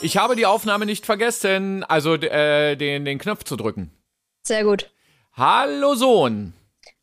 Ich 0.00 0.16
habe 0.16 0.34
die 0.34 0.46
Aufnahme 0.46 0.84
nicht 0.84 1.06
vergessen, 1.06 1.84
also 1.84 2.14
äh, 2.14 2.76
den, 2.76 3.04
den 3.04 3.18
Knopf 3.18 3.44
zu 3.44 3.56
drücken. 3.56 3.92
Sehr 4.42 4.64
gut. 4.64 4.90
Hallo 5.34 5.94
Sohn. 5.94 6.54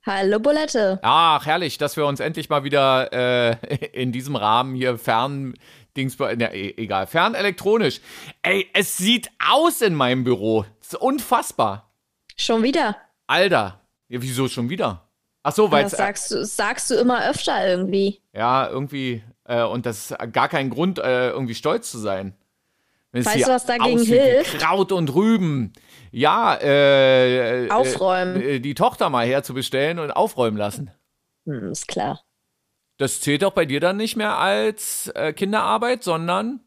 Hallo 0.05 0.39
Bulette. 0.39 0.99
Ach, 1.01 1.45
herrlich, 1.45 1.77
dass 1.77 1.95
wir 1.95 2.05
uns 2.05 2.19
endlich 2.19 2.49
mal 2.49 2.63
wieder 2.63 3.13
äh, 3.13 3.75
in 3.93 4.11
diesem 4.11 4.35
Rahmen 4.35 4.75
hier 4.75 4.97
fern 4.97 5.53
Dings, 5.95 6.19
ne, 6.19 6.53
egal, 6.53 7.07
fernelektronisch. 7.07 8.01
Ey, 8.41 8.69
es 8.73 8.97
sieht 8.97 9.29
aus 9.39 9.81
in 9.81 9.95
meinem 9.95 10.23
Büro. 10.23 10.65
Das 10.79 10.93
ist 10.93 11.01
unfassbar. 11.01 11.91
Schon 12.35 12.63
wieder? 12.63 12.97
Alter. 13.27 13.81
Ja, 14.07 14.21
wieso 14.21 14.47
schon 14.47 14.69
wieder? 14.69 15.09
Ach 15.43 15.53
so, 15.53 15.71
weil 15.71 15.83
das 15.83 15.93
sagst 15.93 16.31
du, 16.31 16.45
sagst 16.45 16.91
du 16.91 16.95
immer 16.95 17.27
öfter 17.29 17.67
irgendwie. 17.67 18.21
Ja, 18.33 18.67
irgendwie. 18.67 19.23
Äh, 19.49 19.63
und 19.63 19.87
das 19.87 20.11
ist 20.11 20.31
gar 20.31 20.47
kein 20.47 20.69
Grund, 20.69 20.99
äh, 20.99 21.29
irgendwie 21.31 21.55
stolz 21.55 21.89
zu 21.89 21.97
sein. 21.97 22.35
Wenn 23.11 23.25
weißt 23.25 23.47
du, 23.47 23.51
was 23.51 23.65
dagegen 23.65 24.03
hilft? 24.03 24.59
Kraut 24.59 24.91
und 24.91 25.13
Rüben. 25.15 25.73
Ja, 26.11 26.53
äh, 26.53 27.65
äh 27.65 27.69
aufräumen. 27.71 28.39
Äh, 28.39 28.59
die 28.59 28.75
Tochter 28.75 29.09
mal 29.09 29.25
herzubestellen 29.25 29.97
und 29.97 30.11
aufräumen 30.11 30.55
lassen. 30.55 30.91
Hm, 31.45 31.71
ist 31.71 31.87
klar. 31.87 32.23
Das 32.97 33.21
zählt 33.21 33.43
auch 33.43 33.53
bei 33.53 33.65
dir 33.65 33.79
dann 33.79 33.97
nicht 33.97 34.15
mehr 34.15 34.37
als 34.37 35.07
äh, 35.15 35.33
Kinderarbeit, 35.33 36.03
sondern 36.03 36.59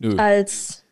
Nö. 0.00 0.18
als 0.18 0.84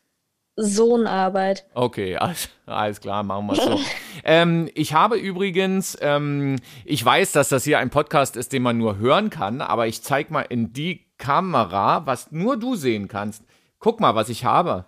Sohnarbeit. 0.57 1.67
Okay, 1.75 2.17
alles, 2.19 2.49
alles 2.67 3.01
klar, 3.01 3.23
machen 3.23 3.47
wir 3.47 3.57
so. 3.57 3.81
ähm, 4.25 4.71
ich 4.75 4.93
habe 4.95 5.17
übrigens, 5.17 5.97
ähm, 6.01 6.57
ich 6.85 7.05
weiß, 7.05 7.33
dass 7.33 7.49
das 7.49 7.65
hier 7.65 7.79
ein 7.79 7.91
Podcast 7.91 8.37
ist, 8.37 8.53
den 8.53 8.63
man 8.63 8.79
nur 8.79 8.99
hören 8.99 9.31
kann, 9.31 9.61
aber 9.61 9.87
ich 9.87 10.03
zeige 10.03 10.33
mal 10.33 10.43
in 10.43 10.73
die 10.73 11.07
Kamera, 11.19 12.07
was 12.07 12.31
nur 12.33 12.57
du 12.57 12.75
sehen 12.77 13.09
kannst. 13.09 13.45
Guck 13.79 14.01
mal, 14.01 14.15
was 14.15 14.29
ich 14.29 14.45
habe. 14.45 14.87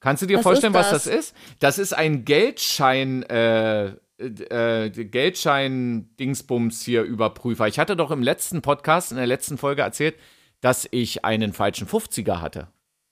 Kannst 0.00 0.22
du 0.22 0.26
dir 0.26 0.36
was 0.38 0.42
vorstellen, 0.42 0.74
was 0.74 0.90
das 0.90 1.06
ist? 1.06 1.34
Das 1.60 1.78
ist 1.78 1.94
ein 1.94 2.24
Geldschein, 2.24 3.22
äh, 3.24 3.94
äh, 4.18 4.90
Geldschein-Dingsbums 4.90 6.82
hier 6.82 7.02
Überprüfer. 7.02 7.66
Ich 7.68 7.78
hatte 7.78 7.96
doch 7.96 8.10
im 8.10 8.22
letzten 8.22 8.60
Podcast, 8.60 9.12
in 9.12 9.16
der 9.16 9.26
letzten 9.26 9.56
Folge 9.56 9.82
erzählt, 9.82 10.16
dass 10.60 10.86
ich 10.90 11.24
einen 11.24 11.52
falschen 11.52 11.86
50er 11.86 12.40
hatte. 12.40 12.68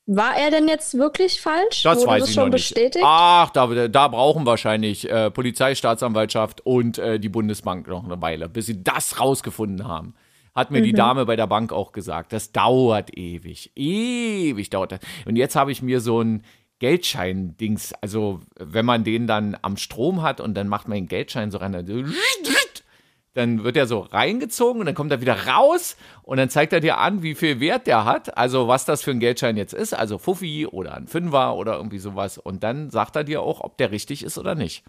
War 0.07 0.37
er 0.37 0.51
denn 0.51 0.67
jetzt 0.67 0.99
wirklich 0.99 1.41
falsch? 1.41 1.85
Das 1.85 1.99
Wurde 1.99 2.09
weiß 2.09 2.21
das 2.21 2.29
ich 2.29 2.35
schon 2.35 2.45
noch 2.47 2.53
bestätigt? 2.53 2.97
Nicht. 2.97 3.07
Ach, 3.07 3.51
da, 3.51 3.89
da 3.89 4.09
brauchen 4.09 4.47
wahrscheinlich 4.47 5.09
äh, 5.09 5.31
Polizei, 5.31 5.75
Staatsanwaltschaft 5.75 6.61
und 6.67 6.99
äh, 6.99 7.21
die 7.21 7.29
Bundesbank 7.29 7.87
noch 7.87 8.05
eine 8.05 8.21
Weile, 8.21 8.49
bis 8.49 8.67
sie 8.67 8.83
das 8.83 9.21
rausgefunden 9.21 9.87
haben. 9.87 10.15
Hat 10.55 10.71
mir 10.71 10.81
mhm. 10.81 10.85
die 10.85 10.93
Dame 10.93 11.25
bei 11.25 11.37
der 11.37 11.47
Bank 11.47 11.73
auch 11.73 11.93
gesagt. 11.93 12.33
Das 12.33 12.53
dauert 12.53 13.17
ewig. 13.17 13.71
Ewig 13.77 14.71
dauert 14.71 14.93
das. 14.93 15.01
Und 15.25 15.37
jetzt 15.37 15.55
habe 15.55 15.71
ich 15.71 15.83
mir 15.83 16.01
so 16.01 16.21
ein 16.21 16.43
Geldschein-Dings, 16.81 17.95
also 18.01 18.41
wenn 18.59 18.85
man 18.85 19.05
den 19.05 19.29
dann 19.29 19.57
am 19.63 19.77
Strom 19.77 20.21
hat 20.21 20.41
und 20.41 20.55
dann 20.55 20.67
macht 20.67 20.89
man 20.89 20.97
den 20.97 21.07
Geldschein 21.07 21.53
so 21.53 21.59
rein, 21.59 21.73
dann 21.73 21.87
wird 23.35 23.77
er 23.77 23.87
so 23.87 24.01
reingezogen 24.01 24.81
und 24.81 24.87
dann 24.87 24.95
kommt 24.95 25.11
er 25.11 25.21
wieder 25.21 25.47
raus 25.47 25.97
und 26.23 26.37
dann 26.37 26.51
zeigt 26.51 26.73
er 26.73 26.81
dir 26.81 26.99
an, 26.99 27.23
wie 27.23 27.35
viel 27.35 27.61
Wert 27.61 27.87
der 27.87 28.05
hat, 28.05 28.37
also 28.37 28.69
was 28.69 28.85
das 28.85 29.03
für 29.03 29.11
ein 29.11 29.21
Geldschein 29.21 29.57
jetzt 29.57 29.73
ist, 29.73 29.95
also 29.95 30.19
Fuffi 30.19 30.67
oder 30.67 30.95
ein 30.95 31.07
Fünfer 31.07 31.57
oder 31.57 31.77
irgendwie 31.77 31.99
sowas 31.99 32.39
und 32.39 32.63
dann 32.63 32.91
sagt 32.91 33.17
er 33.17 33.25
dir 33.25 33.43
auch, 33.43 33.61
ob 33.61 33.79
der 33.79 33.91
richtig 33.91 34.23
ist 34.23 34.39
oder 34.39 34.55
nicht. 34.55 34.85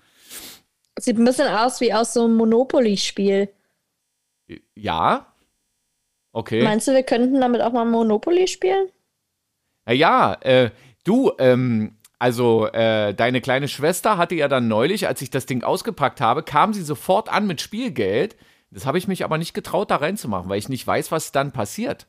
Sieht 1.00 1.18
ein 1.18 1.26
bisschen 1.26 1.48
aus 1.48 1.82
wie 1.82 1.94
aus 1.94 2.14
so 2.14 2.26
einem 2.26 2.36
Monopoly-Spiel. 2.36 3.50
Ja. 4.76 5.34
Okay. 6.32 6.64
Meinst 6.64 6.88
du, 6.88 6.92
wir 6.92 7.04
könnten 7.04 7.40
damit 7.40 7.62
auch 7.62 7.72
mal 7.72 7.86
Monopoly 7.86 8.48
spielen? 8.48 8.90
Ja, 9.88 10.34
äh, 10.42 10.70
Du, 11.04 11.34
ähm, 11.38 11.98
also 12.24 12.68
äh, 12.68 13.14
deine 13.14 13.42
kleine 13.42 13.68
Schwester 13.68 14.18
hatte 14.18 14.34
ja 14.34 14.48
dann 14.48 14.70
neulich, 14.70 15.08
als 15.10 15.22
ich 15.22 15.30
das 15.30 15.46
Ding 15.46 15.62
ausgepackt 15.62 16.22
habe, 16.22 16.42
kam 16.42 16.72
sie 16.74 16.82
sofort 16.82 17.28
an 17.28 17.46
mit 17.48 17.60
Spielgeld. 17.60 18.38
Das 18.72 18.86
habe 18.86 18.98
ich 18.98 19.10
mich 19.10 19.26
aber 19.26 19.38
nicht 19.38 19.54
getraut, 19.54 19.92
da 19.92 19.98
reinzumachen, 19.98 20.50
weil 20.50 20.58
ich 20.58 20.70
nicht 20.70 20.88
weiß, 20.88 21.12
was 21.12 21.34
dann 21.34 21.52
passiert. 21.52 22.08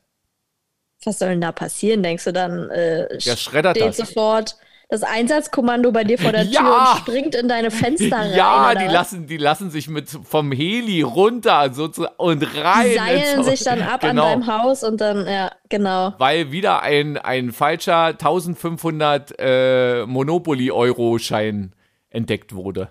Was 1.03 1.19
soll 1.19 1.31
denn 1.31 1.41
da 1.41 1.51
passieren? 1.51 2.01
Denkst 2.01 2.23
du 2.23 2.31
dann? 2.31 2.69
Äh, 2.69 3.17
Der 3.25 3.35
schreddert 3.35 3.75
steht 3.75 3.89
das. 3.89 3.97
sofort 3.97 4.55
das 4.95 5.03
Einsatzkommando 5.03 5.91
bei 5.91 6.03
dir 6.03 6.17
vor 6.17 6.31
der 6.31 6.43
Tür 6.43 6.53
ja! 6.53 6.91
und 6.91 6.99
springt 6.99 7.35
in 7.35 7.47
deine 7.47 7.69
Fenster 7.69 8.17
rein. 8.17 8.35
Ja, 8.35 8.73
die 8.73 8.85
lassen, 8.85 9.27
die 9.27 9.37
lassen 9.37 9.69
sich 9.69 9.89
mit 9.89 10.09
vom 10.09 10.51
Heli 10.51 11.01
runter 11.01 11.73
so 11.73 11.87
zu, 11.87 12.07
und 12.17 12.43
rein. 12.57 12.89
Die 12.89 12.95
seilen 12.95 13.43
sich 13.43 13.63
dann 13.63 13.81
ab 13.81 14.01
genau. 14.01 14.23
an 14.23 14.41
deinem 14.41 14.47
Haus 14.47 14.83
und 14.83 15.01
dann, 15.01 15.27
ja, 15.27 15.51
genau. 15.69 16.13
Weil 16.17 16.51
wieder 16.51 16.81
ein, 16.81 17.17
ein 17.17 17.51
falscher 17.51 18.05
1500 18.05 19.35
äh, 19.37 20.05
Monopoly-Euro-Schein 20.05 21.73
entdeckt 22.09 22.55
wurde. 22.55 22.89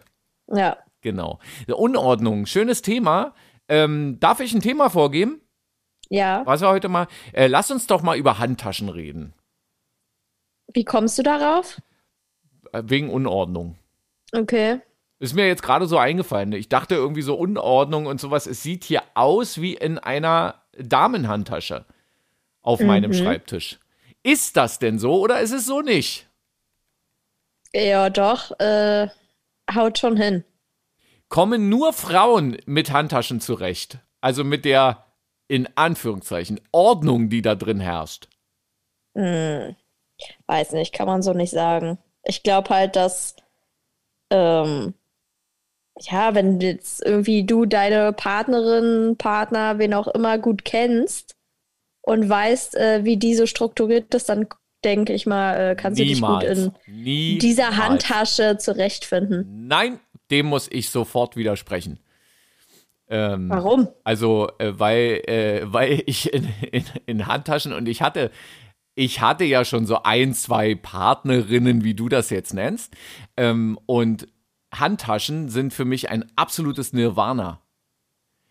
Ja. 0.53 0.77
Genau. 1.01 1.39
Unordnung, 1.69 2.47
schönes 2.47 2.83
Thema. 2.83 3.35
Ähm, 3.69 4.19
darf 4.21 4.41
ich 4.41 4.55
ein 4.55 4.61
Thema 4.61 4.91
vorgeben? 4.91 5.41
Ja. 6.11 6.43
Was 6.45 6.61
wir 6.61 6.69
heute 6.69 6.89
mal. 6.89 7.07
Äh, 7.33 7.47
lass 7.47 7.71
uns 7.71 7.87
doch 7.87 8.03
mal 8.03 8.17
über 8.17 8.39
Handtaschen 8.39 8.89
reden. 8.89 9.33
Wie 10.73 10.85
kommst 10.85 11.19
du 11.19 11.23
darauf? 11.23 11.81
Äh, 12.75 12.83
wegen 12.87 13.11
Unordnung. 13.11 13.77
Okay. 14.33 14.81
Ist 15.21 15.35
mir 15.35 15.47
jetzt 15.47 15.63
gerade 15.63 15.87
so 15.87 15.97
eingefallen. 15.97 16.53
Ich 16.53 16.69
dachte 16.69 16.97
irgendwie 16.97 17.23
so 17.23 17.37
Unordnung 17.37 18.07
und 18.07 18.21
sowas. 18.21 18.47
Es 18.47 18.63
sieht 18.63 18.83
hier 18.85 19.03
aus 19.15 19.61
wie 19.61 19.75
in 19.75 19.99
einer 19.99 20.63
Damenhandtasche 20.77 21.87
auf 22.63 22.81
mhm. 22.81 22.87
meinem 22.89 23.13
Schreibtisch. 23.13 23.79
Ist 24.25 24.57
das 24.57 24.81
denn 24.81 24.99
so 24.99 25.21
oder 25.21 25.41
ist 25.41 25.53
es 25.53 25.67
so 25.67 25.83
nicht? 25.83 26.29
Ja, 27.73 28.11
doch. 28.11 28.59
Äh, 28.59 29.09
haut 29.73 29.99
schon 29.99 30.17
hin. 30.17 30.45
Kommen 31.29 31.69
nur 31.69 31.93
Frauen 31.93 32.59
mit 32.67 32.91
Handtaschen 32.91 33.41
zurecht? 33.41 33.99
Also 34.21 34.43
mit 34.43 34.65
der, 34.65 35.05
in 35.47 35.69
Anführungszeichen, 35.77 36.61
Ordnung, 36.73 37.29
die 37.29 37.43
da 37.43 37.55
drin 37.55 37.81
herrscht? 37.81 38.29
Mhm. 39.15 39.77
Weiß 40.47 40.73
nicht, 40.73 40.93
kann 40.93 41.07
man 41.07 41.23
so 41.23 41.33
nicht 41.33 41.51
sagen. 41.51 41.99
Ich 42.25 42.43
glaube 42.43 42.71
halt, 42.71 42.97
dass, 42.97 43.37
ähm, 44.31 44.95
ja, 46.01 46.35
wenn 46.35 46.61
jetzt 46.61 47.05
irgendwie 47.05 47.45
du 47.45 47.67
deine 47.67 48.13
Partnerin, 48.13 49.17
Partner, 49.17 49.79
wen 49.79 49.95
auch 49.95 50.09
immer 50.09 50.39
gut 50.39 50.65
kennst 50.65 51.37
und 52.03 52.29
weißt, 52.29 52.77
äh, 52.77 53.05
wie 53.05 53.17
die 53.17 53.35
so 53.35 53.47
strukturiert 53.47 54.15
ist, 54.15 54.29
dann 54.29 54.49
denke 54.85 55.13
ich 55.13 55.27
mal, 55.27 55.55
äh, 55.55 55.75
kannst 55.75 56.01
Niemals. 56.01 56.45
du 56.45 56.55
dich 56.55 56.65
gut 56.65 56.85
in 56.87 57.03
Niemals. 57.05 57.43
dieser 57.43 57.77
Handtasche 57.77 58.59
zurechtfinden. 58.59 59.67
Nein, 59.67 60.01
dem 60.31 60.47
muss 60.47 60.69
ich 60.71 60.91
sofort 60.91 61.37
widersprechen. 61.37 61.99
Ähm, 63.09 63.51
Warum? 63.51 63.89
Also, 64.03 64.49
äh, 64.59 64.73
weil, 64.79 65.23
äh, 65.27 65.61
weil 65.65 66.03
ich 66.07 66.33
in, 66.33 66.49
in, 66.73 66.85
in, 67.07 67.27
Handtaschen 67.27 67.73
und 67.73 67.89
ich 67.89 68.03
hatte 68.03 68.31
ich 68.95 69.21
hatte 69.21 69.45
ja 69.45 69.65
schon 69.65 69.87
so 69.87 70.03
ein, 70.03 70.35
zwei 70.35 70.75
Partnerinnen, 70.75 71.85
wie 71.85 71.95
du 71.95 72.09
das 72.09 72.31
jetzt 72.31 72.55
nennst. 72.55 72.95
Ähm, 73.37 73.79
und 73.87 74.29
Handtaschen 74.73 75.49
sind 75.49 75.73
für 75.73 75.85
mich 75.85 76.11
ein 76.11 76.25
absolutes 76.37 76.93
Nirvana. 76.93 77.61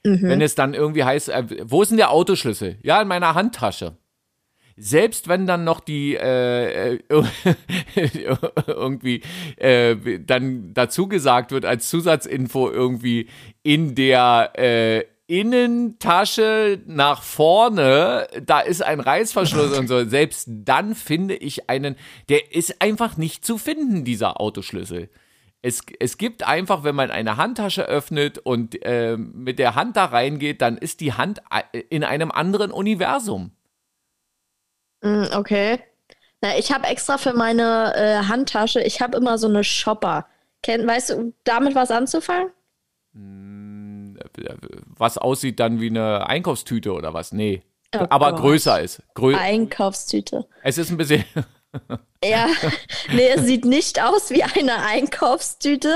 Mhm. 0.05 0.21
Wenn 0.21 0.41
es 0.41 0.55
dann 0.55 0.73
irgendwie 0.73 1.03
heißt, 1.03 1.29
äh, 1.29 1.45
wo 1.63 1.81
ist 1.81 1.89
denn 1.89 1.97
der 1.97 2.11
Autoschlüssel? 2.11 2.77
Ja, 2.83 3.01
in 3.01 3.07
meiner 3.07 3.35
Handtasche. 3.35 3.97
Selbst 4.75 5.27
wenn 5.27 5.45
dann 5.45 5.63
noch 5.63 5.79
die 5.79 6.15
äh, 6.15 6.95
äh 6.95 6.99
irgendwie 8.67 9.21
äh, 9.57 10.19
dann 10.19 10.73
dazu 10.73 11.07
gesagt 11.07 11.51
wird 11.51 11.63
als 11.63 11.89
Zusatzinfo 11.89 12.71
irgendwie 12.71 13.29
in 13.61 13.93
der 13.93 14.51
äh, 14.55 15.05
Innentasche 15.33 16.79
nach 16.85 17.23
vorne, 17.23 18.27
da 18.45 18.59
ist 18.59 18.83
ein 18.83 18.99
Reißverschluss 18.99 19.75
und 19.79 19.87
so. 19.87 20.05
Selbst 20.07 20.47
dann 20.47 20.93
finde 20.93 21.35
ich 21.35 21.71
einen, 21.71 21.95
der 22.29 22.53
ist 22.53 22.83
einfach 22.83 23.17
nicht 23.17 23.43
zu 23.43 23.57
finden, 23.57 24.05
dieser 24.05 24.39
Autoschlüssel. 24.39 25.09
Es, 25.63 25.81
es 25.99 26.19
gibt 26.19 26.47
einfach, 26.47 26.83
wenn 26.83 26.93
man 26.93 27.09
eine 27.09 27.37
Handtasche 27.37 27.83
öffnet 27.83 28.37
und 28.37 28.85
äh, 28.85 29.17
mit 29.17 29.57
der 29.57 29.73
Hand 29.73 29.97
da 29.97 30.05
reingeht, 30.05 30.61
dann 30.61 30.77
ist 30.77 30.99
die 30.99 31.13
Hand 31.13 31.41
äh, 31.49 31.79
in 31.89 32.03
einem 32.03 32.29
anderen 32.29 32.71
Universum. 32.71 33.53
Mm, 35.01 35.23
okay. 35.33 35.79
Na, 36.41 36.59
ich 36.59 36.71
habe 36.71 36.85
extra 36.85 37.17
für 37.17 37.33
meine 37.33 37.95
äh, 37.95 38.27
Handtasche, 38.27 38.81
ich 38.83 39.01
habe 39.01 39.17
immer 39.17 39.39
so 39.39 39.47
eine 39.47 39.63
Shopper. 39.63 40.27
Kenn, 40.61 40.85
weißt 40.85 41.09
du, 41.09 41.33
damit 41.43 41.73
was 41.73 41.89
anzufangen? 41.89 42.51
Mm 43.13 43.72
was 44.85 45.17
aussieht 45.17 45.59
dann 45.59 45.79
wie 45.79 45.89
eine 45.89 46.27
Einkaufstüte 46.27 46.93
oder 46.93 47.13
was? 47.13 47.31
Nee. 47.31 47.63
Oh 47.95 48.05
aber 48.09 48.31
Gott. 48.31 48.41
größer 48.41 48.81
ist. 48.81 49.03
Grö 49.13 49.35
Einkaufstüte. 49.35 50.45
Es 50.63 50.77
ist 50.77 50.89
ein 50.89 50.97
bisschen. 50.97 51.23
ja, 52.23 52.47
nee, 53.11 53.29
es 53.35 53.45
sieht 53.45 53.65
nicht 53.65 54.01
aus 54.01 54.29
wie 54.29 54.43
eine 54.43 54.83
Einkaufstüte, 54.83 55.95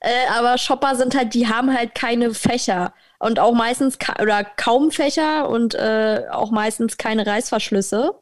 äh, 0.00 0.08
aber 0.36 0.58
Shopper 0.58 0.94
sind 0.94 1.16
halt, 1.16 1.34
die 1.34 1.48
haben 1.48 1.72
halt 1.76 1.94
keine 1.94 2.34
Fächer. 2.34 2.92
Und 3.18 3.38
auch 3.38 3.54
meistens 3.54 3.98
ka 3.98 4.22
oder 4.22 4.44
kaum 4.44 4.90
Fächer 4.90 5.48
und 5.48 5.74
äh, 5.74 6.24
auch 6.30 6.50
meistens 6.50 6.98
keine 6.98 7.26
Reißverschlüsse. 7.26 8.12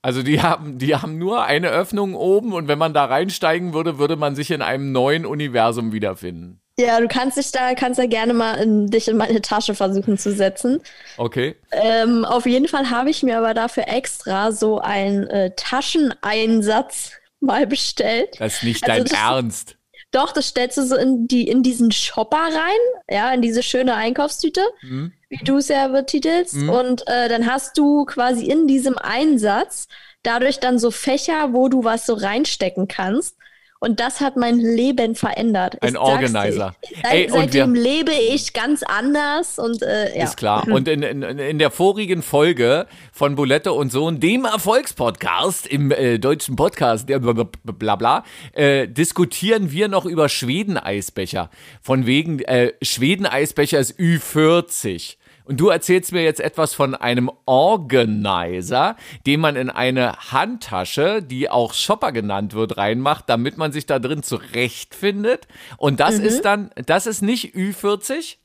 Also 0.00 0.22
die 0.22 0.42
haben, 0.42 0.78
die 0.78 0.94
haben 0.94 1.18
nur 1.18 1.44
eine 1.44 1.70
Öffnung 1.70 2.14
oben 2.14 2.52
und 2.52 2.68
wenn 2.68 2.78
man 2.78 2.94
da 2.94 3.06
reinsteigen 3.06 3.72
würde, 3.72 3.98
würde 3.98 4.16
man 4.16 4.36
sich 4.36 4.50
in 4.50 4.62
einem 4.62 4.92
neuen 4.92 5.26
Universum 5.26 5.92
wiederfinden. 5.92 6.60
Ja, 6.78 6.98
du 7.00 7.06
kannst 7.06 7.36
dich 7.36 7.52
da, 7.52 7.74
kannst 7.74 7.98
ja 8.00 8.06
gerne 8.06 8.34
mal 8.34 8.54
in, 8.54 8.88
dich 8.88 9.06
in 9.06 9.16
meine 9.16 9.40
Tasche 9.40 9.74
versuchen 9.76 10.18
zu 10.18 10.32
setzen. 10.32 10.80
Okay. 11.16 11.54
Ähm, 11.70 12.24
auf 12.24 12.46
jeden 12.46 12.66
Fall 12.66 12.90
habe 12.90 13.10
ich 13.10 13.22
mir 13.22 13.38
aber 13.38 13.54
dafür 13.54 13.84
extra 13.86 14.50
so 14.50 14.80
einen 14.80 15.28
äh, 15.28 15.52
Tascheneinsatz 15.56 17.12
mal 17.40 17.66
bestellt. 17.66 18.30
Das 18.38 18.54
ist 18.54 18.62
nicht 18.64 18.84
Also 18.90 19.04
dein 19.04 19.04
das- 19.04 19.18
Ernst. 19.20 19.76
Doch, 20.10 20.30
das 20.32 20.46
stellst 20.48 20.78
du 20.78 20.82
so 20.86 20.94
in, 20.94 21.26
die, 21.26 21.48
in 21.48 21.64
diesen 21.64 21.90
Shopper 21.90 22.36
rein, 22.38 22.78
ja, 23.10 23.32
in 23.32 23.42
diese 23.42 23.64
schöne 23.64 23.96
Einkaufstüte, 23.96 24.60
Hm? 24.80 25.12
wie 25.28 25.42
du 25.44 25.56
es 25.56 25.66
ja 25.66 25.88
betitelst. 25.88 26.54
Und 26.54 27.02
äh, 27.08 27.28
dann 27.28 27.50
hast 27.50 27.76
du 27.76 28.04
quasi 28.04 28.46
in 28.46 28.68
diesem 28.68 28.96
Einsatz 28.96 29.88
dadurch 30.22 30.60
dann 30.60 30.78
so 30.78 30.92
Fächer, 30.92 31.52
wo 31.52 31.68
du 31.68 31.82
was 31.82 32.06
so 32.06 32.14
reinstecken 32.14 32.86
kannst. 32.86 33.36
Und 33.84 34.00
das 34.00 34.20
hat 34.20 34.36
mein 34.36 34.58
Leben 34.58 35.14
verändert. 35.14 35.76
Ein 35.82 35.90
Ich. 35.94 35.98
Organizer. 35.98 36.74
Seit, 37.02 37.12
Ey, 37.12 37.28
seitdem 37.30 37.74
wir- 37.74 37.82
lebe 37.82 38.12
ich 38.12 38.52
ganz 38.54 38.82
anders 38.82 39.58
und 39.58 39.82
äh, 39.82 40.16
ja. 40.16 40.24
Ist 40.24 40.36
klar. 40.38 40.66
Und 40.68 40.88
in, 40.88 41.02
in, 41.02 41.22
in 41.22 41.58
der 41.58 41.70
vorigen 41.70 42.22
Folge 42.22 42.86
von 43.12 43.34
Bulette 43.36 43.72
und 43.72 43.92
Sohn, 43.92 44.20
dem 44.20 44.46
Erfolgspodcast 44.46 45.66
im 45.66 45.90
äh, 45.90 46.18
deutschen 46.18 46.56
Podcast, 46.56 47.08
der 47.08 47.18
bla 47.18 47.32
bla, 47.62 47.96
bla 47.96 48.24
äh, 48.52 48.88
diskutieren 48.88 49.70
wir 49.70 49.88
noch 49.88 50.06
über 50.06 50.28
Schweden-Eisbecher. 50.28 51.50
Von 51.82 52.06
wegen, 52.06 52.40
äh, 52.40 52.72
Schweden-Eisbecher 52.82 53.78
ist 53.78 53.98
Ü40. 53.98 55.16
Und 55.44 55.60
du 55.60 55.68
erzählst 55.68 56.12
mir 56.12 56.22
jetzt 56.22 56.40
etwas 56.40 56.72
von 56.74 56.94
einem 56.94 57.30
Organizer, 57.44 58.96
den 59.26 59.40
man 59.40 59.56
in 59.56 59.68
eine 59.70 60.12
Handtasche, 60.32 61.22
die 61.22 61.50
auch 61.50 61.74
Shopper 61.74 62.12
genannt 62.12 62.54
wird, 62.54 62.76
reinmacht, 62.78 63.28
damit 63.28 63.58
man 63.58 63.70
sich 63.70 63.84
da 63.86 63.98
drin 63.98 64.22
zurechtfindet. 64.22 65.46
Und 65.76 66.00
das 66.00 66.18
Mhm. 66.18 66.24
ist 66.24 66.42
dann, 66.46 66.70
das 66.86 67.06
ist 67.06 67.20
nicht 67.22 67.54
Ü40? 67.54 68.36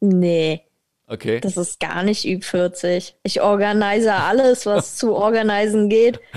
Nee, 0.00 0.60
Okay. 1.08 1.38
das 1.40 1.56
ist 1.56 1.78
gar 1.78 2.02
nicht 2.02 2.24
Ü40. 2.24 3.14
Ich 3.22 3.40
organise 3.40 4.12
alles, 4.12 4.66
was 4.66 4.96
zu 4.96 5.14
organisieren 5.14 5.88
geht. 5.88 6.20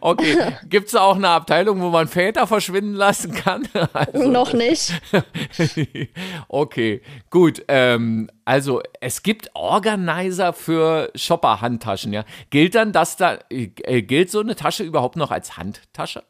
Okay. 0.00 0.36
Gibt 0.68 0.88
es 0.88 0.94
auch 0.96 1.16
eine 1.16 1.28
Abteilung, 1.28 1.80
wo 1.80 1.90
man 1.90 2.08
Väter 2.08 2.46
verschwinden 2.46 2.94
lassen 2.94 3.32
kann? 3.32 3.68
Also, 3.92 4.28
Noch 4.28 4.52
nicht. 4.52 5.00
okay, 6.48 7.02
gut. 7.30 7.62
Ähm, 7.68 8.30
also 8.44 8.82
es 9.00 9.22
gibt 9.22 9.50
Organizer 9.54 10.52
für 10.52 11.10
Shopper-Handtaschen, 11.14 12.12
ja. 12.12 12.24
Gilt 12.50 12.74
dann 12.74 12.92
das 12.92 13.16
da, 13.16 13.38
äh, 13.50 14.02
gilt 14.02 14.30
so 14.30 14.40
eine 14.40 14.56
Tasche 14.56 14.82
überhaupt 14.82 15.16
noch 15.16 15.30
als 15.30 15.56
Handtasche? 15.56 16.24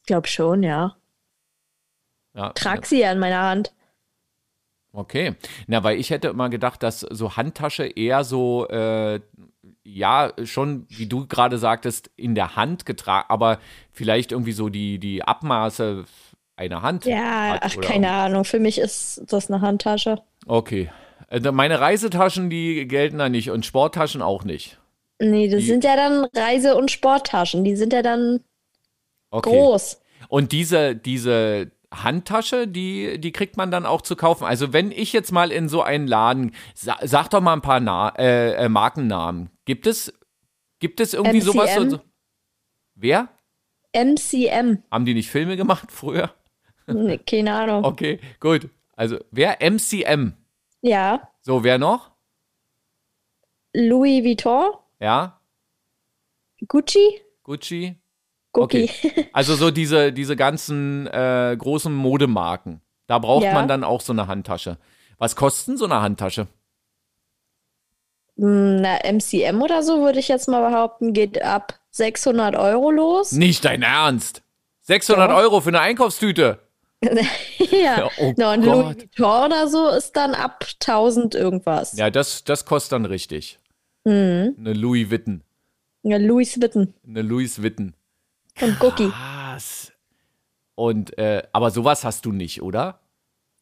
Ich 0.00 0.06
glaube 0.06 0.28
schon, 0.28 0.62
ja. 0.62 0.96
Ja. 2.34 2.50
Trag 2.50 2.86
sie 2.86 3.00
ja 3.00 3.12
in 3.12 3.18
meiner 3.18 3.42
Hand. 3.42 3.72
Okay. 4.92 5.34
Na, 5.66 5.82
weil 5.84 5.98
ich 5.98 6.10
hätte 6.10 6.28
immer 6.28 6.50
gedacht, 6.50 6.82
dass 6.82 7.00
so 7.00 7.36
Handtasche 7.36 7.84
eher 7.86 8.24
so, 8.24 8.68
äh, 8.68 9.20
ja, 9.84 10.32
schon, 10.44 10.84
wie 10.88 11.06
du 11.06 11.26
gerade 11.26 11.58
sagtest, 11.58 12.10
in 12.16 12.34
der 12.34 12.56
Hand 12.56 12.84
getragen, 12.86 13.26
aber 13.28 13.58
vielleicht 13.90 14.32
irgendwie 14.32 14.52
so 14.52 14.68
die, 14.68 14.98
die 14.98 15.22
Abmaße 15.24 16.04
einer 16.56 16.82
Hand. 16.82 17.06
Ja, 17.06 17.54
hat 17.54 17.62
ach, 17.62 17.80
keine 17.80 18.10
Ahnung. 18.10 18.44
Für 18.44 18.60
mich 18.60 18.78
ist 18.78 19.22
das 19.28 19.50
eine 19.50 19.60
Handtasche. 19.62 20.22
Okay. 20.46 20.90
Äh, 21.28 21.40
Meine 21.52 21.80
Reisetaschen, 21.80 22.50
die 22.50 22.86
gelten 22.86 23.18
da 23.18 23.28
nicht 23.28 23.50
und 23.50 23.64
Sporttaschen 23.64 24.20
auch 24.22 24.44
nicht. 24.44 24.78
Nee, 25.18 25.48
das 25.48 25.60
Die- 25.60 25.66
sind 25.66 25.84
ja 25.84 25.96
dann 25.96 26.26
Reise- 26.36 26.76
und 26.76 26.90
Sporttaschen. 26.90 27.64
Die 27.64 27.76
sind 27.76 27.92
ja 27.92 28.02
dann 28.02 28.40
Okay. 29.30 29.48
groß. 29.50 30.00
Und 30.28 30.52
diese, 30.52 30.94
diese 30.94 31.70
Handtasche, 31.92 32.66
die, 32.68 33.20
die 33.20 33.32
kriegt 33.32 33.56
man 33.56 33.70
dann 33.70 33.86
auch 33.86 34.02
zu 34.02 34.16
kaufen. 34.16 34.44
Also 34.44 34.72
wenn 34.72 34.90
ich 34.90 35.12
jetzt 35.12 35.32
mal 35.32 35.52
in 35.52 35.68
so 35.68 35.82
einen 35.82 36.06
Laden, 36.06 36.54
sa 36.74 36.98
sag 37.02 37.28
doch 37.28 37.40
mal 37.40 37.52
ein 37.52 37.62
paar 37.62 37.80
Na 37.80 38.10
äh, 38.16 38.54
äh, 38.54 38.68
Markennamen. 38.68 39.50
Gibt 39.64 39.86
es, 39.86 40.12
gibt 40.80 41.00
es 41.00 41.14
irgendwie 41.14 41.40
sowas? 41.40 41.70
MCM? 41.76 41.90
So, 41.90 42.00
wer? 42.94 43.28
MCM. 43.94 44.82
Haben 44.90 45.04
die 45.04 45.14
nicht 45.14 45.30
Filme 45.30 45.56
gemacht 45.56 45.90
früher? 45.92 46.34
Nee, 46.86 47.18
keine 47.18 47.54
Ahnung. 47.54 47.84
Okay, 47.84 48.18
gut. 48.40 48.68
Also 48.96 49.18
wer? 49.30 49.58
MCM. 49.60 50.32
Ja, 50.80 51.28
So, 51.40 51.62
wer 51.62 51.78
noch? 51.78 52.10
Louis 53.74 54.22
Vuitton, 54.24 54.72
Ja? 55.00 55.40
Gucci, 56.68 57.20
Gucci? 57.42 57.96
Gucci. 58.52 58.90
Also 59.32 59.54
so 59.54 59.70
diese, 59.70 60.12
diese 60.12 60.36
ganzen 60.36 61.06
äh, 61.06 61.56
großen 61.58 61.92
Modemarken. 61.94 62.80
Da 63.06 63.18
braucht 63.18 63.44
Ja. 63.44 63.54
man 63.54 63.68
dann 63.68 63.82
auch 63.84 64.00
so 64.00 64.12
eine 64.12 64.26
Handtasche. 64.26 64.78
Was 65.18 65.36
kostet 65.36 65.68
denn 65.68 65.76
so 65.78 65.84
eine 65.86 66.00
Handtasche? 66.02 66.48
Hm, 68.38 68.80
Na, 68.80 68.98
MCM 69.04 69.60
oder 69.62 69.82
so 69.82 70.00
würde 70.02 70.18
ich 70.18 70.28
jetzt 70.28 70.48
mal 70.48 70.68
behaupten, 70.68 71.12
geht 71.12 71.42
ab 71.42 71.78
600 71.90 72.56
Euro 72.56 72.90
los. 72.90 73.32
Nicht 73.32 73.64
dein 73.64 73.82
Ernst. 73.82 74.42
600 74.82 75.30
Doch. 75.30 75.36
Euro 75.36 75.60
für 75.60 75.68
eine 75.68 75.80
Einkaufstüte. 75.80 76.58
ja. 77.70 78.10
Oh 78.18 78.32
Na, 78.36 78.52
und. 78.54 78.64
Louis 78.64 78.96
Vuitton 78.96 79.46
oder 79.46 79.68
so 79.68 79.88
ist 79.90 80.16
dann 80.16 80.34
ab 80.34 80.64
1000 80.80 81.34
irgendwas. 81.34 81.96
Ja, 81.96 82.10
das, 82.10 82.44
das 82.44 82.64
kostet 82.64 82.92
dann 82.92 83.04
richtig. 83.06 83.58
Mhm. 84.04 84.56
Eine 84.58 84.72
Louis 84.72 85.10
Vuitton. 85.10 85.42
Ja, 86.02 86.16
Louis 86.16 86.60
Vuitton 86.60 86.94
Eine 87.06 87.22
Louis 87.22 87.62
Vuitton. 87.62 87.94
Und 88.60 88.78
Gucci. 88.78 89.10
Was? 89.10 89.92
Und, 90.74 91.16
äh, 91.18 91.42
aber 91.52 91.70
sowas 91.70 92.04
hast 92.04 92.24
du 92.24 92.32
nicht, 92.32 92.62
oder? 92.62 93.00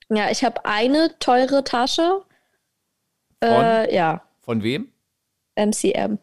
Ja, 0.09 0.31
ich 0.31 0.45
habe 0.45 0.65
eine 0.65 1.19
teure 1.19 1.65
Tasche. 1.65 2.23
Äh, 3.43 3.95
ja, 3.95 4.23
Von 4.41 4.63
wem? 4.63 4.93
MCM. 5.57 6.19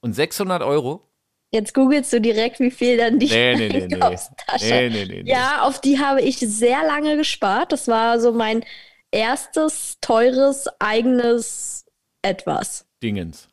Und 0.00 0.14
600 0.14 0.62
Euro? 0.62 1.06
Jetzt 1.52 1.74
googelst 1.74 2.12
du 2.12 2.20
direkt, 2.20 2.60
wie 2.60 2.70
viel 2.70 2.96
dann 2.96 3.18
die 3.18 3.26
nee, 3.26 3.54
nee, 3.56 3.68
nee. 3.68 3.94
Einkaufstasche. 3.94 4.66
Nee, 4.66 4.88
nee, 4.88 5.04
nee, 5.04 5.22
nee. 5.24 5.30
Ja, 5.30 5.62
auf 5.62 5.80
die 5.80 5.98
habe 5.98 6.22
ich 6.22 6.38
sehr 6.38 6.84
lange 6.84 7.16
gespart. 7.16 7.72
Das 7.72 7.88
war 7.88 8.20
so 8.20 8.32
mein 8.32 8.64
erstes 9.10 9.98
teures 10.00 10.68
eigenes 10.78 11.86
etwas. 12.22 12.86
Dingens. 13.02 13.48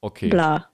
Okay. 0.00 0.28
Bla. 0.28 0.68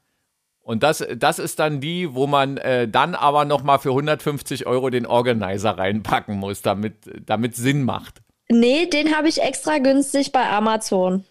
Und 0.62 0.83
das, 0.85 1.04
das 1.16 1.38
ist 1.40 1.59
dann 1.59 1.81
die, 1.81 2.14
wo 2.14 2.26
man 2.26 2.57
äh, 2.57 2.87
dann 2.88 3.14
aber 3.16 3.45
nochmal 3.45 3.81
für 3.81 3.90
150 3.90 4.66
Euro 4.66 4.90
den 4.90 5.07
Organizer 5.07 5.76
reinpacken 5.76 6.37
muss, 6.37 6.62
damit, 6.62 6.95
damit 7.26 7.57
Sinn 7.57 7.83
macht. 7.83 8.23
Nee, 8.49 8.87
den 8.87 9.16
habe 9.16 9.28
ich 9.28 9.42
extra 9.42 9.78
günstig 9.78 10.31
bei 10.33 10.49
Amazon 10.49 11.25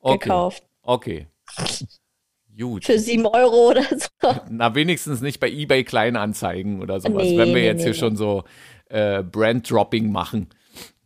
Okay. 0.00 0.18
gekauft. 0.18 0.62
Okay. 0.82 1.26
Gut. 2.56 2.84
Für 2.84 2.98
7 2.98 3.26
Euro 3.26 3.70
oder 3.70 3.82
so. 3.82 4.08
Na, 4.50 4.74
wenigstens 4.74 5.20
nicht 5.20 5.40
bei 5.40 5.50
eBay 5.50 5.82
Kleinanzeigen 5.82 6.80
oder 6.80 7.00
sowas, 7.00 7.28
Nee, 7.28 7.38
wenn 7.38 7.48
wir 7.48 7.54
nee, 7.54 7.66
jetzt 7.66 7.78
nee, 7.78 7.84
hier 7.84 7.94
schon 7.94 8.16
so 8.16 8.44
äh, 8.88 9.22
Brand-Dropping 9.22 10.12
machen. 10.12 10.50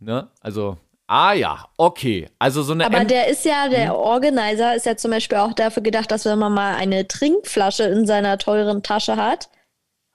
Ne? 0.01 0.29
Also, 0.41 0.77
ah 1.09 1.33
ja, 1.33 1.67
okay. 1.77 2.29
Also 2.39 2.63
so 2.63 2.73
eine 2.73 2.87
Aber 2.87 2.99
M 2.99 3.09
der 3.09 3.27
ist 3.29 3.45
ja, 3.45 3.65
Hm? 3.65 3.71
der 3.71 3.97
Organizer 3.97 4.75
ist 4.77 4.87
ja 4.87 4.97
zum 4.97 5.11
Beispiel 5.11 5.39
auch 5.39 5.53
dafür 5.53 5.83
gedacht, 5.83 6.11
dass 6.11 6.25
wenn 6.25 6.39
man 6.39 6.53
mal 6.55 6.77
eine 6.77 7.09
Trinkflasche 7.09 7.83
in 7.85 8.07
seiner 8.07 8.39
teuren 8.39 8.83
Tasche 8.83 9.17
hat 9.17 9.49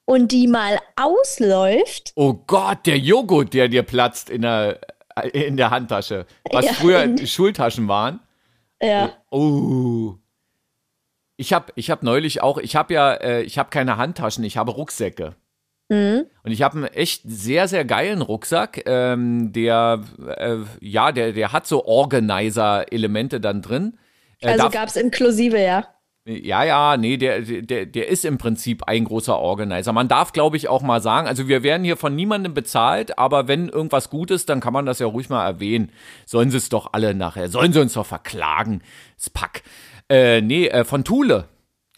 und 0.05 0.31
die 0.31 0.47
mal 0.47 0.79
ausläuft, 0.95 2.13
Oh 2.15 2.33
Gott, 2.47 2.85
der 2.85 2.97
Joghurt, 2.99 3.53
der 3.53 3.67
dir 3.67 3.83
platzt 3.83 4.29
in 4.29 4.43
der, 4.43 4.79
äh, 5.15 5.27
in 5.29 5.57
der 5.57 5.69
Handtasche. 5.71 6.25
Was 6.51 6.65
Ja, 6.65 6.73
früher 6.73 7.17
Schultaschen 7.27 7.87
waren. 7.87 8.19
ja, 8.81 9.11
Oh. 9.29 10.15
Ich 11.35 11.51
habe 11.51 11.71
ich 11.75 11.89
hab 11.89 12.03
neulich 12.03 12.41
auch, 12.43 12.57
ich 12.59 12.75
habe 12.75 12.93
ja, 12.93 13.13
äh, 13.15 13.41
ich 13.41 13.57
habe 13.57 13.69
keine 13.71 13.97
Handtaschen, 13.97 14.43
ich 14.43 14.55
habe 14.57 14.71
Rucksäcke. 14.71 15.35
Mhm. 15.89 16.25
Und 16.43 16.51
ich 16.51 16.61
habe 16.61 16.77
einen 16.77 16.85
echt 16.87 17.23
sehr, 17.25 17.67
sehr 17.67 17.85
geilen 17.85 18.21
Rucksack, 18.21 18.83
ähm, 18.85 19.51
der, 19.51 20.01
äh, 20.37 20.57
ja, 20.79 21.11
der, 21.11 21.33
der 21.33 21.51
hat 21.51 21.67
so 21.67 21.85
Organizer-Elemente 21.85 23.39
dann 23.39 23.61
drin. 23.61 23.97
Äh, 24.39 24.49
also 24.49 24.69
gab 24.69 24.87
es 24.87 24.95
inklusive, 24.95 25.61
ja. 25.61 25.85
ja, 26.25 26.63
ja, 26.63 26.97
nee, 26.97 27.17
der, 27.17 27.41
der, 27.41 27.85
der 27.85 28.07
ist 28.07 28.25
im 28.25 28.37
Prinzip 28.37 28.83
ein 28.87 29.03
großer 29.03 29.37
Organizer. 29.37 29.93
Man 29.93 30.07
darf, 30.07 30.31
glaube 30.33 30.57
ich, 30.57 30.67
auch 30.69 30.81
mal 30.81 31.01
sagen, 31.01 31.27
also 31.27 31.47
wir 31.47 31.63
werden 31.63 31.83
hier 31.83 31.97
von 31.97 32.15
niemandem 32.15 32.53
bezahlt, 32.53 33.17
aber 33.17 33.47
wenn 33.47 33.69
irgendwas 33.69 34.09
gut 34.09 34.31
ist, 34.31 34.49
dann 34.49 34.61
kann 34.61 34.73
man 34.73 34.85
das 34.85 34.99
ja 34.99 35.07
ruhig 35.07 35.29
mal 35.29 35.45
erwähnen. 35.45 35.91
Sollen 36.25 36.49
sie 36.49 36.57
es 36.57 36.69
doch 36.69 36.93
alle 36.93 37.13
nachher, 37.13 37.49
sollen 37.49 37.73
sie 37.73 37.81
uns 37.81 37.93
doch 37.93 38.05
verklagen, 38.05 38.81
das 39.17 39.29
Pack. 39.29 39.63
Äh, 40.09 40.41
nee, 40.41 40.67
äh, 40.67 40.85
von 40.85 41.03
Thule 41.03 41.45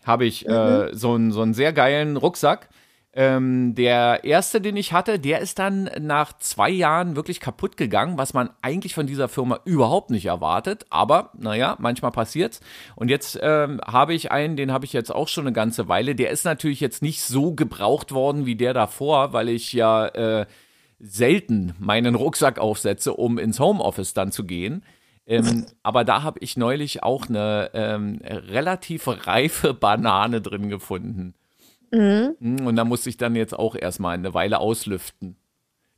habe 0.04 0.26
ich 0.26 0.48
äh, 0.48 0.90
so, 0.94 1.14
einen, 1.14 1.32
so 1.32 1.42
einen 1.42 1.54
sehr 1.54 1.74
geilen 1.74 2.18
Rucksack. 2.18 2.70
Ähm, 3.18 3.76
der 3.76 4.26
erste, 4.26 4.60
den 4.60 4.76
ich 4.76 4.92
hatte, 4.92 5.20
der 5.20 5.40
ist 5.40 5.58
dann 5.58 5.90
nach 6.02 6.38
zwei 6.38 6.70
Jahren 6.70 7.16
wirklich 7.16 7.40
kaputt 7.40 7.78
gegangen, 7.78 8.18
was 8.18 8.34
man 8.34 8.50
eigentlich 8.62 8.94
von 8.94 9.08
dieser 9.08 9.30
Firma 9.30 9.62
überhaupt 9.64 10.10
nicht 10.10 10.26
erwartet. 10.26 10.86
Aber 10.90 11.32
naja, 11.38 11.78
manchmal 11.80 12.12
passiert's. 12.12 12.60
Und 12.98 13.08
jetzt 13.08 13.40
ähm, 13.42 13.80
habe 13.88 14.14
ich 14.14 14.34
einen, 14.34 14.58
den 14.58 14.74
habe 14.74 14.84
ich 14.84 14.92
jetzt 14.92 15.16
auch 15.16 15.30
schon 15.30 15.46
eine 15.46 15.54
ganze 15.54 15.88
Weile. 15.88 16.14
Der 16.14 16.30
ist 16.30 16.44
natürlich 16.44 16.82
jetzt 16.82 17.02
nicht 17.02 17.22
so 17.22 17.54
gebraucht 17.54 18.12
worden 18.12 18.46
wie 18.46 18.58
der 18.58 18.74
davor, 18.74 19.32
weil 19.32 19.48
ich 19.48 19.72
ja 19.72 20.08
äh, 20.08 20.46
selten 21.00 21.74
meinen 21.80 22.16
Rucksack 22.16 22.60
aufsetze, 22.60 23.14
um 23.14 23.38
ins 23.38 23.62
Homeoffice 23.62 24.14
dann 24.14 24.34
zu 24.34 24.44
gehen. 24.44 24.84
Ähm, 25.26 25.68
aber 25.84 26.04
da 26.04 26.22
habe 26.24 26.40
ich 26.42 26.58
neulich 26.58 27.02
auch 27.02 27.30
eine 27.30 27.72
ähm, 27.74 28.20
relativ 28.26 29.08
reife 29.08 29.74
Banane 29.74 30.42
drin 30.42 30.68
gefunden. 30.68 31.34
Mhm. 31.96 32.68
Und 32.68 32.76
da 32.76 32.86
musste 32.86 33.10
ich 33.10 33.18
dann 33.18 33.36
jetzt 33.36 33.58
auch 33.58 33.76
erstmal 33.76 34.16
eine 34.16 34.34
Weile 34.34 34.60
auslüften. 34.60 35.38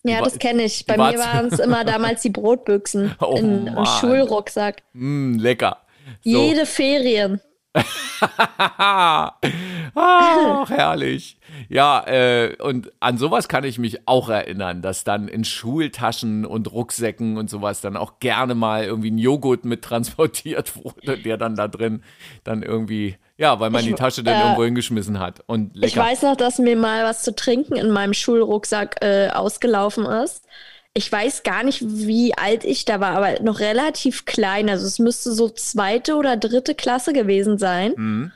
Ja, 0.03 0.21
das 0.21 0.39
kenne 0.39 0.63
ich. 0.63 0.85
Bei 0.85 0.95
mir 0.95 1.17
waren 1.17 1.47
es 1.47 1.59
immer 1.59 1.83
damals 1.83 2.21
die 2.21 2.29
Brotbüchsen 2.29 3.15
oh, 3.21 3.35
in, 3.37 3.67
im 3.67 3.85
Schulrucksack. 3.85 4.83
Mm, 4.93 5.35
lecker. 5.37 5.81
So. 6.23 6.29
Jede 6.29 6.65
Ferien. 6.65 7.41
Ach, 9.95 10.69
herrlich. 10.69 11.37
Ja, 11.69 12.03
äh, 12.07 12.55
und 12.59 12.91
an 12.99 13.17
sowas 13.17 13.47
kann 13.47 13.63
ich 13.63 13.77
mich 13.77 14.07
auch 14.07 14.29
erinnern, 14.29 14.81
dass 14.81 15.03
dann 15.03 15.27
in 15.27 15.43
Schultaschen 15.43 16.45
und 16.45 16.71
Rucksäcken 16.71 17.37
und 17.37 17.49
sowas 17.49 17.81
dann 17.81 17.97
auch 17.97 18.19
gerne 18.19 18.55
mal 18.55 18.85
irgendwie 18.85 19.11
ein 19.11 19.17
Joghurt 19.17 19.65
mit 19.65 19.83
transportiert 19.83 20.75
wurde, 20.83 21.17
der 21.17 21.37
dann 21.37 21.55
da 21.55 21.67
drin 21.67 22.03
dann 22.43 22.63
irgendwie, 22.63 23.17
ja, 23.37 23.59
weil 23.59 23.69
man 23.69 23.81
ich, 23.81 23.87
die 23.87 23.93
Tasche 23.93 24.23
dann 24.23 24.35
äh, 24.35 24.43
irgendwo 24.43 24.63
hingeschmissen 24.65 25.19
hat. 25.19 25.41
Und 25.45 25.75
lecker. 25.75 25.87
Ich 25.87 25.97
weiß 25.97 26.23
noch, 26.23 26.35
dass 26.35 26.59
mir 26.59 26.75
mal 26.75 27.03
was 27.03 27.23
zu 27.23 27.35
trinken 27.35 27.75
in 27.75 27.91
meinem 27.91 28.13
Schulrucksack 28.13 28.97
äh, 29.01 29.29
ausgelaufen 29.29 30.05
ist 30.05 30.43
ich 30.97 31.11
weiß 31.11 31.43
gar 31.43 31.63
nicht, 31.63 31.83
wie 31.85 32.35
alt 32.35 32.65
ich 32.65 32.83
da 32.83 32.99
war, 32.99 33.11
aber 33.11 33.39
noch 33.43 33.59
relativ 33.59 34.25
klein. 34.25 34.67
Also 34.67 34.87
es 34.87 34.97
müsste 34.97 35.31
so 35.31 35.47
zweite 35.47 36.15
oder 36.15 36.37
dritte 36.37 36.73
Klasse 36.73 37.13
gewesen 37.13 37.59
sein. 37.59 37.93
Mhm. 37.95 38.31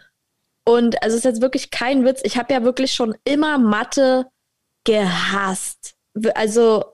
Und 0.64 1.02
also 1.02 1.16
es 1.16 1.22
ist 1.22 1.30
jetzt 1.30 1.42
wirklich 1.42 1.72
kein 1.72 2.06
Witz. 2.06 2.22
Ich 2.24 2.38
habe 2.38 2.54
ja 2.54 2.64
wirklich 2.64 2.94
schon 2.94 3.16
immer 3.24 3.58
Mathe 3.58 4.28
gehasst. 4.84 5.96
Also 6.36 6.86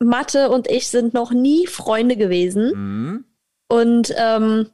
Mathe 0.00 0.50
und 0.50 0.68
ich 0.68 0.88
sind 0.88 1.14
noch 1.14 1.30
nie 1.30 1.68
Freunde 1.68 2.16
gewesen. 2.16 2.72
Mhm. 2.74 3.24
Und 3.68 4.12
ähm, 4.18 4.70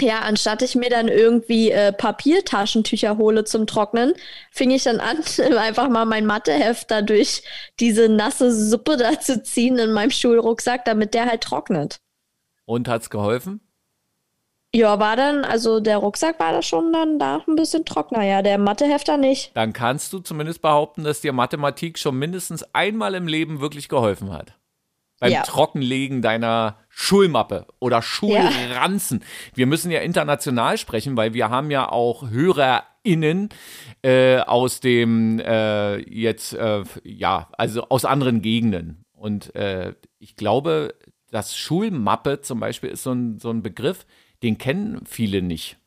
ja, 0.00 0.20
anstatt 0.20 0.62
ich 0.62 0.74
mir 0.74 0.90
dann 0.90 1.08
irgendwie 1.08 1.70
äh, 1.70 1.92
Papiertaschentücher 1.92 3.18
hole 3.18 3.44
zum 3.44 3.66
Trocknen, 3.66 4.14
fing 4.50 4.70
ich 4.70 4.84
dann 4.84 5.00
an, 5.00 5.18
einfach 5.58 5.88
mal 5.88 6.06
mein 6.06 6.26
Matheheft 6.26 6.90
da 6.90 7.02
durch 7.02 7.42
diese 7.78 8.08
nasse 8.08 8.52
Suppe 8.52 8.96
da 8.96 9.20
zu 9.20 9.42
ziehen 9.42 9.78
in 9.78 9.92
meinem 9.92 10.10
Schulrucksack, 10.10 10.84
damit 10.84 11.14
der 11.14 11.26
halt 11.26 11.42
trocknet. 11.42 12.00
Und 12.64 12.88
hat's 12.88 13.10
geholfen? 13.10 13.60
Ja, 14.74 14.98
war 14.98 15.16
dann, 15.16 15.44
also 15.44 15.80
der 15.80 15.98
Rucksack 15.98 16.40
war 16.40 16.52
da 16.52 16.62
schon 16.62 16.94
dann 16.94 17.18
da 17.18 17.44
ein 17.46 17.56
bisschen 17.56 17.84
trockener, 17.84 18.22
ja, 18.22 18.40
der 18.40 18.56
Mathehefter 18.56 19.18
nicht. 19.18 19.54
Dann 19.54 19.74
kannst 19.74 20.14
du 20.14 20.20
zumindest 20.20 20.62
behaupten, 20.62 21.04
dass 21.04 21.20
dir 21.20 21.34
Mathematik 21.34 21.98
schon 21.98 22.18
mindestens 22.18 22.62
einmal 22.74 23.14
im 23.14 23.26
Leben 23.26 23.60
wirklich 23.60 23.90
geholfen 23.90 24.32
hat 24.32 24.54
beim 25.20 25.32
ja. 25.32 25.42
Trockenlegen 25.42 26.20
deiner 26.20 26.78
Schulmappe 26.94 27.66
oder 27.78 28.02
Schulranzen. 28.02 29.20
Ja. 29.20 29.56
Wir 29.56 29.66
müssen 29.66 29.90
ja 29.90 30.00
international 30.00 30.76
sprechen, 30.76 31.16
weil 31.16 31.32
wir 31.32 31.48
haben 31.48 31.70
ja 31.70 31.90
auch 31.90 32.28
HörerInnen 32.28 33.48
äh, 34.02 34.38
aus 34.40 34.80
dem 34.80 35.40
äh, 35.40 35.96
jetzt, 35.98 36.52
äh, 36.52 36.84
ja, 37.02 37.48
also 37.52 37.88
aus 37.88 38.04
anderen 38.04 38.42
Gegenden. 38.42 39.04
Und 39.14 39.54
äh, 39.56 39.94
ich 40.18 40.36
glaube, 40.36 40.94
das 41.30 41.56
Schulmappe 41.56 42.42
zum 42.42 42.60
Beispiel 42.60 42.90
ist 42.90 43.04
so 43.04 43.12
ein, 43.12 43.38
so 43.38 43.50
ein 43.50 43.62
Begriff, 43.62 44.04
den 44.42 44.58
kennen 44.58 45.00
viele 45.06 45.40
nicht. 45.40 45.78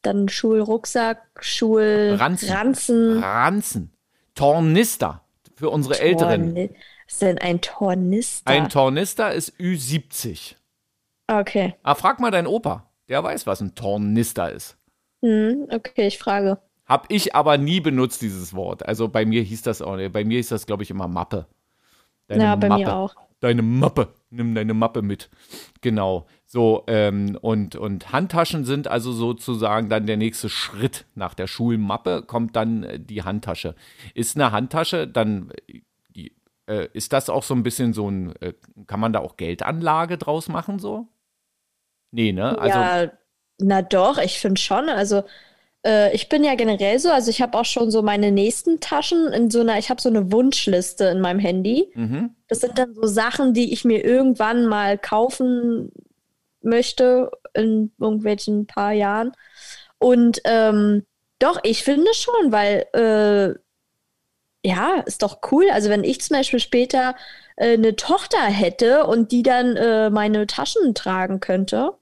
Dann 0.00 0.30
Schulrucksack, 0.30 1.20
Schulranzen. 1.40 2.50
Ranzen. 2.50 3.22
Ranzen. 3.22 3.90
Tornister 4.34 5.22
für 5.54 5.68
unsere 5.68 5.94
Torn 5.96 6.06
Älteren. 6.06 6.70
Ist 7.06 7.22
denn 7.22 7.38
ein 7.38 7.60
Tornister? 7.60 8.50
Ein 8.50 8.68
Tornister 8.68 9.32
ist 9.32 9.54
Ü70. 9.58 10.54
Okay. 11.26 11.74
Ah, 11.82 11.94
frag 11.94 12.20
mal 12.20 12.30
deinen 12.30 12.46
Opa. 12.46 12.90
Der 13.08 13.22
weiß, 13.22 13.46
was 13.46 13.60
ein 13.60 13.74
Tornister 13.74 14.50
ist. 14.50 14.76
Hm, 15.22 15.68
okay, 15.70 16.06
ich 16.06 16.18
frage. 16.18 16.58
Hab 16.86 17.10
ich 17.10 17.34
aber 17.34 17.56
nie 17.56 17.80
benutzt, 17.80 18.22
dieses 18.22 18.54
Wort. 18.54 18.86
Also 18.86 19.08
bei 19.08 19.24
mir 19.24 19.42
hieß 19.42 19.62
das 19.62 19.80
auch. 19.80 19.96
Bei 20.10 20.24
mir 20.24 20.36
hieß 20.36 20.48
das, 20.48 20.66
glaube 20.66 20.82
ich, 20.82 20.90
immer 20.90 21.08
Mappe. 21.08 21.46
Deine 22.26 22.44
ja, 22.44 22.56
bei 22.56 22.68
Mappe. 22.68 22.82
mir 22.82 22.94
auch. 22.94 23.14
Deine 23.40 23.62
Mappe. 23.62 24.08
Nimm 24.30 24.54
deine 24.54 24.74
Mappe 24.74 25.02
mit. 25.02 25.30
Genau. 25.80 26.26
So, 26.46 26.84
ähm, 26.86 27.38
und, 27.40 27.76
und 27.76 28.12
Handtaschen 28.12 28.64
sind 28.64 28.88
also 28.88 29.12
sozusagen 29.12 29.88
dann 29.88 30.06
der 30.06 30.16
nächste 30.16 30.48
Schritt. 30.48 31.06
Nach 31.14 31.34
der 31.34 31.46
Schulmappe 31.46 32.22
kommt 32.22 32.56
dann 32.56 32.86
die 32.98 33.22
Handtasche. 33.22 33.74
Ist 34.14 34.36
eine 34.36 34.52
Handtasche 34.52 35.06
dann 35.06 35.52
äh, 36.66 36.88
ist 36.92 37.12
das 37.12 37.28
auch 37.28 37.42
so 37.42 37.54
ein 37.54 37.62
bisschen 37.62 37.92
so 37.92 38.10
ein, 38.10 38.34
äh, 38.40 38.54
kann 38.86 39.00
man 39.00 39.12
da 39.12 39.20
auch 39.20 39.36
Geldanlage 39.36 40.18
draus 40.18 40.48
machen 40.48 40.78
so? 40.78 41.08
Nee, 42.10 42.32
ne? 42.32 42.58
Also, 42.58 42.78
ja, 42.78 43.12
na 43.58 43.82
doch, 43.82 44.18
ich 44.18 44.38
finde 44.38 44.60
schon. 44.60 44.88
Also 44.88 45.24
äh, 45.84 46.14
ich 46.14 46.28
bin 46.28 46.44
ja 46.44 46.54
generell 46.54 46.98
so, 46.98 47.10
also 47.10 47.30
ich 47.30 47.42
habe 47.42 47.58
auch 47.58 47.64
schon 47.64 47.90
so 47.90 48.02
meine 48.02 48.32
nächsten 48.32 48.80
Taschen 48.80 49.32
in 49.32 49.50
so 49.50 49.60
einer, 49.60 49.78
ich 49.78 49.90
habe 49.90 50.00
so 50.00 50.08
eine 50.08 50.32
Wunschliste 50.32 51.04
in 51.06 51.20
meinem 51.20 51.38
Handy. 51.38 51.90
Mhm. 51.94 52.34
Das 52.48 52.60
sind 52.60 52.78
dann 52.78 52.94
so 52.94 53.06
Sachen, 53.06 53.52
die 53.52 53.72
ich 53.72 53.84
mir 53.84 54.04
irgendwann 54.04 54.66
mal 54.66 54.98
kaufen 54.98 55.92
möchte 56.62 57.30
in 57.52 57.92
irgendwelchen 58.00 58.66
paar 58.66 58.92
Jahren. 58.92 59.32
Und 59.98 60.40
ähm, 60.44 61.04
doch, 61.38 61.60
ich 61.62 61.84
finde 61.84 62.12
schon, 62.14 62.52
weil 62.52 62.86
äh, 62.92 63.58
ja, 64.64 65.02
ist 65.06 65.22
doch 65.22 65.38
cool. 65.52 65.66
Also 65.70 65.90
wenn 65.90 66.04
ich 66.04 66.20
zum 66.20 66.36
Beispiel 66.36 66.58
später 66.58 67.14
äh, 67.56 67.74
eine 67.74 67.96
Tochter 67.96 68.42
hätte 68.42 69.06
und 69.06 69.30
die 69.30 69.42
dann 69.42 69.76
äh, 69.76 70.10
meine 70.10 70.46
Taschen 70.46 70.94
tragen 70.94 71.40
könnte. 71.40 71.92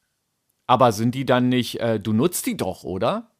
Aber 0.66 0.92
sind 0.92 1.14
die 1.14 1.26
dann 1.26 1.48
nicht, 1.48 1.80
äh, 1.80 1.98
du 1.98 2.12
nutzt 2.12 2.46
die 2.46 2.56
doch, 2.56 2.84
oder? 2.84 3.30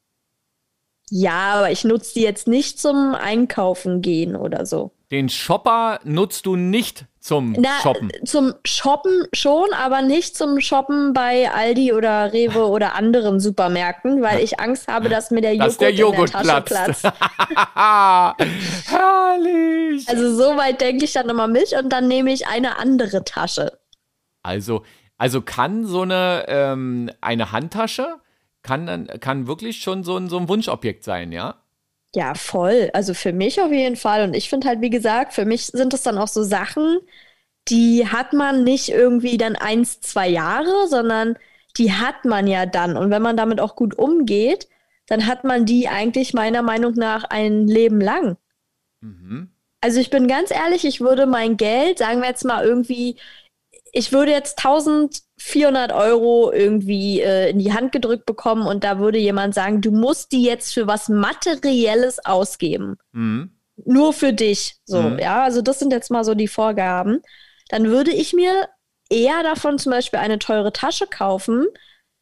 Ja, 1.11 1.55
aber 1.55 1.71
ich 1.71 1.85
nutze 1.85 2.15
die 2.15 2.23
jetzt 2.23 2.49
nicht 2.49 2.81
zum 2.81 3.15
Einkaufen 3.15 4.03
gehen 4.03 4.35
oder 4.35 4.67
so. 4.67 4.93
Den 5.11 5.29
Shopper 5.29 6.01
nutzt 6.05 6.47
du 6.47 6.57
nicht 6.57 7.07
zum 7.23 7.55
Na, 7.57 7.79
Shoppen? 7.81 8.11
Zum 8.25 8.53
Shoppen 8.65 9.29
schon, 9.33 9.73
aber 9.73 10.03
nicht 10.03 10.37
zum 10.37 10.61
Shoppen 10.61 11.13
bei 11.13 11.51
Aldi 11.51 11.93
oder 11.93 12.33
Rewe 12.33 12.67
oder 12.69 12.97
anderen 12.97 13.39
Supermärkten, 13.39 14.23
weil 14.23 14.41
ich 14.41 14.59
Angst 14.59 14.89
habe, 14.89 15.09
dass 15.09 15.31
mir 15.31 15.41
der 15.41 15.55
Joghurt, 15.55 15.81
der 15.81 15.93
Joghurt 15.93 16.35
in 16.35 16.47
der 16.47 16.65
Tasche 16.65 16.75
platzt. 16.75 17.03
platzt. 17.03 17.19
Herrlich! 18.91 20.09
Also 20.09 20.35
so 20.35 20.57
weit 20.57 20.81
denke 20.81 21.05
ich 21.05 21.13
dann 21.13 21.29
immer 21.29 21.47
mit 21.47 21.73
und 21.73 21.91
dann 21.91 22.09
nehme 22.09 22.33
ich 22.33 22.49
eine 22.49 22.77
andere 22.79 23.25
Tasche. 23.25 23.79
Also, 24.43 24.83
also 25.17 25.43
kann 25.43 25.87
so 25.87 26.03
eine, 26.03 26.47
ähm, 26.49 27.09
eine 27.21 27.53
Handtasche, 27.53 28.17
kann, 28.63 29.07
kann 29.21 29.47
wirklich 29.47 29.81
schon 29.81 30.03
so 30.03 30.17
ein, 30.17 30.29
so 30.29 30.39
ein 30.39 30.49
Wunschobjekt 30.49 31.05
sein, 31.05 31.31
ja? 31.31 31.62
Ja, 32.15 32.35
voll. 32.35 32.91
Also 32.93 33.15
für 33.15 33.33
mich 33.33 33.61
auf 33.61 33.73
jeden 33.73 33.97
Fall. 33.97 34.25
Und 34.25 34.35
ich 34.35 34.51
finde 34.51 34.69
halt, 34.69 34.81
wie 34.81 34.91
gesagt, 34.91 35.33
für 35.33 35.45
mich 35.45 35.67
sind 35.67 35.95
es 35.95 36.03
dann 36.03 36.19
auch 36.19 36.29
so 36.29 36.43
Sachen, 36.43 36.99
die 37.69 38.07
hat 38.09 38.33
man 38.33 38.65
nicht 38.65 38.91
irgendwie 38.91 39.39
dann 39.39 39.57
eins, 39.57 40.01
zwei 40.01 40.29
Jahre, 40.29 40.89
sondern 40.89 41.39
die 41.79 41.93
hat 41.93 42.25
man 42.25 42.47
ja 42.47 42.67
dann. 42.67 42.97
Und 42.97 43.11
wenn 43.11 43.23
man 43.23 43.37
damit 43.37 43.61
auch 43.61 43.77
gut 43.77 43.97
umgeht, 43.97 44.69
dann 45.07 45.27
hat 45.27 45.45
man 45.45 45.65
die 45.65 45.89
eigentlich 45.89 46.35
meiner 46.35 46.63
Meinung 46.63 46.95
nach 46.95 47.25
ein 47.25 47.67
Leben 47.67 48.01
lang. 48.01 48.37
Mhm. 49.01 49.51
Also 49.81 49.99
ich 49.99 50.11
bin 50.11 50.29
ganz 50.29 50.51
ehrlich, 50.51 50.85
ich 50.85 51.01
würde 51.01 51.27
mein 51.27 51.57
Geld, 51.57 51.99
sagen 51.99 52.21
wir 52.21 52.29
jetzt 52.29 52.45
mal 52.45 52.65
irgendwie, 52.65 53.17
ich 53.93 54.13
würde 54.13 54.33
jetzt 54.33 54.59
1000 54.59 55.23
400 55.43 55.93
Euro 55.93 56.53
irgendwie 56.53 57.21
äh, 57.21 57.51
in 57.51 57.59
die 57.59 57.73
Hand 57.73 57.91
gedrückt 57.91 58.27
bekommen 58.27 58.67
und 58.67 58.85
da 58.85 59.01
würde 59.01 59.19
jemand 59.19 59.55
sagen, 59.55 59.81
du 59.81 59.91
musst 59.91 60.31
die 60.31 60.45
jetzt 60.45 60.73
für 60.73 60.87
was 60.87 61.09
Materielles 61.09 62.25
ausgeben. 62.25 62.97
Mhm. 63.11 63.51
Nur 63.85 64.13
für 64.13 64.33
dich. 64.33 64.77
So, 64.85 65.03
mhm. 65.03 65.19
ja, 65.19 65.43
also 65.43 65.61
das 65.61 65.81
sind 65.81 65.93
jetzt 65.93 66.13
mal 66.13 66.23
so 66.23 66.35
die 66.35 66.47
Vorgaben. 66.47 67.23
Dann 67.71 67.89
würde 67.89 68.13
ich 68.13 68.33
mir 68.33 68.69
eher 69.11 69.43
davon 69.43 69.79
zum 69.79 69.91
Beispiel 69.91 70.21
eine 70.21 70.39
teure 70.39 70.73
Tasche 70.73 71.07
kaufen, 71.09 71.67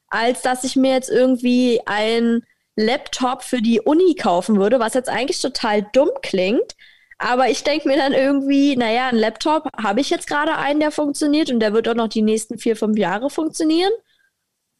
als 0.08 0.40
dass 0.40 0.64
ich 0.64 0.76
mir 0.76 0.92
jetzt 0.92 1.10
irgendwie 1.10 1.80
ein 1.84 2.42
Laptop 2.76 3.42
für 3.42 3.60
die 3.60 3.80
Uni 3.80 4.14
kaufen 4.14 4.58
würde, 4.58 4.80
was 4.80 4.94
jetzt 4.94 5.10
eigentlich 5.10 5.42
total 5.42 5.86
dumm 5.92 6.10
klingt, 6.22 6.74
aber 7.20 7.50
ich 7.50 7.62
denke 7.62 7.86
mir 7.86 7.98
dann 7.98 8.14
irgendwie, 8.14 8.76
naja, 8.76 9.08
ein 9.08 9.16
Laptop 9.16 9.68
habe 9.76 10.00
ich 10.00 10.08
jetzt 10.08 10.26
gerade 10.26 10.56
einen, 10.56 10.80
der 10.80 10.90
funktioniert 10.90 11.50
und 11.50 11.60
der 11.60 11.74
wird 11.74 11.86
auch 11.86 11.94
noch 11.94 12.08
die 12.08 12.22
nächsten 12.22 12.58
vier, 12.58 12.76
fünf 12.76 12.98
Jahre 12.98 13.28
funktionieren. 13.28 13.92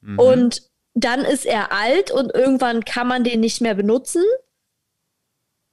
Mhm. 0.00 0.18
Und 0.18 0.62
dann 0.94 1.20
ist 1.20 1.44
er 1.44 1.70
alt 1.70 2.10
und 2.10 2.34
irgendwann 2.34 2.84
kann 2.84 3.06
man 3.06 3.24
den 3.24 3.40
nicht 3.40 3.60
mehr 3.60 3.74
benutzen. 3.74 4.22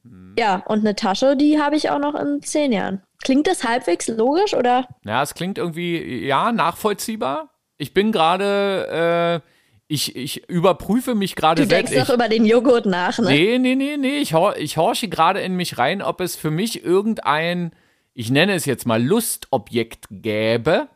Mhm. 0.04 0.36
Ja, 0.38 0.62
und 0.68 0.80
eine 0.80 0.96
Tasche, 0.96 1.38
die 1.38 1.62
habe 1.62 1.78
ich 1.78 1.90
auch 1.90 2.00
noch 2.00 2.16
in 2.16 2.42
zehn 2.42 2.74
Jahren. 2.74 3.02
Klingt 3.24 3.48
das 3.48 3.64
halbwegs 3.64 4.10
logisch 4.10 4.54
oder? 4.54 4.90
Ja, 5.06 5.24
es 5.24 5.34
klingt 5.36 5.58
irgendwie, 5.58 6.26
ja, 6.26 6.52
nachvollziehbar. 6.52 7.50
Ich 7.78 7.94
bin 7.94 8.12
gerade, 8.12 9.42
äh, 9.42 9.50
ich, 9.88 10.16
ich 10.16 10.50
überprüfe 10.50 11.16
mich 11.16 11.36
gerade 11.36 11.62
Du 11.62 11.68
denkst 11.68 11.92
selbst. 11.92 12.10
doch 12.10 12.16
über 12.16 12.28
den 12.28 12.46
Joghurt 12.46 12.86
nach, 12.86 13.20
ne? 13.20 13.28
Nee, 13.28 13.58
nee, 13.58 13.76
nee, 13.76 13.98
nee. 13.98 14.18
Ich, 14.18 14.34
hor 14.34 14.58
ich 14.58 14.78
horche 14.78 15.08
gerade 15.08 15.40
in 15.40 15.56
mich 15.56 15.78
rein, 15.78 16.02
ob 16.02 16.20
es 16.22 16.36
für 16.36 16.52
mich 16.52 16.84
irgendein, 16.84 17.72
ich 18.14 18.30
nenne 18.30 18.54
es 18.54 18.66
jetzt 18.66 18.86
mal 18.86 19.02
Lustobjekt 19.02 20.06
gäbe, 20.10 20.88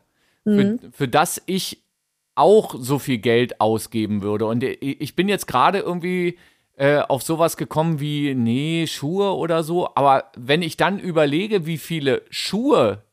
für, 0.44 0.78
für 0.90 1.08
das 1.08 1.40
ich 1.46 1.82
auch 2.34 2.74
so 2.78 2.98
viel 2.98 3.18
Geld 3.18 3.60
ausgeben 3.60 4.22
würde. 4.22 4.46
Und 4.46 4.62
ich 4.64 5.14
bin 5.14 5.28
jetzt 5.28 5.46
gerade 5.46 5.78
irgendwie 5.78 6.38
äh, 6.76 6.98
auf 6.98 7.22
sowas 7.22 7.56
gekommen 7.56 8.00
wie, 8.00 8.34
nee, 8.34 8.86
Schuhe 8.86 9.36
oder 9.36 9.62
so. 9.62 9.94
Aber 9.94 10.32
wenn 10.36 10.62
ich 10.62 10.76
dann 10.76 10.98
überlege, 10.98 11.64
wie 11.64 11.78
viele 11.78 12.22
Schuhe, 12.30 13.04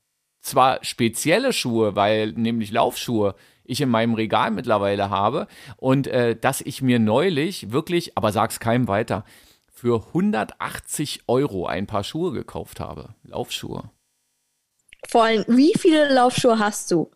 zwar 0.41 0.83
spezielle 0.83 1.53
Schuhe, 1.53 1.95
weil 1.95 2.31
nämlich 2.31 2.71
Laufschuhe, 2.71 3.35
ich 3.69 3.81
in 3.81 3.89
meinem 3.89 4.13
Regal 4.13 4.51
mittlerweile 4.51 5.09
habe 5.09 5.47
und 5.77 6.07
äh, 6.07 6.35
dass 6.35 6.61
ich 6.61 6.81
mir 6.81 6.99
neulich 6.99 7.71
wirklich, 7.71 8.17
aber 8.17 8.31
sag's 8.31 8.59
keinem 8.59 8.87
weiter, 8.87 9.23
für 9.71 10.07
180 10.07 11.21
Euro 11.27 11.65
ein 11.65 11.87
paar 11.87 12.03
Schuhe 12.03 12.31
gekauft 12.31 12.79
habe. 12.79 13.15
Laufschuhe. 13.23 13.89
Vor 15.07 15.23
allem, 15.23 15.45
wie 15.47 15.73
viele 15.77 16.13
Laufschuhe 16.13 16.59
hast 16.59 16.91
du? 16.91 17.09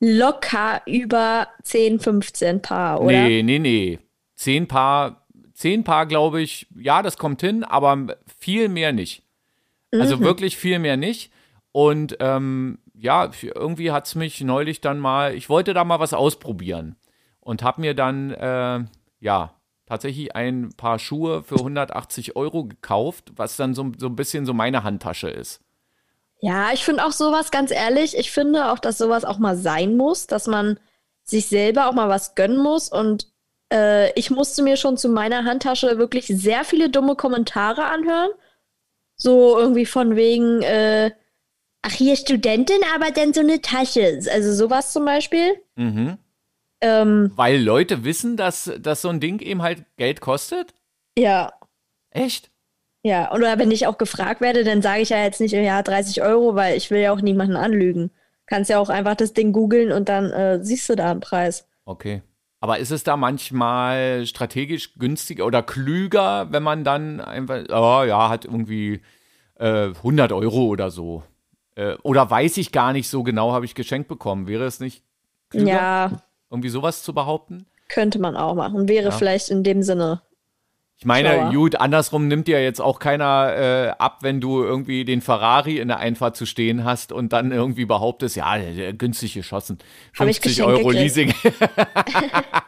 Locker 0.00 0.82
über 0.86 1.48
10, 1.62 2.00
15 2.00 2.62
Paar, 2.62 3.00
oder? 3.00 3.28
Nee, 3.28 3.42
nee, 3.42 3.58
nee. 3.58 3.98
Zehn 4.34 4.66
Paar, 4.66 5.26
zehn 5.52 5.84
Paar 5.84 6.06
glaube 6.06 6.40
ich, 6.40 6.66
ja, 6.74 7.02
das 7.02 7.18
kommt 7.18 7.40
hin, 7.42 7.62
aber 7.62 8.16
viel 8.38 8.68
mehr 8.68 8.92
nicht. 8.92 9.22
Also 9.92 10.20
wirklich 10.20 10.56
viel 10.56 10.78
mehr 10.78 10.96
nicht. 10.96 11.30
Und 11.72 12.16
ähm, 12.20 12.78
ja, 13.02 13.28
irgendwie 13.42 13.90
hat 13.90 14.06
es 14.06 14.14
mich 14.14 14.40
neulich 14.42 14.80
dann 14.80 15.00
mal, 15.00 15.34
ich 15.34 15.48
wollte 15.48 15.74
da 15.74 15.82
mal 15.82 15.98
was 15.98 16.14
ausprobieren 16.14 16.94
und 17.40 17.64
habe 17.64 17.80
mir 17.80 17.94
dann, 17.94 18.30
äh, 18.30 18.84
ja, 19.18 19.54
tatsächlich 19.86 20.36
ein 20.36 20.70
paar 20.76 21.00
Schuhe 21.00 21.42
für 21.42 21.56
180 21.56 22.36
Euro 22.36 22.64
gekauft, 22.64 23.32
was 23.34 23.56
dann 23.56 23.74
so, 23.74 23.90
so 23.98 24.06
ein 24.06 24.14
bisschen 24.14 24.46
so 24.46 24.54
meine 24.54 24.84
Handtasche 24.84 25.28
ist. 25.28 25.60
Ja, 26.40 26.72
ich 26.72 26.84
finde 26.84 27.04
auch 27.04 27.10
sowas, 27.10 27.50
ganz 27.50 27.72
ehrlich, 27.72 28.16
ich 28.16 28.30
finde 28.30 28.70
auch, 28.70 28.78
dass 28.78 28.98
sowas 28.98 29.24
auch 29.24 29.38
mal 29.38 29.56
sein 29.56 29.96
muss, 29.96 30.28
dass 30.28 30.46
man 30.46 30.78
sich 31.24 31.46
selber 31.46 31.88
auch 31.88 31.94
mal 31.94 32.08
was 32.08 32.36
gönnen 32.36 32.58
muss. 32.58 32.88
Und 32.88 33.26
äh, 33.72 34.12
ich 34.12 34.30
musste 34.30 34.62
mir 34.62 34.76
schon 34.76 34.96
zu 34.96 35.08
meiner 35.08 35.44
Handtasche 35.44 35.98
wirklich 35.98 36.26
sehr 36.28 36.62
viele 36.62 36.88
dumme 36.88 37.16
Kommentare 37.16 37.84
anhören. 37.84 38.30
So 39.16 39.58
irgendwie 39.58 39.86
von 39.86 40.14
wegen, 40.14 40.62
äh, 40.62 41.10
ach 41.82 41.92
hier 41.92 42.16
Studentin, 42.16 42.80
aber 42.94 43.10
denn 43.10 43.32
so 43.32 43.40
eine 43.40 43.60
Tasche. 43.60 44.20
Also 44.30 44.52
sowas 44.54 44.92
zum 44.92 45.04
Beispiel. 45.04 45.60
Mhm. 45.76 46.18
Ähm, 46.80 47.32
Weil 47.36 47.62
Leute 47.62 48.04
wissen, 48.04 48.36
dass, 48.36 48.70
dass 48.80 49.02
so 49.02 49.08
ein 49.08 49.20
Ding 49.20 49.40
eben 49.40 49.62
halt 49.62 49.84
Geld 49.96 50.20
kostet? 50.20 50.74
ja, 51.18 51.52
Echt? 52.10 52.50
ja. 53.02 53.32
Oder 53.32 53.58
wenn 53.58 53.70
ich 53.70 53.86
auch 53.86 53.98
gefragt 53.98 54.40
werde, 54.40 54.64
dann 54.64 54.82
sage 54.82 55.02
ich 55.02 55.10
ja 55.10 55.22
jetzt 55.22 55.40
nicht, 55.40 55.52
ja, 55.52 55.82
30 55.82 56.22
Euro, 56.22 56.54
weil 56.54 56.76
ich 56.76 56.90
will 56.90 57.00
ja 57.00 57.12
auch 57.12 57.20
niemanden 57.20 57.56
anlügen. 57.56 58.10
Kannst 58.46 58.70
ja 58.70 58.78
auch 58.78 58.88
einfach 58.88 59.14
das 59.14 59.32
Ding 59.32 59.52
googeln 59.52 59.92
und 59.92 60.08
dann 60.08 60.30
äh, 60.30 60.64
siehst 60.64 60.88
du 60.88 60.96
da 60.96 61.10
einen 61.10 61.20
Preis. 61.20 61.68
Okay. 61.84 62.22
Aber 62.60 62.78
ist 62.78 62.90
es 62.90 63.02
da 63.02 63.16
manchmal 63.16 64.24
strategisch 64.26 64.94
günstiger 64.94 65.46
oder 65.46 65.62
klüger, 65.62 66.52
wenn 66.52 66.62
man 66.62 66.84
dann 66.84 67.20
einfach, 67.20 67.64
oh 67.70 68.04
ja, 68.04 68.28
hat 68.28 68.44
irgendwie 68.44 69.02
äh, 69.58 69.86
100 69.88 70.32
Euro 70.32 70.66
oder 70.66 70.90
so? 70.90 71.22
Äh, 71.74 71.94
oder 72.02 72.30
weiß 72.30 72.56
ich 72.58 72.72
gar 72.72 72.92
nicht 72.92 73.08
so 73.08 73.22
genau, 73.22 73.52
habe 73.52 73.64
ich 73.64 73.74
geschenkt 73.74 74.08
bekommen. 74.08 74.46
Wäre 74.46 74.64
es 74.64 74.80
nicht 74.80 75.02
klüger, 75.50 75.66
Ja, 75.70 76.22
irgendwie 76.50 76.68
sowas 76.68 77.02
zu 77.02 77.12
behaupten? 77.14 77.66
könnte 77.88 78.18
man 78.18 78.36
auch 78.36 78.54
machen. 78.54 78.88
Wäre 78.88 79.06
Ja. 79.06 79.10
vielleicht 79.10 79.50
in 79.50 79.62
dem 79.64 79.82
Sinne. 79.82 80.22
Ich 80.96 81.04
meine, 81.04 81.30
Schlauer. 81.30 81.52
gut, 81.52 81.76
andersrum 81.76 82.28
nimmt 82.28 82.46
dir 82.46 82.62
jetzt 82.62 82.80
auch 82.80 82.98
keiner 83.00 83.54
äh, 83.56 83.88
ab, 83.98 84.18
wenn 84.22 84.40
du 84.40 84.62
irgendwie 84.62 85.04
den 85.04 85.20
Ferrari 85.20 85.78
in 85.78 85.88
der 85.88 85.98
Einfahrt 85.98 86.36
zu 86.36 86.46
stehen 86.46 86.84
hast 86.84 87.10
und 87.12 87.32
dann 87.32 87.50
irgendwie 87.52 87.84
behauptest, 87.86 88.36
ja, 88.36 88.56
günstig 88.92 89.34
geschossen. 89.34 89.78
Hab 90.18 90.28
ich 90.28 90.36
50 90.40 90.42
geschenkt 90.42 90.70
Euro 90.70 90.88
gekriegt. 90.90 91.16
Leasing. 91.16 91.34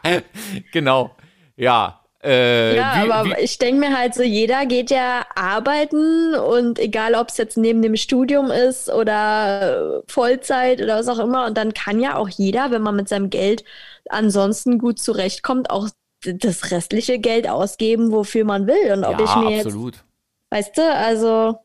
genau. 0.73 1.15
Ja. 1.55 2.01
Äh, 2.25 2.75
Ja, 2.75 2.93
wie, 2.95 3.11
aber 3.11 3.29
wie, 3.29 3.43
ich 3.43 3.57
denke 3.59 3.79
mir 3.79 3.97
halt 3.97 4.15
so, 4.15 4.23
jeder 4.23 4.65
geht 4.65 4.89
ja 4.89 5.25
arbeiten 5.35 6.33
und 6.33 6.79
egal, 6.79 7.13
ob 7.15 7.29
es 7.29 7.37
jetzt 7.37 7.57
neben 7.57 7.81
dem 7.81 7.95
Studium 7.95 8.49
ist 8.49 8.89
oder 8.89 9.99
äh, 9.99 10.11
Vollzeit 10.11 10.81
oder 10.81 10.97
was 10.97 11.07
auch 11.07 11.19
immer, 11.19 11.45
und 11.45 11.57
dann 11.57 11.73
kann 11.73 11.99
ja 11.99 12.17
auch 12.17 12.29
jeder, 12.29 12.71
wenn 12.71 12.81
man 12.81 12.95
mit 12.95 13.07
seinem 13.07 13.29
Geld 13.29 13.63
ansonsten 14.09 14.79
gut 14.79 14.99
zurechtkommt, 14.99 15.69
auch 15.69 15.89
das 16.25 16.71
restliche 16.71 17.19
Geld 17.19 17.47
ausgeben, 17.47 18.11
wofür 18.11 18.45
man 18.45 18.65
will. 18.67 18.93
Und 18.93 19.03
ob 19.03 19.19
ja, 19.19 19.25
ich 19.25 19.35
mir 19.35 19.55
jetzt 19.57 19.65
absolut. 19.67 20.03
Weißt 20.49 20.77
du, 20.77 20.81
also. 20.81 21.59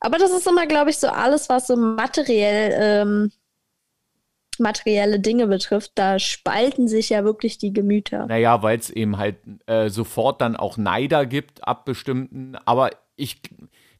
Aber 0.00 0.18
das 0.18 0.32
ist 0.32 0.48
immer, 0.48 0.66
glaube 0.66 0.90
ich, 0.90 0.98
so 0.98 1.06
alles, 1.06 1.48
was 1.48 1.68
so 1.68 1.76
materiell, 1.76 2.72
ähm, 2.74 3.32
materielle 4.60 5.20
Dinge 5.20 5.46
betrifft. 5.46 5.92
Da 5.94 6.18
spalten 6.18 6.88
sich 6.88 7.10
ja 7.10 7.24
wirklich 7.24 7.58
die 7.58 7.72
Gemüter. 7.72 8.26
Naja, 8.26 8.62
weil 8.62 8.78
es 8.78 8.90
eben 8.90 9.16
halt 9.18 9.36
äh, 9.66 9.88
sofort 9.88 10.40
dann 10.40 10.56
auch 10.56 10.76
Neider 10.76 11.26
gibt 11.26 11.66
ab 11.66 11.84
bestimmten, 11.84 12.56
aber 12.64 12.90
ich 13.16 13.40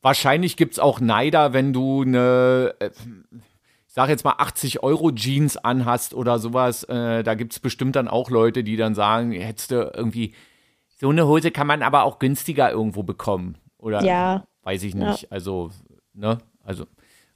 wahrscheinlich 0.01 0.57
gibt 0.57 0.75
es 0.75 0.79
auch 0.79 1.01
Neider, 1.01 1.53
wenn 1.53 1.73
du 1.73 2.03
eine, 2.03 2.75
äh, 2.81 2.91
ich 3.87 3.95
sag 3.95 4.09
jetzt 4.09 4.25
mal 4.25 4.35
80 4.39 4.83
Euro 4.83 5.13
Jeans 5.13 5.57
anhast 5.57 6.15
oder 6.15 6.39
sowas, 6.39 6.85
äh, 6.85 7.23
da 7.23 7.35
gibt 7.35 7.53
es 7.53 7.61
bestimmt 7.61 7.97
dann 7.97 8.09
auch 8.09 8.31
Leute, 8.31 8.65
die 8.65 8.77
dann 8.77 8.95
sagen, 8.95 9.33
hättest 9.33 9.71
du 9.71 9.91
irgendwie, 9.95 10.35
so 10.99 11.09
eine 11.11 11.27
Hose 11.27 11.51
kann 11.51 11.67
man 11.67 11.83
aber 11.83 12.05
auch 12.05 12.19
günstiger 12.19 12.71
irgendwo 12.71 13.03
bekommen. 13.03 13.59
Oder 13.79 14.05
Ja. 14.05 14.45
weiß 14.63 14.85
ich 14.85 14.95
nicht. 14.95 15.31
Also, 15.33 15.71
ne? 16.15 16.39
Also, 16.65 16.87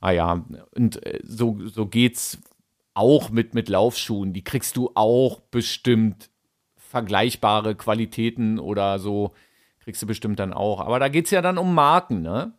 ah 0.00 0.12
ja, 0.12 0.44
und 0.76 1.04
äh, 1.04 1.18
so, 1.24 1.58
so 1.64 1.86
geht's 1.86 2.38
auch 2.96 3.30
mit, 3.30 3.54
mit 3.54 3.68
Laufschuhen. 3.68 4.32
Die 4.32 4.42
kriegst 4.44 4.76
du 4.76 4.90
auch 4.94 5.40
bestimmt 5.40 6.30
vergleichbare 6.76 7.74
Qualitäten 7.74 8.58
oder 8.58 8.98
so. 8.98 9.32
Kriegst 9.80 10.02
du 10.02 10.06
bestimmt 10.06 10.38
dann 10.40 10.52
auch. 10.52 10.80
Aber 10.80 10.98
da 10.98 11.08
geht's 11.08 11.30
ja 11.30 11.42
dann 11.42 11.58
um 11.58 11.74
Marken, 11.74 12.22
ne? 12.22 12.52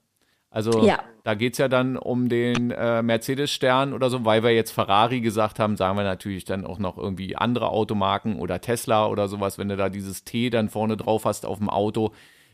Also 0.49 0.85
Ja. 0.85 0.99
da 1.23 1.33
geht's 1.33 1.57
ja 1.57 1.67
dann 1.67 1.97
um 1.97 2.29
den 2.29 2.71
äh, 2.71 3.01
Mercedes-Stern 3.03 3.93
oder 3.93 4.09
so, 4.09 4.23
weil 4.25 4.43
wir 4.43 4.51
jetzt 4.55 4.71
Ferrari 4.71 5.19
gesagt 5.21 5.59
haben, 5.59 5.75
sagen 5.75 5.97
wir 5.97 6.03
natürlich 6.03 6.45
dann 6.45 6.65
auch 6.65 6.79
noch 6.79 6.97
irgendwie 6.97 7.35
andere 7.35 7.69
Automarken 7.69 8.39
oder 8.39 8.61
Tesla 8.61 9.07
oder 9.07 9.27
sowas, 9.27 9.57
wenn 9.57 9.69
du 9.69 9.75
da 9.75 9.89
dieses 9.89 10.23
T 10.23 10.49
dann 10.49 10.69
vorne 10.69 10.95
drauf 10.97 11.25
hast 11.25 11.45
auf 11.45 11.57
dem 11.57 11.69
Auto. 11.69 12.11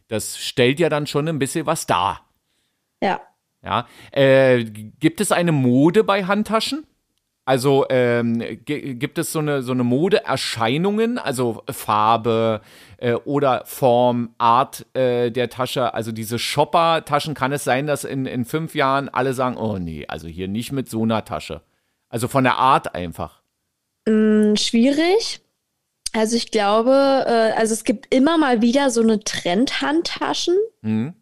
Das 0.08 0.38
stellt 0.40 0.80
ja 0.80 0.90
dann 0.90 1.06
schon 1.08 1.28
ein 1.28 1.40
bisschen 1.40 1.66
was 1.66 1.86
dar. 1.86 2.22
Ja. 3.02 3.22
Ja. 3.64 3.88
Äh, 4.12 4.64
gibt 4.64 5.22
es 5.22 5.32
eine 5.32 5.52
Mode 5.52 6.04
bei 6.04 6.26
Handtaschen? 6.26 6.86
Also 7.46 7.86
ähm, 7.90 8.40
gi- 8.66 8.96
gibt 8.96 9.18
es 9.18 9.34
so 9.34 9.40
eine, 9.40 9.64
so 9.64 9.74
eine 9.74 9.84
Modeerscheinungen, 9.84 11.18
also 11.18 11.62
Farbe 11.70 12.62
äh, 12.98 13.14
oder 13.14 13.64
Form, 13.66 14.34
Art 14.38 14.86
äh, 14.96 15.30
der 15.30 15.50
Tasche, 15.50 15.94
also 15.94 16.14
diese 16.14 16.40
Shopper-Taschen, 16.40 17.34
kann 17.34 17.52
es 17.52 17.66
sein, 17.66 17.86
dass 17.86 18.06
in, 18.06 18.26
in 18.26 18.46
fünf 18.46 18.76
Jahren 18.76 19.10
alle 19.10 19.34
sagen, 19.34 19.58
oh 19.58 19.78
nee, 19.78 20.06
also 20.08 20.28
hier 20.28 20.48
nicht 20.48 20.72
mit 20.72 20.90
so 20.90 21.04
einer 21.04 21.26
Tasche. 21.26 21.62
Also 22.08 22.30
von 22.30 22.46
der 22.46 22.58
Art 22.58 22.96
einfach. 22.96 23.42
Hm, 24.08 24.56
schwierig. 24.56 25.42
Also 26.14 26.38
ich 26.38 26.52
glaube, 26.52 27.26
äh, 27.28 27.60
also 27.60 27.74
es 27.74 27.84
gibt 27.84 28.14
immer 28.14 28.38
mal 28.38 28.62
wieder 28.62 28.90
so 28.90 29.02
eine 29.02 29.20
Trendhandtaschen. 29.20 30.56
Hm? 30.84 31.14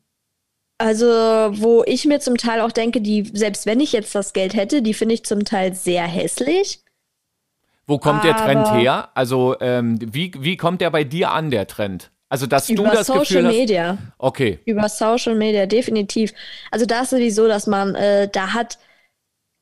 Also, 0.81 1.05
wo 1.05 1.83
ich 1.85 2.05
mir 2.05 2.19
zum 2.19 2.37
Teil 2.37 2.59
auch 2.61 2.71
denke, 2.71 3.01
die, 3.01 3.29
selbst 3.33 3.67
wenn 3.67 3.79
ich 3.79 3.91
jetzt 3.91 4.15
das 4.15 4.33
Geld 4.33 4.55
hätte, 4.55 4.81
die 4.81 4.95
finde 4.95 5.13
ich 5.13 5.23
zum 5.23 5.45
Teil 5.45 5.75
sehr 5.75 6.03
hässlich. 6.03 6.79
Wo 7.85 7.99
kommt 7.99 8.23
der 8.23 8.35
Trend 8.35 8.73
her? 8.73 9.09
Also 9.13 9.55
ähm, 9.59 9.99
wie, 10.01 10.31
wie 10.39 10.57
kommt 10.57 10.81
der 10.81 10.89
bei 10.89 11.03
dir 11.03 11.31
an, 11.31 11.51
der 11.51 11.67
Trend? 11.67 12.09
Also 12.29 12.47
dass 12.47 12.65
du 12.67 12.73
Über 12.73 12.91
das 12.91 13.07
Social 13.07 13.19
Gefühl 13.21 13.45
hast, 13.47 13.53
Media. 13.53 13.97
okay, 14.17 14.59
Über 14.65 14.87
Social 14.89 15.35
Media, 15.35 15.65
definitiv. 15.65 16.33
Also 16.71 16.85
da 16.85 17.01
ist 17.01 17.09
sowieso, 17.09 17.47
dass 17.47 17.67
man, 17.67 17.93
äh, 17.95 18.29
da 18.31 18.53
hat 18.53 18.79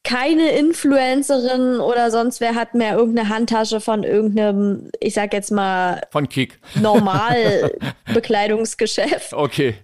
keine 0.03 0.51
Influencerin 0.51 1.79
oder 1.79 2.11
sonst 2.11 2.39
wer 2.39 2.55
hat 2.55 2.75
mehr 2.75 2.95
irgendeine 2.95 3.29
Handtasche 3.29 3.81
von 3.81 4.03
irgendeinem, 4.03 4.91
ich 4.99 5.15
sag 5.15 5.33
jetzt 5.33 5.51
mal, 5.51 6.01
von 6.11 6.29
Kick. 6.29 6.59
normal 6.75 7.71
Bekleidungsgeschäft, 8.13 9.33
Okay. 9.33 9.75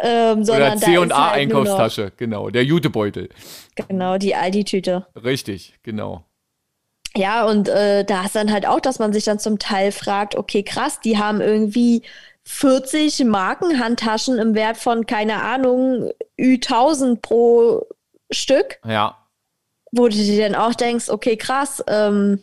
Ähm, 0.00 0.38
Oder 0.38 0.44
sondern 0.44 0.80
da 0.80 0.86
C&A 0.86 0.92
ist 0.92 0.98
halt 0.98 1.00
nur 1.00 1.06
noch, 1.06 1.32
Einkaufstasche, 1.32 2.12
genau, 2.16 2.50
der 2.50 2.64
Jutebeutel. 2.64 3.28
genau, 3.88 4.18
die 4.18 4.34
Aldi-Tüte. 4.34 5.06
Richtig, 5.22 5.74
genau. 5.82 6.24
Ja, 7.14 7.44
und 7.44 7.68
äh, 7.68 8.04
da 8.04 8.24
ist 8.24 8.34
dann 8.34 8.52
halt 8.52 8.66
auch, 8.66 8.80
dass 8.80 8.98
man 8.98 9.12
sich 9.12 9.24
dann 9.24 9.38
zum 9.38 9.58
Teil 9.58 9.92
fragt, 9.92 10.34
okay, 10.34 10.62
krass, 10.62 11.00
die 11.00 11.18
haben 11.18 11.40
irgendwie 11.40 12.02
40 12.44 13.24
Markenhandtaschen 13.24 14.38
im 14.38 14.54
Wert 14.54 14.76
von, 14.76 15.06
keine 15.06 15.42
Ahnung, 15.42 16.10
Ü1000 16.40 17.20
pro 17.20 17.86
Stück. 18.30 18.78
Ja. 18.84 19.18
Wo 19.92 20.08
du 20.08 20.14
dir 20.14 20.48
dann 20.48 20.54
auch 20.54 20.74
denkst, 20.74 21.10
okay, 21.10 21.36
krass, 21.36 21.84
ähm, 21.86 22.42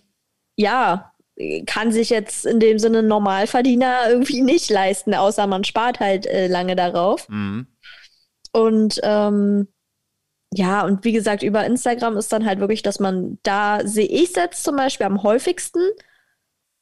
ja, 0.56 1.09
kann 1.66 1.92
sich 1.92 2.10
jetzt 2.10 2.46
in 2.46 2.60
dem 2.60 2.80
Sinne 2.80 3.04
Normalverdiener 3.04 4.10
irgendwie 4.10 4.42
nicht 4.44 4.70
leisten, 4.70 5.14
außer 5.14 5.48
man 5.48 5.64
spart 5.64 6.00
halt 6.00 6.26
äh, 6.26 6.48
lange 6.48 6.76
darauf. 6.76 7.28
Mhm. 7.30 7.68
Und 8.52 9.00
ähm, 9.04 9.68
ja, 10.54 10.84
und 10.84 11.04
wie 11.06 11.12
gesagt, 11.12 11.44
über 11.44 11.66
Instagram 11.66 12.18
ist 12.18 12.34
dann 12.34 12.46
halt 12.46 12.60
wirklich, 12.60 12.82
dass 12.82 13.00
man 13.00 13.38
da 13.44 13.86
sehe 13.86 14.08
ich 14.08 14.30
es 14.30 14.36
jetzt 14.36 14.64
zum 14.64 14.76
Beispiel 14.76 15.06
am 15.06 15.22
häufigsten, 15.22 15.82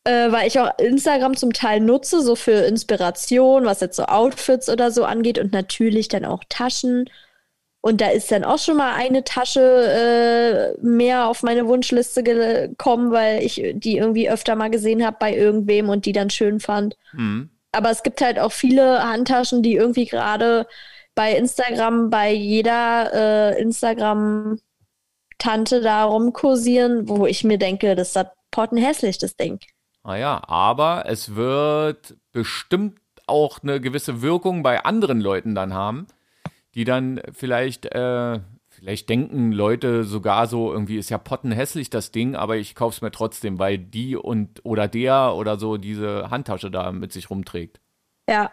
äh, 0.06 0.32
weil 0.32 0.48
ich 0.48 0.60
auch 0.60 0.72
Instagram 0.80 1.36
zum 1.36 1.52
Teil 1.52 1.82
nutze, 1.82 2.22
so 2.22 2.36
für 2.36 2.66
Inspiration, 2.66 3.66
was 3.66 3.82
jetzt 3.82 3.98
so 3.98 4.04
Outfits 4.04 4.70
oder 4.70 4.90
so 4.92 5.04
angeht 5.04 5.38
und 5.38 5.52
natürlich 5.52 6.08
dann 6.08 6.26
auch 6.26 6.44
Taschen. 6.48 7.10
Und 7.82 8.02
da 8.02 8.10
ist 8.10 8.32
dann 8.32 8.44
auch 8.44 8.60
schon 8.60 8.78
mal 8.78 8.94
eine 8.96 9.24
Tasche 9.24 9.62
äh, 9.62 10.76
mehr 10.86 11.28
auf 11.28 11.44
meine 11.44 11.68
Wunschliste 11.68 12.24
gekommen, 12.24 13.12
weil 13.12 13.44
ich 13.44 13.62
die 13.76 13.98
irgendwie 13.98 14.30
öfter 14.30 14.56
mal 14.56 14.70
gesehen 14.70 15.06
habe 15.06 15.18
bei 15.20 15.36
irgendwem 15.36 15.90
und 15.90 16.06
die 16.06 16.12
dann 16.12 16.30
schön 16.30 16.60
fand. 16.60 16.98
Mhm. 17.14 17.50
Aber 17.72 17.90
es 17.92 18.04
gibt 18.04 18.22
halt 18.22 18.40
auch 18.40 18.52
viele 18.52 19.04
Handtaschen, 19.04 19.62
die 19.62 19.76
irgendwie 19.76 20.06
gerade 20.06 20.68
bei 21.16 21.36
Instagram 21.36 22.10
bei 22.10 22.32
jeder 22.32 23.12
äh, 23.14 23.62
Instagram-Tante 23.62 25.82
da 25.82 26.06
rumkursieren, 26.06 27.10
wo 27.10 27.26
ich 27.26 27.44
mir 27.44 27.58
denke, 27.58 27.96
das 27.96 28.16
ist 28.16 28.26
pottenhässlich, 28.52 29.18
das 29.18 29.36
Ding. 29.36 29.60
Naja, 30.04 30.42
aber 30.48 31.04
es 31.08 31.36
wird 31.36 32.16
bestimmt 32.32 33.00
auch 33.26 33.62
eine 33.62 33.82
gewisse 33.82 34.22
Wirkung 34.22 34.64
bei 34.64 34.86
anderen 34.86 35.20
Leuten 35.20 35.54
dann 35.54 35.74
haben, 35.74 36.08
die 36.78 36.86
dann 36.86 37.22
vielleicht, 37.34 37.86
äh, 37.88 38.40
vielleicht 38.70 39.10
denken 39.10 39.52
Leute 39.52 40.06
sogar 40.06 40.48
so, 40.48 40.72
irgendwie 40.72 40.98
ist 40.98 41.10
ja 41.10 41.18
pottenhässlich 41.18 41.90
das 41.90 42.12
Ding, 42.14 42.36
aber 42.36 42.56
ich 42.56 42.76
kauf's 42.76 43.02
mir 43.02 43.12
trotzdem, 43.12 43.60
weil 43.60 43.78
die 43.78 44.16
und 44.16 44.64
oder 44.64 44.88
der 44.88 45.36
oder 45.36 45.58
so 45.58 45.76
diese 45.76 46.30
Handtasche 46.30 46.72
da 46.72 46.94
mit 46.94 47.12
sich 47.12 47.30
rumträgt. 47.30 47.82
Ja, 48.30 48.52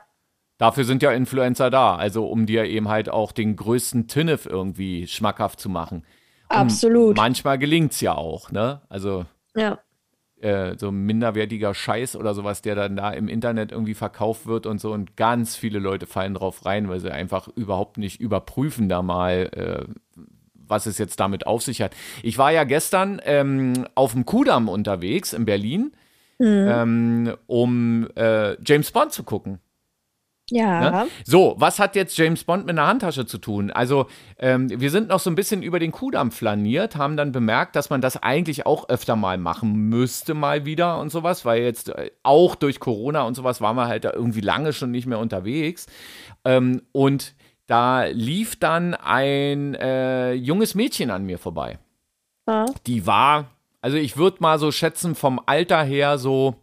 Dafür 0.59 0.85
sind 0.85 1.03
ja 1.03 1.11
Influencer 1.11 1.69
da, 1.69 1.97
also 1.97 2.27
um 2.29 2.47
dir 2.47 2.65
eben 2.65 2.89
halt 2.89 3.09
auch 3.09 3.33
den 3.33 3.57
größten 3.57 4.07
Tinnef 4.07 4.47
irgendwie 4.47 5.07
schmackhaft 5.09 5.59
zu 5.59 5.69
machen. 5.69 6.05
Und 6.49 6.57
absolut. 6.57 7.17
manchmal 7.17 7.59
gelingt's 7.59 8.01
ja 8.01 8.15
auch, 8.15 8.53
ne? 8.53 8.83
Also 8.89 9.27
Ja. 9.57 9.79
Äh, 10.45 10.77
so 10.79 10.93
minderwertiger 10.93 11.73
Scheiß 11.73 12.17
oder 12.17 12.35
sowas, 12.35 12.61
der 12.61 12.75
dann 12.75 12.97
da 12.97 13.11
im 13.11 13.29
Internet 13.29 13.73
irgendwie 13.73 13.95
verkauft 13.95 14.47
wird 14.47 14.67
und 14.67 14.79
so. 14.79 14.93
Und 14.93 15.17
ganz 15.17 15.57
viele 15.57 15.79
Leute 15.79 16.07
fallen 16.07 16.35
drauf 16.35 16.67
rein, 16.67 16.89
weil 16.89 17.01
sie 17.01 17.11
einfach 17.11 17.49
überhaupt 17.57 17.97
nicht 17.97 18.21
überprüfen 18.21 18.89
da 18.89 19.01
mal, 19.01 19.51
äh, 19.57 19.85
was 20.55 20.85
es 20.87 20.99
jetzt 20.99 21.19
damit 21.19 21.47
auf 21.47 21.63
sich 21.63 21.81
hat. 21.81 21.95
Ich 22.23 22.37
war 22.37 22.53
ja 22.53 22.65
gestern 22.65 23.21
ähm, 23.25 23.87
auf 23.95 24.13
dem 24.13 24.27
Kudamm 24.27 24.69
unterwegs 24.69 25.33
in 25.33 25.47
Berlin, 25.47 25.93
ähm, 26.69 27.35
um 27.47 28.09
äh, 28.15 28.61
James 28.63 28.91
Bond 28.91 29.13
zu 29.13 29.23
gucken. 29.23 29.61
Ja. 30.51 30.91
Ne? 30.91 31.09
So, 31.25 31.55
was 31.59 31.79
hat 31.79 31.97
jetzt 31.97 32.17
James 32.19 32.45
Bond 32.45 32.67
mit 32.67 32.79
einer 32.79 32.87
Handtasche 32.87 33.25
zu 33.25 33.39
tun? 33.39 33.71
Also, 33.71 34.07
ähm, 34.39 34.69
wir 34.69 34.91
sind 34.91 35.09
noch 35.09 35.21
so 35.21 35.31
ein 35.31 35.35
bisschen 35.35 35.63
über 35.63 35.79
den 35.79 35.91
Kudamm 35.91 36.31
flaniert, 36.31 36.97
haben 36.97 37.17
dann 37.17 37.33
bemerkt, 37.33 37.77
dass 37.77 37.89
man 37.89 38.03
das 38.03 38.23
eigentlich 38.23 38.67
auch 38.67 38.89
öfter 38.89 39.17
mal 39.17 39.39
machen 39.39 39.73
müsste, 39.89 40.35
mal 40.35 40.67
wieder 40.67 40.99
und 41.01 41.11
sowas, 41.11 41.45
weil 41.45 41.63
jetzt 41.63 41.89
äh, 41.89 42.11
auch 42.23 42.57
durch 42.57 42.79
Corona 42.79 43.23
und 43.23 43.35
sowas 43.35 43.61
waren 43.61 43.77
wir 43.77 43.87
halt 43.87 44.05
da 44.05 44.13
irgendwie 44.13 44.43
lange 44.43 44.73
schon 44.75 44.91
nicht 44.91 45.07
mehr 45.07 45.19
unterwegs. 45.19 45.87
Ähm, 46.45 46.83
und 46.93 47.35
da 47.67 48.05
lief 48.05 48.57
dann 48.57 48.95
ein 48.95 49.75
äh, 49.75 50.33
junges 50.35 50.75
Mädchen 50.75 51.11
an 51.11 51.25
mir 51.25 51.39
vorbei. 51.39 51.79
Ja. 52.47 52.67
Die 52.87 53.07
war, 53.07 53.47
also 53.81 53.97
ich 53.97 54.19
würde 54.19 54.39
mal 54.41 54.59
so 54.59 54.71
schätzen, 54.71 55.15
vom 55.15 55.41
Alter 55.47 55.83
her 55.83 56.19
so 56.19 56.57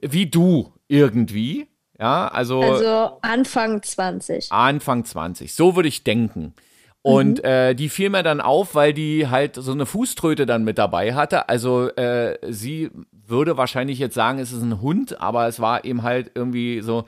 wie 0.00 0.26
du 0.26 0.72
irgendwie. 0.86 1.66
Ja, 1.98 2.28
also, 2.28 2.62
Also 2.62 3.18
Anfang 3.22 3.82
20. 3.82 4.52
Anfang 4.52 5.04
20. 5.04 5.52
So 5.52 5.74
würde 5.76 5.88
ich 5.88 6.04
denken. 6.04 6.54
Und 7.02 7.42
äh, 7.42 7.74
die 7.74 7.88
fiel 7.88 8.10
mir 8.10 8.22
dann 8.22 8.40
auf, 8.40 8.74
weil 8.74 8.92
die 8.92 9.28
halt 9.28 9.54
so 9.54 9.72
eine 9.72 9.86
Fußtröte 9.86 10.46
dann 10.46 10.64
mit 10.64 10.78
dabei 10.78 11.14
hatte. 11.14 11.48
Also 11.48 11.88
äh, 11.90 12.36
sie 12.48 12.90
würde 13.10 13.56
wahrscheinlich 13.56 13.98
jetzt 13.98 14.14
sagen, 14.14 14.38
es 14.38 14.52
ist 14.52 14.62
ein 14.62 14.82
Hund, 14.82 15.20
aber 15.20 15.46
es 15.46 15.58
war 15.58 15.84
eben 15.84 16.02
halt 16.02 16.32
irgendwie 16.34 16.80
so 16.82 17.04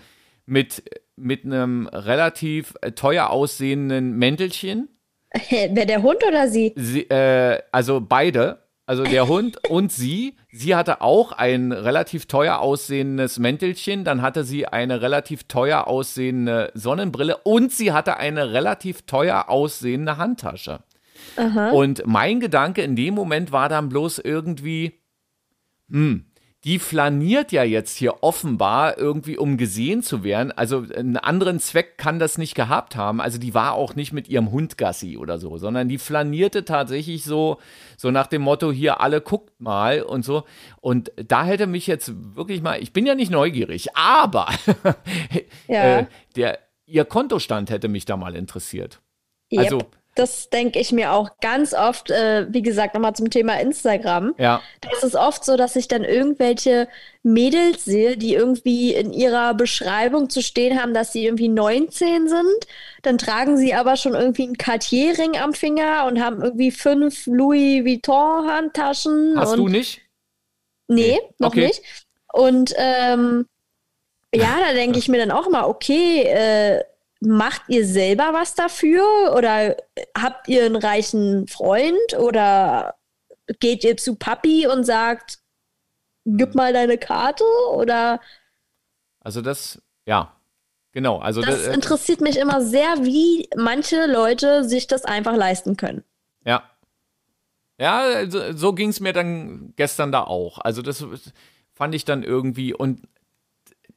mit, 0.46 0.82
mit 1.16 1.44
einem 1.44 1.86
relativ 1.88 2.74
äh, 2.80 2.92
teuer 2.92 3.30
aussehenden 3.30 4.16
Mäntelchen. 4.16 4.88
Wer 5.50 5.86
der 5.86 6.02
Hund 6.02 6.24
oder 6.26 6.48
sie? 6.48 6.72
Sie, 6.76 7.02
äh, 7.10 7.60
also 7.70 8.00
beide, 8.00 8.62
also 8.90 9.04
der 9.04 9.28
Hund 9.28 9.70
und 9.70 9.92
sie. 9.92 10.34
Sie 10.50 10.74
hatte 10.74 11.00
auch 11.00 11.30
ein 11.30 11.70
relativ 11.70 12.26
teuer 12.26 12.58
aussehendes 12.58 13.38
Mäntelchen, 13.38 14.02
dann 14.02 14.20
hatte 14.20 14.42
sie 14.42 14.66
eine 14.66 15.00
relativ 15.00 15.44
teuer 15.44 15.86
aussehende 15.86 16.72
Sonnenbrille 16.74 17.36
und 17.44 17.70
sie 17.70 17.92
hatte 17.92 18.16
eine 18.16 18.52
relativ 18.52 19.02
teuer 19.02 19.48
aussehende 19.48 20.16
Handtasche. 20.16 20.80
Aha. 21.36 21.70
Und 21.70 22.02
mein 22.04 22.40
Gedanke 22.40 22.82
in 22.82 22.96
dem 22.96 23.14
Moment 23.14 23.52
war 23.52 23.68
dann 23.68 23.90
bloß 23.90 24.18
irgendwie, 24.18 24.98
hm, 25.88 26.24
die 26.64 26.78
flaniert 26.78 27.52
ja 27.52 27.62
jetzt 27.64 27.96
hier 27.96 28.22
offenbar 28.22 28.98
irgendwie, 28.98 29.38
um 29.38 29.56
gesehen 29.56 30.02
zu 30.02 30.24
werden. 30.24 30.52
Also 30.52 30.84
einen 30.94 31.16
anderen 31.16 31.58
Zweck 31.58 31.96
kann 31.96 32.18
das 32.18 32.36
nicht 32.36 32.54
gehabt 32.54 32.96
haben. 32.96 33.20
Also 33.22 33.38
die 33.38 33.54
war 33.54 33.72
auch 33.72 33.94
nicht 33.94 34.12
mit 34.12 34.28
ihrem 34.28 34.50
Hund 34.50 34.76
Gassi 34.76 35.16
oder 35.16 35.38
so, 35.38 35.56
sondern 35.56 35.88
die 35.88 35.96
flanierte 35.96 36.66
tatsächlich 36.66 37.24
so, 37.24 37.58
so 37.96 38.10
nach 38.10 38.26
dem 38.26 38.42
Motto, 38.42 38.70
hier 38.72 39.00
alle 39.00 39.22
guckt 39.22 39.58
mal 39.58 40.02
und 40.02 40.22
so. 40.22 40.44
Und 40.82 41.12
da 41.16 41.44
hätte 41.44 41.66
mich 41.66 41.86
jetzt 41.86 42.12
wirklich 42.36 42.60
mal, 42.60 42.82
ich 42.82 42.92
bin 42.92 43.06
ja 43.06 43.14
nicht 43.14 43.30
neugierig, 43.30 43.96
aber 43.96 44.48
Ja. 45.66 46.00
äh, 46.00 46.06
der, 46.36 46.58
ihr 46.84 47.06
Kontostand 47.06 47.70
hätte 47.70 47.88
mich 47.88 48.04
da 48.04 48.18
mal 48.18 48.36
interessiert. 48.36 49.00
Yep. 49.50 49.60
Also, 49.64 49.78
Das 50.16 50.50
denke 50.50 50.80
ich 50.80 50.90
mir 50.90 51.12
auch 51.12 51.30
ganz 51.40 51.72
oft, 51.72 52.10
äh, 52.10 52.46
wie 52.52 52.62
gesagt, 52.62 52.94
nochmal 52.94 53.14
zum 53.14 53.30
Thema 53.30 53.60
Instagram. 53.60 54.34
ja. 54.38 54.60
Es 54.92 55.04
ist 55.04 55.14
oft 55.14 55.44
so, 55.44 55.56
dass 55.56 55.76
ich 55.76 55.86
dann 55.88 56.02
irgendwelche 56.04 56.88
Mädels 57.22 57.84
sehe, 57.84 58.16
die 58.16 58.34
irgendwie 58.34 58.92
in 58.92 59.12
ihrer 59.12 59.54
Beschreibung 59.54 60.28
zu 60.28 60.42
stehen 60.42 60.80
haben, 60.82 60.94
dass 60.94 61.12
sie 61.12 61.24
irgendwie 61.26 61.48
19 61.48 62.28
sind. 62.28 62.66
Dann 63.02 63.18
tragen 63.18 63.56
sie 63.56 63.72
aber 63.72 63.96
schon 63.96 64.14
irgendwie 64.14 64.44
einen 64.44 64.58
Cartier-Ring 64.58 65.36
am 65.38 65.52
Finger 65.54 66.06
und 66.06 66.20
haben 66.20 66.42
irgendwie 66.42 66.72
fünf 66.72 67.26
Louis 67.26 67.84
Vuitton-Handtaschen. 67.84 69.34
Hast 69.38 69.56
du 69.56 69.68
nicht? 69.68 70.00
Nee, 70.88 71.12
Nee. 71.12 71.20
noch 71.38 71.48
Okay. 71.50 71.66
nicht. 71.68 71.82
Und 72.32 72.74
ähm, 72.76 73.46
ja, 74.34 74.56
da 74.66 74.72
denke 74.72 74.98
ich 74.98 75.08
mir 75.08 75.18
dann 75.18 75.30
auch 75.30 75.46
immer, 75.46 75.68
okay, 75.68 76.22
äh, 76.24 76.82
macht 77.20 77.62
ihr 77.68 77.86
selber 77.86 78.30
was 78.32 78.54
dafür? 78.54 79.34
Oder 79.36 79.76
habt 80.16 80.48
ihr 80.48 80.64
einen 80.64 80.76
reichen 80.76 81.46
Freund? 81.46 82.14
Oder 82.18 82.96
geht 83.60 83.84
ihr 83.84 83.96
zu 83.96 84.16
Papi 84.16 84.66
und 84.66 84.84
sagt, 84.84 85.38
gib 86.24 86.54
mal 86.54 86.72
deine 86.72 86.98
Karte? 86.98 87.44
Oder 87.72 88.20
Also 89.20 89.42
das, 89.42 89.80
ja, 90.06 90.34
genau. 90.92 91.18
Also 91.18 91.42
das 91.42 91.66
äh, 91.66 91.74
interessiert 91.74 92.20
mich 92.20 92.38
immer 92.38 92.62
sehr, 92.62 93.04
wie 93.04 93.48
manche 93.56 94.06
Leute 94.06 94.64
sich 94.64 94.86
das 94.86 95.04
einfach 95.04 95.36
leisten 95.36 95.76
können. 95.76 96.04
Ja. 96.44 96.62
Ja, 97.78 98.28
so, 98.28 98.52
so 98.52 98.72
ging 98.74 98.90
es 98.90 99.00
mir 99.00 99.12
dann 99.12 99.72
gestern 99.76 100.12
da 100.12 100.24
auch. 100.24 100.58
Also 100.58 100.82
das 100.82 101.04
fand 101.72 101.94
ich 101.94 102.04
dann 102.04 102.22
irgendwie 102.22 102.74
und 102.74 103.00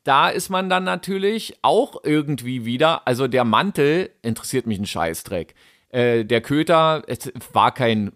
da 0.04 0.30
ist 0.30 0.50
man 0.50 0.70
dann 0.70 0.84
natürlich 0.84 1.58
auch 1.62 2.04
irgendwie 2.04 2.66
wieder, 2.66 3.08
also 3.08 3.28
der 3.28 3.46
Mantel 3.46 4.10
interessiert 4.22 4.68
mich 4.68 4.80
ein 4.80 4.86
Scheißdreck. 4.86 5.56
Äh, 5.90 6.26
der 6.26 6.42
Köter 6.42 7.04
es 7.08 7.32
war 7.54 7.74
kein, 7.74 8.12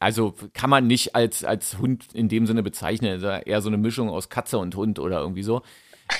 also 0.00 0.34
kann 0.52 0.70
man 0.70 0.86
nicht 0.86 1.14
als, 1.14 1.44
als 1.44 1.78
Hund 1.78 2.06
in 2.14 2.28
dem 2.28 2.46
Sinne 2.46 2.62
bezeichnen, 2.62 3.12
also 3.12 3.26
eher 3.26 3.60
so 3.60 3.68
eine 3.68 3.76
Mischung 3.76 4.08
aus 4.08 4.28
Katze 4.28 4.58
und 4.58 4.74
Hund 4.76 4.98
oder 4.98 5.20
irgendwie 5.20 5.42
so. 5.42 5.62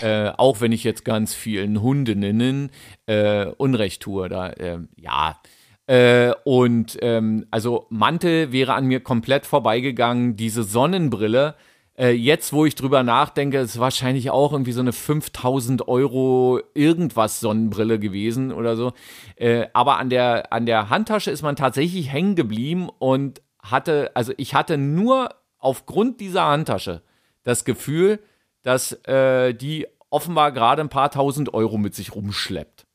Äh, 0.00 0.30
auch 0.36 0.60
wenn 0.60 0.72
ich 0.72 0.82
jetzt 0.84 1.04
ganz 1.04 1.34
vielen 1.34 1.80
Hundinnen 1.80 2.70
äh, 3.06 3.46
Unrecht 3.46 4.02
tue, 4.02 4.28
da, 4.28 4.50
äh, 4.50 4.78
ja. 4.96 5.40
Äh, 5.86 6.32
und 6.44 6.98
ähm, 7.02 7.46
also 7.50 7.86
Mantel 7.90 8.50
wäre 8.50 8.72
an 8.74 8.86
mir 8.86 9.00
komplett 9.00 9.44
vorbeigegangen. 9.44 10.36
Diese 10.36 10.62
Sonnenbrille, 10.62 11.54
äh, 11.98 12.10
jetzt 12.10 12.52
wo 12.52 12.64
ich 12.66 12.74
drüber 12.74 13.02
nachdenke, 13.02 13.58
ist 13.58 13.78
wahrscheinlich 13.78 14.30
auch 14.30 14.52
irgendwie 14.52 14.72
so 14.72 14.80
eine 14.80 14.92
5000 14.92 15.86
Euro 15.88 16.60
irgendwas 16.74 17.40
Sonnenbrille 17.40 17.98
gewesen 17.98 18.52
oder 18.52 18.76
so. 18.76 18.92
Äh, 19.36 19.66
aber 19.72 19.98
an 19.98 20.10
der, 20.10 20.52
an 20.52 20.66
der 20.66 20.90
Handtasche 20.90 21.30
ist 21.30 21.42
man 21.42 21.56
tatsächlich 21.56 22.10
hängen 22.12 22.34
geblieben 22.36 22.88
und 22.98 23.40
hatte, 23.62 24.10
also 24.14 24.32
ich 24.36 24.54
hatte 24.54 24.76
nur 24.76 25.30
aufgrund 25.58 26.20
dieser 26.20 26.44
Handtasche 26.46 27.02
das 27.44 27.64
Gefühl, 27.64 28.18
dass 28.62 28.92
äh, 29.06 29.54
die 29.54 29.86
offenbar 30.10 30.52
gerade 30.52 30.82
ein 30.82 30.88
paar 30.88 31.10
tausend 31.10 31.54
Euro 31.54 31.78
mit 31.78 31.94
sich 31.94 32.14
rumschleppt. 32.14 32.86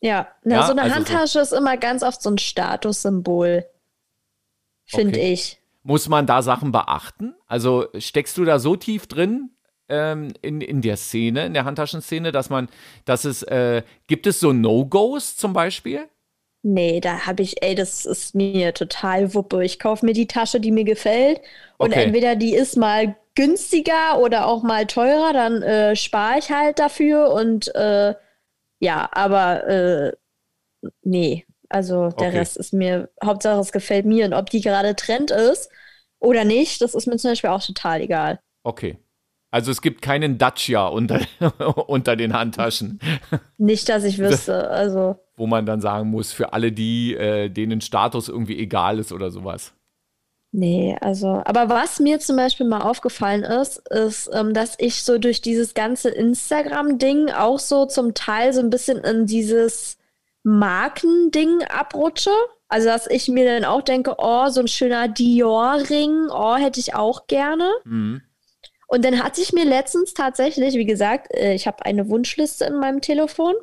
Ja, 0.00 0.28
na, 0.42 0.56
Ja, 0.56 0.66
so 0.66 0.72
eine 0.72 0.82
also 0.82 0.90
so- 0.94 0.96
Handtasche 0.96 1.38
ist 1.40 1.52
immer 1.52 1.76
ganz 1.76 2.02
oft 2.02 2.20
so 2.22 2.30
ein 2.30 2.38
Statussymbol. 2.38 3.64
Finde 4.84 5.18
Okay. 5.18 5.32
ich. 5.32 5.61
Muss 5.84 6.08
man 6.08 6.26
da 6.26 6.42
Sachen 6.42 6.72
beachten? 6.72 7.34
Also 7.46 7.86
steckst 7.98 8.38
du 8.38 8.44
da 8.44 8.58
so 8.58 8.76
tief 8.76 9.06
drin 9.06 9.50
ähm, 9.88 10.32
in, 10.42 10.60
in 10.60 10.80
der 10.80 10.96
Szene, 10.96 11.44
in 11.46 11.54
der 11.54 11.64
Handtaschenszene, 11.64 12.30
dass 12.32 12.50
man, 12.50 12.68
dass 13.04 13.24
es, 13.24 13.42
äh, 13.42 13.82
gibt 14.06 14.26
es 14.26 14.38
so 14.40 14.52
No-Gos 14.52 15.36
zum 15.36 15.52
Beispiel? 15.52 16.08
Nee, 16.64 17.00
da 17.00 17.26
habe 17.26 17.42
ich, 17.42 17.60
ey, 17.62 17.74
das 17.74 18.04
ist 18.06 18.34
mir 18.36 18.72
total 18.72 19.34
Wuppe. 19.34 19.64
Ich 19.64 19.80
kaufe 19.80 20.06
mir 20.06 20.12
die 20.12 20.28
Tasche, 20.28 20.60
die 20.60 20.70
mir 20.70 20.84
gefällt. 20.84 21.40
Und 21.76 21.92
Okay. 21.92 22.04
entweder 22.04 22.36
die 22.36 22.54
ist 22.54 22.76
mal 22.76 23.16
günstiger 23.34 24.20
oder 24.20 24.46
auch 24.46 24.62
mal 24.62 24.86
teurer, 24.86 25.32
dann 25.32 25.62
äh, 25.62 25.96
spare 25.96 26.38
ich 26.38 26.50
halt 26.52 26.78
dafür. 26.78 27.32
Und 27.32 27.74
äh, 27.74 28.14
ja, 28.80 29.08
aber 29.12 29.66
äh, 29.68 30.12
nee, 31.02 31.46
also 31.72 32.10
der 32.10 32.28
Okay. 32.28 32.38
Rest 32.38 32.56
ist 32.56 32.72
mir, 32.72 33.10
Hauptsache 33.24 33.60
es 33.60 33.72
gefällt 33.72 34.06
mir. 34.06 34.26
Und 34.26 34.34
ob 34.34 34.50
die 34.50 34.60
gerade 34.60 34.94
Trend 34.96 35.30
ist 35.30 35.70
oder 36.20 36.44
nicht, 36.44 36.80
das 36.82 36.94
ist 36.94 37.06
mir 37.06 37.16
zum 37.16 37.30
Beispiel 37.32 37.50
auch 37.50 37.62
total 37.64 38.00
egal. 38.00 38.40
Okay. 38.64 38.98
Also 39.50 39.70
es 39.70 39.82
gibt 39.82 40.00
keinen 40.02 40.38
Dacia 40.38 40.86
unter, 40.86 41.20
unter 41.86 42.16
den 42.16 42.32
Handtaschen, 42.32 43.00
Nicht, 43.58 43.88
dass 43.88 44.04
ich 44.04 44.18
wüsste. 44.18 44.70
Also. 44.70 45.18
wo 45.36 45.46
man 45.46 45.66
dann 45.66 45.80
sagen 45.80 46.08
muss, 46.10 46.32
für 46.32 46.52
alle 46.54 46.72
die, 46.72 47.14
äh, 47.14 47.48
denen 47.50 47.80
Status 47.80 48.28
irgendwie 48.28 48.58
egal 48.58 48.98
ist 48.98 49.12
oder 49.12 49.30
sowas. 49.30 49.74
Nee, 50.54 50.96
also, 51.00 51.42
aber 51.46 51.70
was 51.70 51.98
mir 51.98 52.18
zum 52.20 52.36
Beispiel 52.36 52.66
mal 52.66 52.82
aufgefallen 52.82 53.42
ist, 53.42 53.78
ist, 53.88 54.28
ähm, 54.34 54.52
dass 54.52 54.74
ich 54.78 55.02
so 55.02 55.16
durch 55.18 55.40
dieses 55.40 55.72
ganze 55.72 56.10
Instagram-Ding 56.10 57.30
auch 57.30 57.58
so 57.58 57.86
zum 57.86 58.12
Teil 58.12 58.52
so 58.52 58.60
ein 58.60 58.68
bisschen 58.68 58.98
in 58.98 59.24
dieses 59.26 59.96
Markending 60.42 61.62
abrutsche. 61.64 62.32
Also, 62.68 62.88
dass 62.88 63.06
ich 63.06 63.28
mir 63.28 63.44
dann 63.44 63.64
auch 63.64 63.82
denke, 63.82 64.14
oh, 64.18 64.48
so 64.48 64.60
ein 64.60 64.68
schöner 64.68 65.08
Dior-Ring, 65.08 66.28
oh, 66.30 66.56
hätte 66.56 66.80
ich 66.80 66.94
auch 66.94 67.26
gerne. 67.26 67.70
Mhm. 67.84 68.22
Und 68.86 69.04
dann 69.04 69.22
hatte 69.22 69.40
ich 69.40 69.52
mir 69.52 69.64
letztens 69.64 70.14
tatsächlich, 70.14 70.74
wie 70.74 70.84
gesagt, 70.84 71.32
äh, 71.34 71.54
ich 71.54 71.66
habe 71.66 71.84
eine 71.84 72.08
Wunschliste 72.08 72.64
in 72.66 72.76
meinem 72.76 73.00
Telefon. 73.00 73.54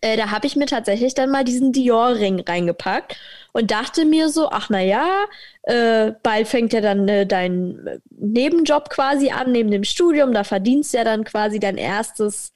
Äh, 0.00 0.16
da 0.16 0.30
habe 0.30 0.46
ich 0.46 0.56
mir 0.56 0.66
tatsächlich 0.66 1.14
dann 1.14 1.30
mal 1.30 1.44
diesen 1.44 1.72
Dior-Ring 1.72 2.40
reingepackt 2.40 3.16
und 3.52 3.70
dachte 3.70 4.04
mir 4.04 4.28
so, 4.28 4.48
ach 4.50 4.68
na 4.70 4.80
ja, 4.80 5.24
äh, 5.64 6.12
bald 6.22 6.48
fängt 6.48 6.72
ja 6.72 6.80
dann 6.80 7.08
äh, 7.08 7.26
dein 7.26 8.00
Nebenjob 8.10 8.88
quasi 8.88 9.30
an, 9.30 9.52
neben 9.52 9.70
dem 9.70 9.84
Studium. 9.84 10.32
Da 10.32 10.44
verdienst 10.44 10.92
du 10.92 10.98
ja 10.98 11.04
dann 11.04 11.24
quasi 11.24 11.60
dein 11.60 11.76
erstes 11.76 12.54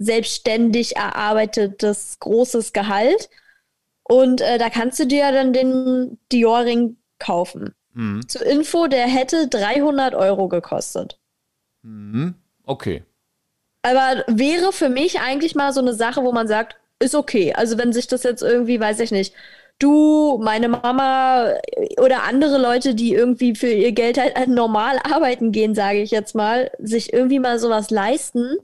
selbstständig 0.00 0.96
erarbeitetes 0.96 2.18
großes 2.18 2.72
Gehalt. 2.72 3.28
Und 4.02 4.40
äh, 4.40 4.58
da 4.58 4.70
kannst 4.70 4.98
du 4.98 5.06
dir 5.06 5.18
ja 5.18 5.32
dann 5.32 5.52
den 5.52 6.18
Dior-Ring 6.32 6.96
kaufen. 7.18 7.74
Mhm. 7.92 8.26
Zur 8.26 8.44
Info, 8.46 8.86
der 8.86 9.06
hätte 9.06 9.46
300 9.46 10.14
Euro 10.14 10.48
gekostet. 10.48 11.20
Mhm. 11.82 12.34
Okay. 12.64 13.04
Aber 13.82 14.24
wäre 14.26 14.72
für 14.72 14.88
mich 14.88 15.20
eigentlich 15.20 15.54
mal 15.54 15.72
so 15.72 15.80
eine 15.80 15.94
Sache, 15.94 16.24
wo 16.24 16.32
man 16.32 16.48
sagt, 16.48 16.76
ist 16.98 17.14
okay. 17.14 17.52
Also 17.54 17.78
wenn 17.78 17.92
sich 17.92 18.08
das 18.08 18.22
jetzt 18.22 18.42
irgendwie, 18.42 18.80
weiß 18.80 19.00
ich 19.00 19.10
nicht, 19.10 19.34
du, 19.78 20.38
meine 20.42 20.68
Mama 20.68 21.54
oder 21.98 22.24
andere 22.24 22.58
Leute, 22.58 22.94
die 22.94 23.12
irgendwie 23.12 23.54
für 23.54 23.68
ihr 23.70 23.92
Geld 23.92 24.18
halt 24.18 24.48
normal 24.48 24.98
arbeiten 25.02 25.52
gehen, 25.52 25.74
sage 25.74 26.00
ich 26.00 26.10
jetzt 26.10 26.34
mal, 26.34 26.70
sich 26.78 27.12
irgendwie 27.12 27.38
mal 27.38 27.58
sowas 27.58 27.90
leisten, 27.90 28.56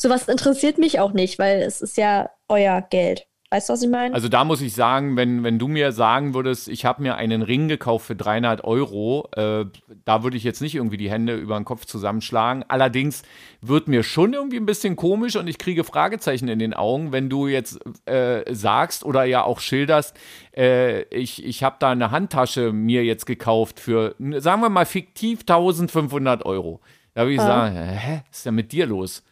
sowas 0.00 0.28
interessiert 0.28 0.78
mich 0.78 0.98
auch 1.00 1.12
nicht, 1.12 1.38
weil 1.38 1.62
es 1.62 1.80
ist 1.80 1.96
ja 1.96 2.30
euer 2.48 2.80
Geld. 2.82 3.26
Weißt 3.52 3.68
du, 3.68 3.72
was 3.72 3.82
ich 3.82 3.88
meine? 3.88 4.14
Also 4.14 4.28
da 4.28 4.44
muss 4.44 4.60
ich 4.60 4.74
sagen, 4.74 5.16
wenn, 5.16 5.42
wenn 5.42 5.58
du 5.58 5.66
mir 5.66 5.90
sagen 5.90 6.34
würdest, 6.34 6.68
ich 6.68 6.84
habe 6.84 7.02
mir 7.02 7.16
einen 7.16 7.42
Ring 7.42 7.66
gekauft 7.66 8.06
für 8.06 8.14
300 8.14 8.62
Euro, 8.62 9.28
äh, 9.34 9.64
da 10.04 10.22
würde 10.22 10.36
ich 10.36 10.44
jetzt 10.44 10.60
nicht 10.62 10.76
irgendwie 10.76 10.98
die 10.98 11.10
Hände 11.10 11.34
über 11.34 11.56
den 11.58 11.64
Kopf 11.64 11.84
zusammenschlagen. 11.84 12.64
Allerdings 12.68 13.22
wird 13.60 13.88
mir 13.88 14.04
schon 14.04 14.34
irgendwie 14.34 14.58
ein 14.58 14.66
bisschen 14.66 14.94
komisch 14.94 15.34
und 15.34 15.48
ich 15.48 15.58
kriege 15.58 15.82
Fragezeichen 15.82 16.46
in 16.46 16.60
den 16.60 16.74
Augen, 16.74 17.10
wenn 17.10 17.28
du 17.28 17.48
jetzt 17.48 17.80
äh, 18.06 18.44
sagst 18.54 19.04
oder 19.04 19.24
ja 19.24 19.42
auch 19.42 19.58
schilderst, 19.58 20.16
äh, 20.56 21.02
ich, 21.12 21.44
ich 21.44 21.64
habe 21.64 21.74
da 21.80 21.90
eine 21.90 22.12
Handtasche 22.12 22.72
mir 22.72 23.02
jetzt 23.02 23.26
gekauft 23.26 23.80
für, 23.80 24.14
sagen 24.38 24.62
wir 24.62 24.68
mal, 24.70 24.86
fiktiv 24.86 25.40
1500 25.40 26.46
Euro. 26.46 26.80
Da 27.14 27.22
würde 27.22 27.32
ich 27.32 27.38
Ja. 27.38 27.46
sagen, 27.46 27.76
hä, 27.76 28.22
was 28.30 28.38
ist 28.38 28.46
denn 28.46 28.54
mit 28.54 28.70
dir 28.70 28.86
los? 28.86 29.24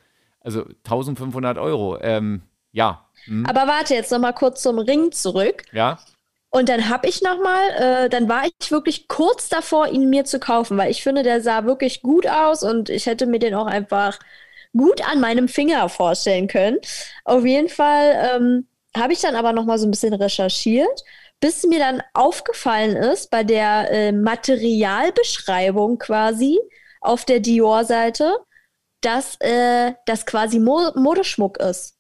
Also 0.48 0.64
1500 0.84 1.58
Euro, 1.58 1.98
ähm, 2.00 2.40
ja. 2.72 3.06
Hm, 3.24 3.44
Aber 3.44 3.66
warte 3.66 3.92
jetzt 3.92 4.10
noch 4.10 4.18
mal 4.18 4.32
kurz 4.32 4.62
zum 4.62 4.78
Ring 4.78 5.12
zurück. 5.12 5.64
ja. 5.72 5.98
Und 6.50 6.70
dann 6.70 6.88
habe 6.88 7.06
ich 7.06 7.20
noch 7.20 7.38
mal, 7.42 7.68
äh, 8.06 8.08
dann 8.08 8.26
war 8.30 8.44
ich 8.46 8.70
wirklich 8.70 9.06
kurz 9.06 9.50
davor, 9.50 9.88
ihn 9.88 10.08
mir 10.08 10.24
zu 10.24 10.40
kaufen, 10.40 10.78
weil 10.78 10.90
ich 10.90 11.02
finde, 11.02 11.22
der 11.22 11.42
sah 11.42 11.66
wirklich 11.66 12.00
gut 12.00 12.26
aus 12.26 12.62
und 12.62 12.88
ich 12.88 13.04
hätte 13.04 13.26
mir 13.26 13.38
den 13.38 13.52
auch 13.54 13.66
einfach 13.66 14.18
gut 14.74 15.06
an 15.06 15.20
meinem 15.20 15.46
Finger 15.48 15.90
vorstellen 15.90 16.48
können. 16.48 16.78
Auf 17.24 17.44
jeden 17.44 17.68
Fall 17.68 18.34
ähm, 18.34 18.66
habe 18.96 19.12
ich 19.12 19.20
dann 19.20 19.36
aber 19.36 19.52
noch 19.52 19.66
mal 19.66 19.78
so 19.78 19.86
ein 19.86 19.90
bisschen 19.90 20.14
recherchiert, 20.14 21.02
bis 21.38 21.64
mir 21.64 21.80
dann 21.80 22.02
aufgefallen 22.14 22.96
ist 22.96 23.30
bei 23.30 23.44
der 23.44 23.90
äh, 23.90 24.12
Materialbeschreibung 24.12 25.98
quasi 25.98 26.58
auf 27.02 27.26
der 27.26 27.40
Dior-Seite, 27.40 28.38
dass 29.00 29.36
äh, 29.40 29.94
das 30.06 30.26
quasi 30.26 30.58
Mo 30.58 30.90
Modeschmuck 30.94 31.58
ist. 31.58 31.96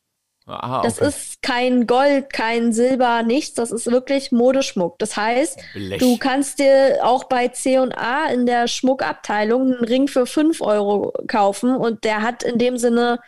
Aha, 0.46 0.80
Das 0.82 0.98
okay. 0.98 1.08
ist 1.08 1.42
kein 1.42 1.86
Gold, 1.86 2.32
kein 2.32 2.72
Silber, 2.72 3.22
nichts. 3.22 3.54
Das 3.54 3.70
ist 3.70 3.90
wirklich 3.90 4.32
Modeschmuck. 4.32 4.98
Das 4.98 5.16
heißt, 5.16 5.60
Blech. 5.74 5.98
du 5.98 6.16
kannst 6.18 6.58
dir 6.58 7.00
auch 7.02 7.24
bei 7.24 7.48
C&A 7.48 8.26
in 8.30 8.46
der 8.46 8.66
Schmuckabteilung 8.66 9.62
einen 9.74 9.84
Ring 9.84 10.08
für 10.08 10.24
5 10.26 10.62
Euro 10.62 11.12
kaufen 11.26 11.76
und 11.76 12.04
der 12.04 12.22
hat 12.22 12.42
in 12.44 12.58
dem 12.58 12.78
Sinne 12.78 13.20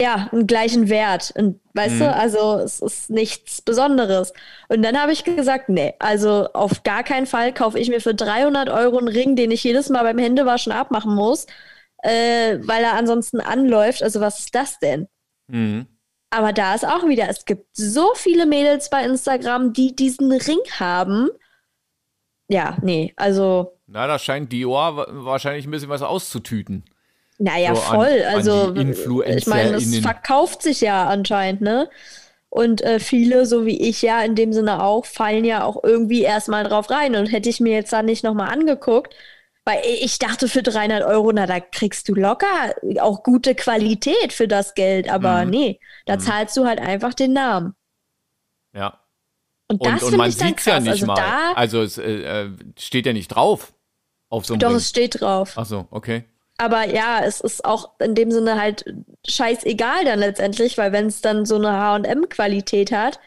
ja 0.00 0.28
einen 0.32 0.46
gleichen 0.46 0.88
Wert. 0.88 1.32
Und, 1.36 1.60
weißt 1.74 1.96
Mhm. 1.96 1.98
du, 2.00 2.14
also 2.14 2.54
es 2.58 2.80
ist 2.80 3.10
nichts 3.10 3.60
Besonderes. 3.62 4.32
Und 4.68 4.82
dann 4.82 5.00
habe 5.00 5.12
ich 5.12 5.24
gesagt, 5.24 5.68
nee, 5.68 5.94
also 5.98 6.48
auf 6.52 6.82
gar 6.84 7.02
keinen 7.02 7.26
Fall 7.26 7.52
kaufe 7.52 7.78
ich 7.78 7.88
mir 7.88 8.00
für 8.00 8.14
300 8.14 8.68
Euro 8.68 8.98
einen 8.98 9.08
Ring, 9.08 9.34
den 9.34 9.50
ich 9.50 9.64
jedes 9.64 9.88
Mal 9.88 10.02
beim 10.04 10.18
Händewaschen 10.18 10.72
abmachen 10.72 11.14
muss, 11.14 11.46
äh, 12.02 12.58
weil 12.62 12.82
er 12.84 12.94
ansonsten 12.94 13.40
anläuft. 13.40 14.02
Also 14.02 14.20
was 14.20 14.38
ist 14.40 14.54
das 14.54 14.78
denn? 14.78 15.08
Mhm. 15.48 15.86
Aber 16.30 16.52
da 16.52 16.74
ist 16.74 16.86
auch 16.86 17.06
wieder, 17.08 17.28
es 17.28 17.44
gibt 17.46 17.66
so 17.74 18.12
viele 18.14 18.44
Mädels 18.46 18.90
bei 18.90 19.02
Instagram, 19.04 19.72
die 19.72 19.96
diesen 19.96 20.30
Ring 20.32 20.60
haben. 20.78 21.30
Ja, 22.48 22.76
nee, 22.82 23.12
also, 23.16 23.78
Na, 23.86 24.06
da 24.06 24.18
scheint 24.18 24.52
Dior 24.52 24.96
wa- 24.96 25.06
wahrscheinlich 25.10 25.66
ein 25.66 25.70
bisschen 25.70 25.88
was 25.90 26.02
auszutüten. 26.02 26.84
naja, 27.38 27.74
So 27.74 27.82
an- 27.82 27.94
voll. 27.96 28.22
an 28.26 28.34
also, 28.34 28.70
die 28.72 28.90
ich 29.36 29.46
meine, 29.46 29.76
es 29.76 29.98
verkauft 29.98 30.62
sich 30.62 30.80
ja 30.80 31.06
anscheinend, 31.06 31.60
ne? 31.60 31.88
Und 32.50 32.80
äh, 32.80 32.98
viele, 33.00 33.44
so 33.44 33.66
wie 33.66 33.78
ich 33.88 34.00
ja 34.00 34.22
in 34.22 34.34
dem 34.34 34.54
Sinne 34.54 34.82
auch, 34.82 35.04
fallen 35.04 35.44
ja 35.44 35.64
auch 35.64 35.84
irgendwie 35.84 36.22
erstmal 36.22 36.64
drauf 36.64 36.88
rein. 36.88 37.14
Und 37.16 37.26
hätte 37.26 37.50
ich 37.50 37.60
mir 37.60 37.74
jetzt 37.74 37.92
da 37.92 38.02
nicht 38.02 38.24
nochmal 38.24 38.48
angeguckt, 38.50 39.14
weil 39.68 39.82
ich 39.84 40.18
dachte, 40.18 40.48
für 40.48 40.62
300 40.62 41.02
Euro, 41.04 41.30
na, 41.32 41.44
da 41.46 41.60
kriegst 41.60 42.08
du 42.08 42.14
locker 42.14 42.74
auch 43.00 43.22
gute 43.22 43.54
Qualität 43.54 44.32
für 44.32 44.48
das 44.48 44.72
Geld. 44.74 45.10
Aber 45.10 45.44
Mhm. 45.44 45.50
nee, 45.50 45.80
da 46.06 46.16
Mhm. 46.16 46.20
zahlst 46.20 46.56
du 46.56 46.64
halt 46.64 46.80
einfach 46.80 47.12
den 47.12 47.34
Namen. 47.34 47.74
Ja. 48.74 49.00
Und 49.70 49.80
Und, 49.82 49.86
das 49.86 49.92
und 50.02 50.08
finde 50.10 50.16
man 50.16 50.30
sieht 50.30 50.58
es 50.58 50.64
ja 50.64 50.80
nicht 50.80 50.90
also 50.92 51.06
mal. 51.06 51.52
also 51.54 51.82
es 51.82 51.98
äh, 51.98 52.44
äh, 52.46 52.50
steht 52.78 53.04
ja 53.04 53.12
nicht 53.12 53.28
drauf 53.28 53.74
auf 54.30 54.46
so 54.46 54.54
einem 54.54 54.60
doch, 54.60 54.68
Ring. 54.70 54.76
es 54.78 54.88
steht 54.88 55.20
drauf. 55.20 55.52
Ach 55.56 55.66
so, 55.66 55.86
okay. 55.90 56.24
Aber 56.56 56.86
ja, 56.88 57.20
es 57.22 57.40
ist 57.42 57.64
auch 57.64 58.00
in 58.00 58.14
dem 58.14 58.30
Sinne 58.32 58.58
halt 58.60 58.84
scheißegal 59.28 60.04
dann 60.06 60.18
letztendlich, 60.18 60.78
weil 60.78 60.92
wenn 60.92 61.06
es 61.06 61.20
dann 61.20 61.44
so 61.46 61.56
eine 61.56 61.72
H&M-Qualität 61.72 62.90
hat, 62.90 63.20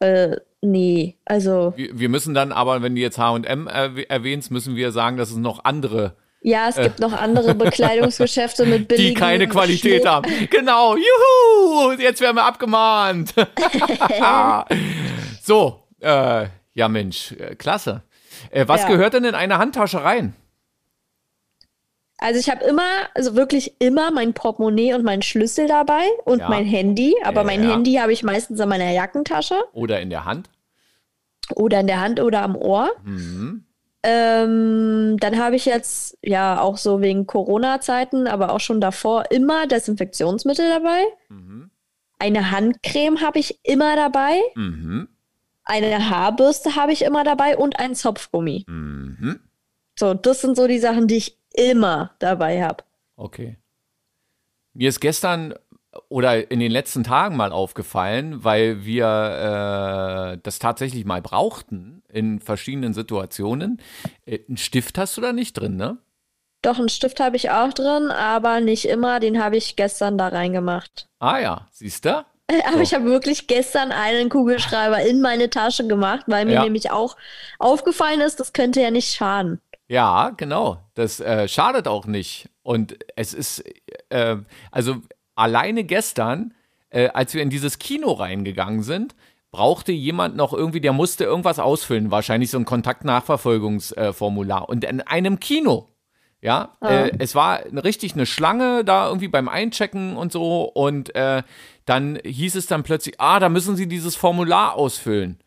äh, 0.00 0.36
nee, 0.62 1.16
also 1.24 1.72
Wir, 1.76 1.98
wir 1.98 2.08
müssen 2.08 2.34
dann 2.34 2.52
aber, 2.52 2.82
wenn 2.82 2.94
du 2.94 3.00
jetzt 3.00 3.18
H&M 3.18 3.68
erwäh- 3.68 4.08
erwähnst, 4.08 4.50
müssen 4.50 4.76
wir 4.76 4.92
sagen, 4.92 5.16
dass 5.16 5.30
es 5.30 5.36
noch 5.36 5.64
andere, 5.64 6.16
ja, 6.42 6.68
es 6.68 6.76
gibt 6.76 7.00
noch 7.00 7.12
andere 7.12 7.54
Bekleidungsgeschäfte 7.56 8.64
mit 8.66 8.90
die 8.90 8.96
billigen 8.96 9.14
keine 9.16 9.48
Qualität 9.48 10.02
Schmuck. 10.02 10.12
haben. 10.12 10.30
Genau, 10.50 10.96
juhu, 10.96 11.92
jetzt 11.98 12.20
werden 12.20 12.36
wir 12.36 12.44
abgemahnt. 12.44 13.34
so, 15.42 15.82
äh, 16.00 16.46
ja 16.74 16.88
Mensch, 16.88 17.32
äh, 17.32 17.54
klasse. 17.56 18.02
Äh, 18.50 18.66
was 18.68 18.82
Ja. 18.82 18.88
gehört 18.88 19.14
denn 19.14 19.24
in 19.24 19.34
eine 19.34 19.58
Handtasche 19.58 20.02
rein? 20.04 20.34
Also 22.20 22.40
ich 22.40 22.50
habe 22.50 22.64
immer, 22.64 22.82
also 23.14 23.36
wirklich 23.36 23.74
immer 23.80 24.10
mein 24.10 24.34
Portemonnaie 24.34 24.94
und 24.94 25.04
meinen 25.04 25.22
Schlüssel 25.22 25.68
dabei 25.68 26.02
und 26.24 26.40
Ja. 26.40 26.48
mein 26.48 26.64
Handy, 26.66 27.14
aber 27.22 27.44
mein 27.44 27.62
Ja. 27.62 27.70
Handy 27.70 27.94
habe 27.94 28.12
ich 28.12 28.22
meistens 28.24 28.58
in 28.60 28.68
meiner 28.68 28.90
Jackentasche 28.90 29.54
Oder 29.72 30.00
in 30.00 30.10
der 30.10 30.24
Hand? 30.24 30.50
oder 31.54 31.80
in 31.80 31.86
der 31.86 32.00
Hand 32.00 32.20
oder 32.20 32.42
am 32.42 32.56
Ohr. 32.56 32.90
Mhm. 33.04 33.64
Ähm, 34.02 35.16
dann 35.18 35.38
habe 35.38 35.56
ich 35.56 35.64
jetzt, 35.64 36.18
ja, 36.22 36.60
auch 36.60 36.76
so 36.76 37.00
wegen 37.00 37.26
Corona-Zeiten, 37.26 38.26
aber 38.26 38.52
auch 38.52 38.60
schon 38.60 38.80
davor, 38.80 39.30
immer 39.30 39.66
Desinfektionsmittel 39.66 40.68
dabei. 40.68 41.02
Mhm. 41.28 41.70
Eine 42.18 42.50
Handcreme 42.50 43.20
habe 43.20 43.38
ich 43.38 43.60
immer 43.64 43.96
dabei. 43.96 44.38
Mhm. 44.54 45.08
Eine 45.64 46.10
Haarbürste 46.10 46.76
habe 46.76 46.92
ich 46.92 47.02
immer 47.02 47.24
dabei 47.24 47.56
und 47.56 47.78
ein 47.78 47.94
Zopfgummi. 47.94 48.64
Mhm. 48.68 49.40
So, 49.98 50.14
das 50.14 50.40
sind 50.40 50.56
so 50.56 50.66
die 50.66 50.78
Sachen, 50.78 51.06
die 51.08 51.16
ich 51.16 51.38
immer 51.58 52.10
dabei 52.18 52.62
habe. 52.62 52.84
Okay. 53.16 53.56
Mir 54.74 54.88
ist 54.88 55.00
gestern 55.00 55.54
oder 56.08 56.50
in 56.50 56.60
den 56.60 56.70
letzten 56.70 57.02
Tagen 57.02 57.36
mal 57.36 57.50
aufgefallen, 57.50 58.44
weil 58.44 58.84
wir 58.84 60.34
äh, 60.34 60.38
das 60.42 60.58
tatsächlich 60.58 61.04
mal 61.04 61.22
brauchten 61.22 62.02
in 62.08 62.40
verschiedenen 62.40 62.92
Situationen. 62.94 63.80
Äh, 64.24 64.40
einen 64.48 64.56
Stift 64.56 64.98
hast 64.98 65.16
du 65.16 65.20
da 65.20 65.32
nicht 65.32 65.54
drin, 65.54 65.76
ne? 65.76 65.98
Doch, 66.62 66.78
einen 66.78 66.88
Stift 66.88 67.20
habe 67.20 67.36
ich 67.36 67.50
auch 67.50 67.72
drin, 67.72 68.10
aber 68.10 68.60
nicht 68.60 68.84
immer. 68.86 69.20
Den 69.20 69.42
habe 69.42 69.56
ich 69.56 69.76
gestern 69.76 70.18
da 70.18 70.28
reingemacht. 70.28 71.08
Ah 71.18 71.38
ja, 71.38 71.66
siehst 71.70 72.04
du? 72.04 72.24
Aber 72.66 72.76
So. 72.76 72.80
ich 72.80 72.94
habe 72.94 73.04
wirklich 73.04 73.46
gestern 73.46 73.92
einen 73.92 74.28
Kugelschreiber 74.30 75.00
in 75.02 75.20
meine 75.20 75.50
Tasche 75.50 75.86
gemacht, 75.86 76.24
weil 76.28 76.46
mir 76.46 76.54
Ja. 76.54 76.64
nämlich 76.64 76.90
auch 76.90 77.16
aufgefallen 77.58 78.20
ist, 78.22 78.40
das 78.40 78.52
könnte 78.54 78.80
ja 78.80 78.90
nicht 78.90 79.14
schaden. 79.14 79.60
Ja, 79.88 80.30
genau. 80.36 80.84
Das 80.94 81.18
äh, 81.18 81.48
schadet 81.48 81.88
auch 81.88 82.06
nicht. 82.06 82.50
Und 82.62 82.98
es 83.16 83.34
ist, 83.34 83.64
äh, 84.10 84.36
also 84.70 84.96
alleine 85.34 85.84
gestern, 85.84 86.54
äh, 86.90 87.08
als 87.08 87.34
wir 87.34 87.42
in 87.42 87.50
dieses 87.50 87.78
Kino 87.78 88.12
reingegangen 88.12 88.82
sind, 88.82 89.16
brauchte 89.50 89.92
jemand 89.92 90.36
noch 90.36 90.52
irgendwie, 90.52 90.80
der 90.80 90.92
musste 90.92 91.24
irgendwas 91.24 91.58
ausfüllen, 91.58 92.10
wahrscheinlich 92.10 92.50
so 92.50 92.58
ein 92.58 92.66
Kontaktnachverfolgungsformular. 92.66 94.68
Und 94.68 94.84
in 94.84 95.00
einem 95.00 95.40
Kino, 95.40 95.88
ja, 96.42 96.76
äh, 96.82 97.10
es 97.18 97.34
war 97.34 97.60
richtig 97.72 98.12
eine 98.12 98.26
Schlange 98.26 98.84
da 98.84 99.08
irgendwie 99.08 99.28
beim 99.28 99.48
Einchecken 99.48 100.16
und 100.16 100.32
so. 100.32 100.64
Und 100.64 101.14
äh, 101.14 101.42
dann 101.86 102.18
hieß 102.22 102.56
es 102.56 102.66
dann 102.66 102.82
plötzlich, 102.82 103.18
ah, 103.20 103.40
da 103.40 103.48
müssen 103.48 103.74
Sie 103.74 103.88
dieses 103.88 104.16
Formular 104.16 104.74
ausfüllen. 104.74 105.38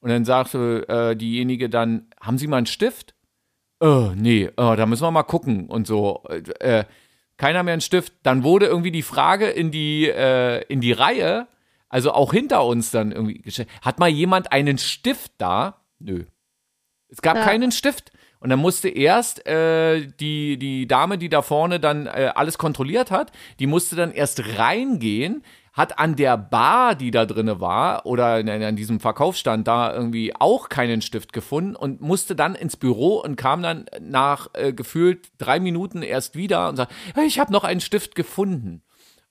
Und 0.00 0.10
dann 0.10 0.24
sagte 0.24 0.88
äh, 0.88 1.16
diejenige 1.16 1.70
dann, 1.70 2.08
haben 2.20 2.38
Sie 2.38 2.48
mal 2.48 2.58
einen 2.58 2.66
Stift? 2.66 3.13
Oh, 3.84 4.12
nee, 4.16 4.48
oh, 4.56 4.74
da 4.76 4.86
müssen 4.86 5.02
wir 5.02 5.10
mal 5.10 5.24
gucken 5.24 5.66
und 5.66 5.86
so. 5.86 6.22
Äh, 6.30 6.78
äh, 6.78 6.84
keiner 7.36 7.62
mehr 7.62 7.72
einen 7.74 7.82
Stift. 7.82 8.14
Dann 8.22 8.42
wurde 8.42 8.64
irgendwie 8.64 8.92
die 8.92 9.02
Frage 9.02 9.46
in 9.50 9.70
die, 9.70 10.08
äh, 10.08 10.62
in 10.68 10.80
die 10.80 10.92
Reihe, 10.92 11.46
also 11.90 12.12
auch 12.12 12.32
hinter 12.32 12.64
uns 12.64 12.90
dann 12.90 13.12
irgendwie 13.12 13.42
gestellt. 13.42 13.68
Hat 13.82 13.98
mal 13.98 14.08
jemand 14.08 14.52
einen 14.52 14.78
Stift 14.78 15.32
da? 15.36 15.82
Nö. 15.98 16.24
Es 17.08 17.20
gab 17.20 17.36
Ja. 17.36 17.44
keinen 17.44 17.72
Stift. 17.72 18.10
Und 18.40 18.48
dann 18.50 18.58
musste 18.58 18.88
erst 18.88 19.46
äh, 19.46 20.06
die, 20.20 20.58
die 20.58 20.86
Dame, 20.86 21.18
die 21.18 21.28
da 21.28 21.42
vorne 21.42 21.78
dann 21.80 22.06
äh, 22.06 22.30
alles 22.34 22.56
kontrolliert 22.56 23.10
hat, 23.10 23.32
die 23.58 23.66
musste 23.66 23.96
dann 23.96 24.12
erst 24.12 24.58
reingehen, 24.58 25.42
hat 25.74 25.98
an 25.98 26.14
der 26.14 26.38
Bar, 26.38 26.94
die 26.94 27.10
da 27.10 27.26
drinne 27.26 27.60
war, 27.60 28.06
oder 28.06 28.34
an, 28.36 28.76
diesem 28.76 29.00
Verkaufsstand 29.00 29.66
da 29.66 29.92
irgendwie 29.92 30.32
auch 30.34 30.68
keinen 30.68 31.02
Stift 31.02 31.32
gefunden 31.32 31.74
und 31.74 32.00
musste 32.00 32.36
dann 32.36 32.54
ins 32.54 32.76
Büro 32.76 33.16
und 33.16 33.34
kam 33.36 33.62
dann 33.62 33.86
nach 34.00 34.48
äh, 34.54 34.72
gefühlt 34.72 35.28
drei 35.36 35.58
Minuten 35.58 36.02
erst 36.02 36.36
wieder 36.36 36.68
und 36.68 36.76
sagte, 36.76 36.94
hey, 37.14 37.26
ich 37.26 37.40
habe 37.40 37.52
noch 37.52 37.64
einen 37.64 37.80
Stift 37.80 38.14
gefunden. 38.14 38.82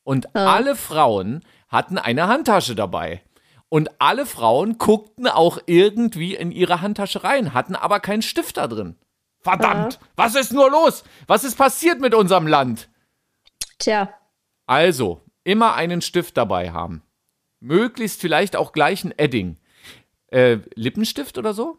Und 0.04 0.36
alle 0.36 0.76
Frauen 0.76 1.44
hatten 1.70 1.98
eine 1.98 2.28
Handtasche 2.28 2.76
dabei. 2.76 3.24
Und 3.70 3.90
alle 4.00 4.26
Frauen 4.26 4.78
guckten 4.78 5.28
auch 5.28 5.60
irgendwie 5.66 6.36
in 6.36 6.52
ihre 6.52 6.82
Handtasche 6.82 7.24
rein, 7.24 7.54
hatten 7.54 7.76
aber 7.76 8.02
keinen 8.02 8.22
Stift 8.22 8.58
da 8.58 8.68
drin. 8.68 8.98
Verdammt, 9.40 10.00
was 10.18 10.36
ist 10.36 10.54
nur 10.54 10.70
los? 10.70 11.04
Was 11.26 11.46
ist 11.46 11.58
passiert 11.58 12.02
mit 12.02 12.14
unserem 12.14 12.48
Land? 12.48 12.90
Tja, 13.80 14.14
Also, 14.68 15.23
immer 15.44 15.76
einen 15.76 16.02
Stift 16.02 16.38
dabei 16.38 16.72
haben. 16.72 17.04
Möglichst 17.60 18.22
vielleicht 18.22 18.56
auch 18.56 18.72
gleich 18.72 19.04
ein 19.04 19.14
Edding. 19.18 19.58
Äh, 20.28 20.60
Lippenstift 20.76 21.38
oder 21.38 21.54
so? 21.54 21.78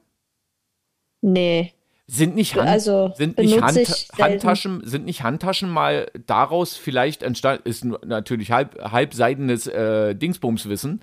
nee. 1.21 1.73
Sind 2.07 2.35
nicht, 2.35 2.55
Hand, 2.55 2.69
Also, 2.69 3.13
sind, 3.17 3.39
nicht 3.39 3.63
Hand. 3.63 3.79
Handtaschen, 4.19 4.87
sind 4.87 5.07
nicht 5.07 5.23
Handtaschen 5.23 5.71
mal 5.71 6.11
daraus 6.27 6.77
vielleicht 6.77 7.23
entstanden, 7.23 7.67
ist 7.67 7.83
natürlich 7.83 8.51
halb, 8.51 8.79
halbseidenes 8.79 9.67
äh, 9.69 10.15
Dingsbumswissen, 10.15 11.01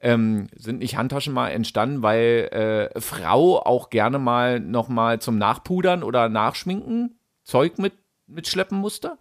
ähm, 0.00 0.48
sind 0.54 0.80
nicht 0.80 0.98
Handtaschen 0.98 1.32
mal 1.32 1.48
entstanden, 1.48 2.02
weil 2.02 2.90
äh, 2.94 3.00
Frau 3.00 3.60
auch 3.62 3.88
gerne 3.88 4.18
mal 4.18 4.60
nochmal 4.60 5.22
zum 5.22 5.38
Nachpudern 5.38 6.02
oder 6.02 6.28
Nachschminken 6.28 7.18
Zeug 7.44 7.78
mit, 7.78 7.94
mitschleppen 8.26 8.76
musste? 8.76 9.16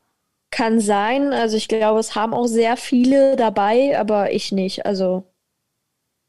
Kann 0.52 0.80
sein. 0.80 1.34
Also 1.34 1.58
ich 1.58 1.68
glaube, 1.68 2.00
es 2.00 2.14
haben 2.16 2.34
auch 2.34 2.48
sehr 2.48 2.78
viele 2.78 3.36
dabei, 3.36 3.98
aber 3.98 4.32
ich 4.32 4.52
nicht. 4.52 4.86
Also, 4.86 5.24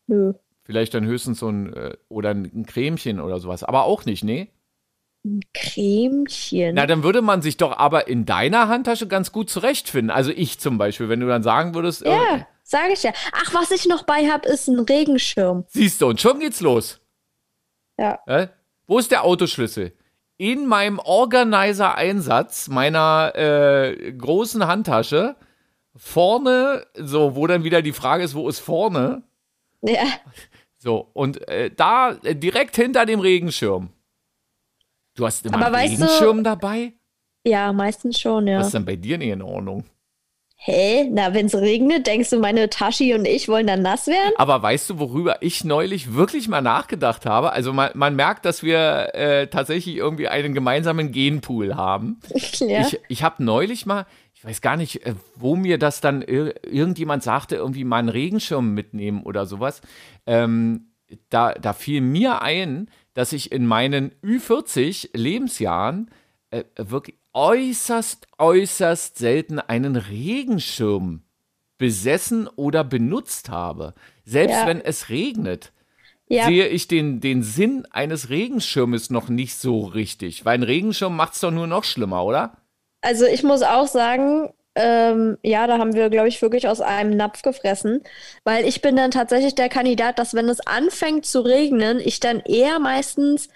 nö. 0.06 0.34
Vielleicht 0.64 0.94
dann 0.94 1.04
höchstens 1.04 1.40
so 1.40 1.48
ein, 1.48 1.72
äh, 1.74 1.96
oder 2.08 2.30
ein 2.30 2.64
Cremchen 2.64 3.20
oder 3.20 3.40
sowas, 3.40 3.64
aber 3.64 3.84
auch 3.84 4.04
nicht, 4.04 4.22
nee? 4.22 4.48
Cremchen. 5.54 6.74
Na, 6.74 6.86
dann 6.86 7.02
würde 7.02 7.22
man 7.22 7.42
sich 7.42 7.56
doch 7.56 7.76
aber 7.76 8.08
in 8.08 8.24
deiner 8.24 8.68
Handtasche 8.68 9.06
ganz 9.06 9.32
gut 9.32 9.50
zurechtfinden. 9.50 10.10
Also 10.10 10.30
ich 10.30 10.58
zum 10.58 10.78
Beispiel, 10.78 11.08
wenn 11.08 11.20
du 11.20 11.26
dann 11.28 11.42
sagen 11.42 11.74
würdest, 11.74 12.04
äh, 12.04 12.10
ja, 12.10 12.46
sage 12.62 12.92
ich 12.92 13.02
ja. 13.02 13.12
Ach, 13.32 13.54
was 13.54 13.70
ich 13.70 13.86
noch 13.86 14.04
bei 14.04 14.28
habe, 14.30 14.48
ist 14.48 14.68
ein 14.68 14.80
Regenschirm. 14.80 15.64
siehst 15.68 16.00
du, 16.00 16.06
und 16.06 16.20
schon 16.20 16.40
geht's 16.40 16.60
los. 16.60 17.00
Ja. 17.98 18.18
Äh? 18.26 18.48
Wo 18.86 18.98
ist 18.98 19.10
der 19.10 19.24
Autoschlüssel? 19.24 19.92
In 20.42 20.66
meinem 20.66 20.98
Organizer-Einsatz 20.98 22.66
meiner 22.66 23.30
äh, 23.36 24.12
großen 24.12 24.66
Handtasche, 24.66 25.36
vorne, 25.94 26.84
so, 26.96 27.36
wo 27.36 27.46
dann 27.46 27.62
wieder 27.62 27.80
die 27.80 27.92
Frage 27.92 28.24
ist, 28.24 28.34
wo 28.34 28.48
ist 28.48 28.58
vorne? 28.58 29.22
Ja. 29.82 30.02
So, 30.78 31.08
und 31.12 31.46
äh, 31.48 31.70
da 31.70 32.16
äh, 32.24 32.34
direkt 32.34 32.74
hinter 32.74 33.06
dem 33.06 33.20
Regenschirm. 33.20 33.90
Du 35.14 35.24
hast 35.26 35.46
immer 35.46 35.58
Aber 35.58 35.66
einen 35.66 35.74
weißt 35.76 36.00
du- 36.00 36.04
Regenschirm 36.06 36.42
dabei? 36.42 36.92
Ja, 37.46 37.72
meistens 37.72 38.18
schon, 38.18 38.48
ja. 38.48 38.58
Was 38.58 38.66
ist 38.66 38.74
denn 38.74 38.84
bei 38.84 38.96
dir 38.96 39.18
nicht 39.18 39.28
in 39.30 39.42
Ordnung? 39.42 39.84
Hä? 40.64 41.08
Na, 41.10 41.34
wenn 41.34 41.46
es 41.46 41.56
regnet, 41.56 42.06
denkst 42.06 42.30
du, 42.30 42.38
meine 42.38 42.70
Taschi 42.70 43.14
und 43.14 43.26
ich 43.26 43.48
wollen 43.48 43.66
dann 43.66 43.82
nass 43.82 44.06
werden? 44.06 44.32
Aber 44.36 44.62
weißt 44.62 44.90
du, 44.90 45.00
worüber 45.00 45.38
ich 45.42 45.64
neulich 45.64 46.14
wirklich 46.14 46.46
mal 46.46 46.60
nachgedacht 46.60 47.26
habe? 47.26 47.52
Also 47.52 47.72
man, 47.72 47.90
man 47.94 48.14
merkt, 48.14 48.44
dass 48.44 48.62
wir 48.62 49.12
äh, 49.12 49.48
tatsächlich 49.48 49.96
irgendwie 49.96 50.28
einen 50.28 50.54
gemeinsamen 50.54 51.10
Genpool 51.10 51.74
haben. 51.74 52.20
ja. 52.60 52.82
Ich, 52.82 53.00
ich 53.08 53.24
habe 53.24 53.42
neulich 53.42 53.86
mal, 53.86 54.06
ich 54.34 54.44
weiß 54.44 54.60
gar 54.60 54.76
nicht, 54.76 55.04
äh, 55.04 55.14
wo 55.34 55.56
mir 55.56 55.78
das 55.78 56.00
dann 56.00 56.22
ir 56.22 56.54
irgendjemand 56.64 57.24
sagte, 57.24 57.56
irgendwie 57.56 57.82
mal 57.82 57.98
einen 57.98 58.08
Regenschirm 58.08 58.72
mitnehmen 58.72 59.24
oder 59.24 59.46
sowas. 59.46 59.80
Ähm, 60.26 60.92
da, 61.28 61.54
da 61.54 61.72
fiel 61.72 62.02
mir 62.02 62.40
ein, 62.40 62.88
dass 63.14 63.32
ich 63.32 63.50
in 63.50 63.66
meinen 63.66 64.12
Ü40 64.22 65.10
Lebensjahren 65.14 66.08
äh, 66.50 66.62
wirklich 66.76 67.16
äußerst, 67.34 68.26
äußerst 68.38 69.18
selten 69.18 69.58
einen 69.58 69.96
Regenschirm 69.96 71.22
besessen 71.78 72.48
oder 72.48 72.84
benutzt 72.84 73.48
habe. 73.48 73.94
Selbst 74.24 74.60
Ja. 74.60 74.66
wenn 74.66 74.80
es 74.80 75.08
regnet 75.08 75.72
ja. 76.32 76.46
sehe 76.46 76.66
ich 76.68 76.88
den, 76.88 77.20
den 77.20 77.42
Sinn 77.42 77.86
eines 77.90 78.30
Regenschirmes 78.30 79.10
noch 79.10 79.28
nicht 79.28 79.56
so 79.56 79.80
richtig. 79.84 80.44
Weil 80.44 80.54
ein 80.54 80.62
Regenschirm 80.62 81.14
macht 81.14 81.34
es 81.34 81.40
doch 81.40 81.50
nur 81.50 81.66
noch 81.66 81.84
schlimmer, 81.84 82.24
oder? 82.24 82.56
Also 83.02 83.26
ich 83.26 83.42
muss 83.42 83.62
auch 83.62 83.86
sagen, 83.86 84.50
ähm, 84.74 85.36
ja, 85.42 85.66
da 85.66 85.78
haben 85.78 85.94
wir, 85.94 86.08
glaube 86.08 86.28
ich, 86.28 86.40
wirklich 86.40 86.68
aus 86.68 86.80
einem 86.80 87.16
Napf 87.16 87.42
gefressen, 87.42 88.02
weil 88.44 88.64
ich 88.64 88.80
bin 88.80 88.96
dann 88.96 89.10
tatsächlich 89.10 89.54
der 89.54 89.68
Kandidat, 89.68 90.18
dass 90.18 90.34
wenn 90.34 90.48
es 90.48 90.66
anfängt 90.66 91.26
zu 91.26 91.40
regnen, 91.40 92.00
ich 92.00 92.20
dann 92.20 92.40
eher 92.40 92.78
meistens 92.78 93.48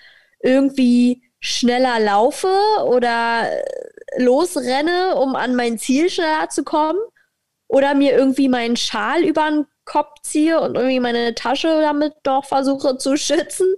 irgendwie 0.43 1.23
schneller 1.47 2.01
laufe 2.01 2.53
oder 2.85 3.49
losrenne, 4.19 5.15
um 5.17 5.37
an 5.37 5.55
mein 5.55 5.79
Ziel 5.79 6.11
schneller 6.11 6.49
zu 6.49 6.65
kommen 6.65 6.99
oder 7.69 7.95
mir 7.95 8.13
irgendwie 8.13 8.49
meinen 8.49 8.77
Schal 8.77 9.23
über 9.23 9.49
den 9.49 9.67
Kopf 9.85 10.21
ziehe 10.23 10.61
und 10.61 10.75
irgendwie 10.75 10.99
meine 10.99 11.35
Tasche 11.35 11.69
damit 11.81 12.15
doch 12.25 12.45
versuche 12.45 12.99
zu 12.99 13.17
schützen. 13.17 13.75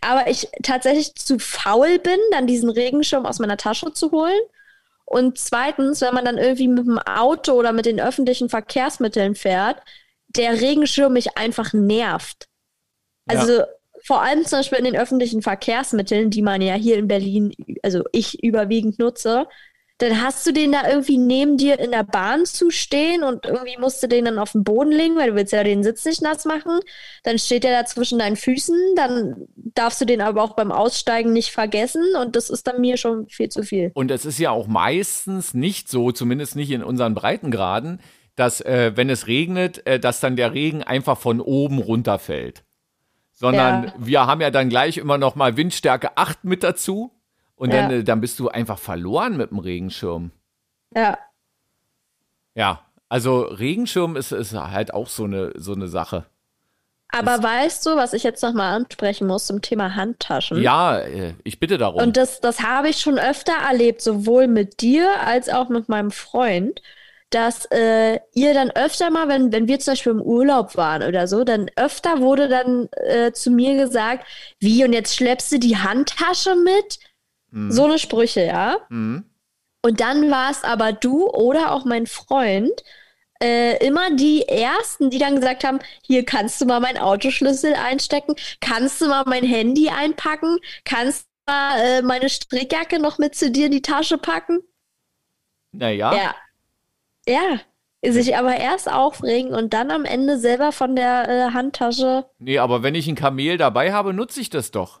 Aber 0.00 0.28
ich 0.28 0.48
tatsächlich 0.62 1.14
zu 1.14 1.38
faul 1.38 1.98
bin, 1.98 2.18
dann 2.30 2.46
diesen 2.46 2.70
Regenschirm 2.70 3.26
aus 3.26 3.38
meiner 3.40 3.58
Tasche 3.58 3.92
zu 3.92 4.10
holen. 4.12 4.40
Und 5.04 5.38
zweitens, 5.38 6.00
wenn 6.00 6.14
man 6.14 6.24
dann 6.24 6.38
irgendwie 6.38 6.68
mit 6.68 6.86
dem 6.86 6.98
Auto 6.98 7.52
oder 7.52 7.72
mit 7.72 7.86
den 7.86 8.00
öffentlichen 8.00 8.48
Verkehrsmitteln 8.48 9.34
fährt, 9.34 9.82
der 10.28 10.60
Regenschirm 10.60 11.12
mich 11.12 11.36
einfach 11.36 11.72
nervt. 11.74 12.48
Also 13.26 13.64
vor 14.06 14.22
allem 14.22 14.44
zum 14.44 14.60
Beispiel 14.60 14.78
in 14.78 14.84
den 14.84 14.96
öffentlichen 14.96 15.42
Verkehrsmitteln, 15.42 16.30
die 16.30 16.42
man 16.42 16.62
ja 16.62 16.74
hier 16.74 16.96
in 16.96 17.08
Berlin, 17.08 17.52
also 17.82 18.04
ich 18.12 18.42
überwiegend 18.42 19.00
nutze, 19.00 19.46
dann 19.98 20.22
hast 20.22 20.46
du 20.46 20.52
den 20.52 20.72
da 20.72 20.88
irgendwie 20.88 21.16
neben 21.16 21.56
dir 21.56 21.78
in 21.80 21.90
der 21.90 22.04
Bahn 22.04 22.44
zu 22.44 22.70
stehen 22.70 23.24
und 23.24 23.46
irgendwie 23.46 23.78
musst 23.80 24.02
du 24.02 24.06
den 24.06 24.26
dann 24.26 24.38
auf 24.38 24.52
den 24.52 24.62
Boden 24.62 24.92
legen, 24.92 25.16
weil 25.16 25.30
du 25.30 25.36
willst 25.36 25.52
ja 25.52 25.64
den 25.64 25.82
Sitz 25.82 26.04
nicht 26.04 26.20
nass 26.22 26.44
machen. 26.44 26.80
Dann 27.24 27.38
steht 27.38 27.64
der 27.64 27.80
da 27.80 27.86
zwischen 27.86 28.18
deinen 28.18 28.36
Füßen, 28.36 28.76
dann 28.94 29.48
darfst 29.56 30.00
du 30.00 30.04
den 30.04 30.20
aber 30.20 30.42
auch 30.42 30.54
beim 30.54 30.70
Aussteigen 30.70 31.32
nicht 31.32 31.50
vergessen 31.50 32.04
und 32.20 32.36
das 32.36 32.50
ist 32.50 32.66
dann 32.66 32.80
mir 32.80 32.98
schon 32.98 33.26
viel 33.28 33.48
zu 33.48 33.62
viel. 33.62 33.90
Und 33.94 34.10
es 34.10 34.24
ist 34.24 34.38
ja 34.38 34.50
auch 34.50 34.66
meistens 34.66 35.54
nicht 35.54 35.88
so, 35.88 36.12
zumindest 36.12 36.56
nicht 36.56 36.70
in 36.70 36.84
unseren 36.84 37.14
Breitengraden, 37.14 38.00
dass 38.36 38.60
äh, 38.60 38.92
wenn 38.94 39.08
es 39.08 39.26
regnet, 39.26 39.84
äh, 39.86 39.98
dass 39.98 40.20
dann 40.20 40.36
der 40.36 40.52
Regen 40.52 40.82
einfach 40.82 41.18
von 41.18 41.40
oben 41.40 41.78
runterfällt. 41.78 42.65
Sondern 43.38 43.84
Ja. 43.84 43.92
wir 43.98 44.26
haben 44.26 44.40
ja 44.40 44.50
dann 44.50 44.68
gleich 44.70 44.96
immer 44.96 45.18
noch 45.18 45.34
mal 45.36 45.56
Windstärke 45.56 46.16
8 46.16 46.42
mit 46.44 46.62
dazu. 46.64 47.12
Und 47.54 47.72
dann, 47.72 47.90
Ja. 47.90 47.96
äh, 47.98 48.02
dann 48.04 48.20
bist 48.20 48.38
du 48.40 48.48
einfach 48.48 48.78
verloren 48.78 49.36
mit 49.36 49.50
dem 49.50 49.58
Regenschirm. 49.60 50.30
Ja, 50.94 51.16
Ja, 52.54 52.80
also 53.08 53.40
Regenschirm 53.42 54.16
ist, 54.16 54.32
ist 54.32 54.52
halt 54.54 54.92
auch 54.94 55.08
so 55.08 55.24
eine, 55.24 55.52
so 55.56 55.72
eine 55.74 55.88
Sache. 55.88 56.24
aber 57.12 57.42
weißt 57.42 57.84
du, 57.86 57.96
was 57.96 58.12
ich 58.14 58.22
jetzt 58.24 58.42
nochmal 58.42 58.74
ansprechen 58.74 59.26
muss 59.26 59.46
zum 59.46 59.62
Thema 59.62 59.94
Handtaschen? 59.94 60.60
Ja, 60.60 60.98
äh, 60.98 61.34
ich 61.44 61.60
bitte 61.60 61.78
darum. 61.78 62.02
Und 62.02 62.16
das, 62.16 62.40
das 62.40 62.62
habe 62.62 62.88
ich 62.88 63.00
schon 63.00 63.18
öfter 63.18 63.52
erlebt, 63.52 64.00
sowohl 64.02 64.48
mit 64.48 64.80
dir 64.80 65.08
als 65.24 65.48
auch 65.48 65.68
mit 65.68 65.88
meinem 65.88 66.10
Freund, 66.10 66.82
dass 67.30 67.66
äh, 67.66 68.20
ihr 68.32 68.54
dann 68.54 68.70
öfter 68.70 69.10
mal, 69.10 69.28
wenn, 69.28 69.52
wenn 69.52 69.68
wir 69.68 69.78
zum 69.78 69.92
Beispiel 69.92 70.12
im 70.12 70.22
Urlaub 70.22 70.76
waren 70.76 71.02
oder 71.02 71.26
so, 71.26 71.44
dann 71.44 71.70
öfter 71.76 72.20
wurde 72.20 72.48
dann 72.48 72.88
äh, 72.92 73.32
zu 73.32 73.50
mir 73.50 73.76
gesagt, 73.76 74.26
wie, 74.60 74.84
und 74.84 74.92
jetzt 74.92 75.16
schleppst 75.16 75.50
du 75.52 75.58
die 75.58 75.76
Handtasche 75.76 76.54
mit? 76.54 76.98
So 77.70 77.84
eine 77.84 77.98
Sprüche, 77.98 78.44
ja. 78.44 78.78
Mhm. 78.90 79.24
Und 79.82 80.00
dann 80.00 80.30
war 80.30 80.50
es 80.50 80.64
aber 80.64 80.92
du 80.92 81.28
oder 81.28 81.72
auch 81.72 81.84
mein 81.84 82.06
Freund, 82.06 82.82
äh, 83.42 83.84
immer 83.86 84.10
die 84.10 84.48
ersten, 84.48 85.10
die 85.10 85.18
dann 85.18 85.36
gesagt 85.36 85.64
haben, 85.64 85.78
hier 86.02 86.24
kannst 86.24 86.60
du 86.60 86.66
mal 86.66 86.80
meinen 86.80 86.98
Autoschlüssel 86.98 87.74
einstecken, 87.74 88.34
kannst 88.60 89.00
du 89.00 89.08
mal 89.08 89.24
mein 89.26 89.44
Handy 89.44 89.88
einpacken, 89.88 90.58
kannst 90.84 91.26
du 91.46 91.52
mal 91.52 91.78
äh, 91.80 92.02
meine 92.02 92.28
Strickjacke 92.28 92.98
noch 92.98 93.18
mit 93.18 93.34
zu 93.34 93.50
dir 93.50 93.66
in 93.66 93.72
die 93.72 93.82
Tasche 93.82 94.18
packen? 94.18 94.60
naja, 95.72 96.14
Ja. 96.14 96.34
Ja. 97.28 97.60
Sich 98.04 98.36
aber 98.36 98.56
erst 98.56 98.90
aufregen 98.90 99.52
und 99.52 99.72
dann 99.72 99.90
am 99.90 100.04
Ende 100.04 100.38
selber 100.38 100.70
von 100.70 100.94
der 100.94 101.28
äh, 101.28 101.52
Handtasche 101.54 102.26
nee, 102.38 102.58
aber 102.58 102.82
wenn 102.84 102.94
ich 102.94 103.08
ein 103.08 103.16
Kamel 103.16 103.56
dabei 103.58 103.92
habe, 103.92 104.12
nutze 104.12 104.40
ich 104.40 104.50
das 104.50 104.70
doch. 104.70 105.00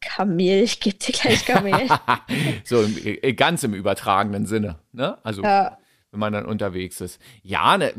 Kamel, 0.00 0.62
ich 0.62 0.80
geb 0.80 1.00
dir 1.00 1.12
gleich 1.12 1.44
Kamel. 1.44 1.88
so 2.64 2.82
im, 2.82 2.96
äh, 3.04 3.32
ganz 3.34 3.62
im 3.62 3.74
übertragenen 3.74 4.46
Sinne. 4.46 4.78
Ne? 4.92 5.18
Also 5.22 5.42
ja. 5.42 5.76
wenn 6.12 6.20
man 6.20 6.32
dann 6.32 6.46
unterwegs 6.46 7.00
ist. 7.00 7.20
Ja, 7.42 7.76
ne, 7.76 7.92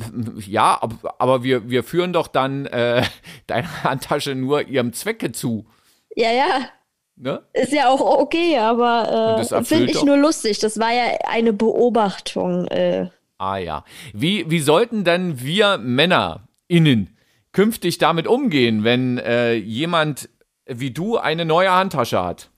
ja, 0.47 0.79
aber, 1.19 1.43
wir, 1.43 1.69
wir 1.69 1.83
führen 1.83 2.13
doch 2.13 2.27
dann 2.27 2.65
äh, 2.67 3.03
deine 3.47 3.83
Handtasche 3.83 4.33
nur 4.33 4.67
ihrem 4.67 4.93
Zwecke 4.93 5.31
zu. 5.33 5.67
ja, 6.15 6.31
ja. 6.31 6.69
Ne? 7.17 7.41
Ist 7.53 7.71
ja 7.71 7.87
auch 7.87 8.01
okay, 8.01 8.57
aber 8.57 9.37
das 9.37 9.53
äh, 9.53 9.63
finde 9.63 9.85
ich 9.85 9.93
doch- 9.93 10.03
nur 10.03 10.17
lustig. 10.17 10.59
Das 10.59 10.77
war 10.79 10.91
ja 10.91 11.17
eine 11.29 11.53
Beobachtung. 11.53 12.67
Äh, 12.67 13.09
Ah 13.37 13.57
ja. 13.57 13.83
Wie, 14.13 14.49
wie 14.49 14.59
sollten 14.59 15.03
denn 15.03 15.41
wir 15.41 15.77
Männer 15.77 16.47
innen 16.67 17.17
künftig 17.51 17.97
damit 17.97 18.27
umgehen, 18.27 18.83
wenn 18.83 19.17
äh, 19.17 19.53
jemand 19.53 20.29
wie 20.65 20.91
du 20.91 21.17
eine 21.17 21.45
neue 21.45 21.71
Handtasche 21.71 22.23
hat? 22.23 22.49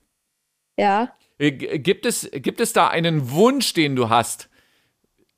ja. 0.77 1.11
Äh, 1.39 1.51
Gibt 1.51 2.05
es, 2.05 2.29
gibt 2.31 2.59
es 2.59 2.73
da 2.73 2.87
einen 2.87 3.31
Wunsch, 3.31 3.73
den 3.73 3.95
du 3.95 4.09
hast? 4.09 4.49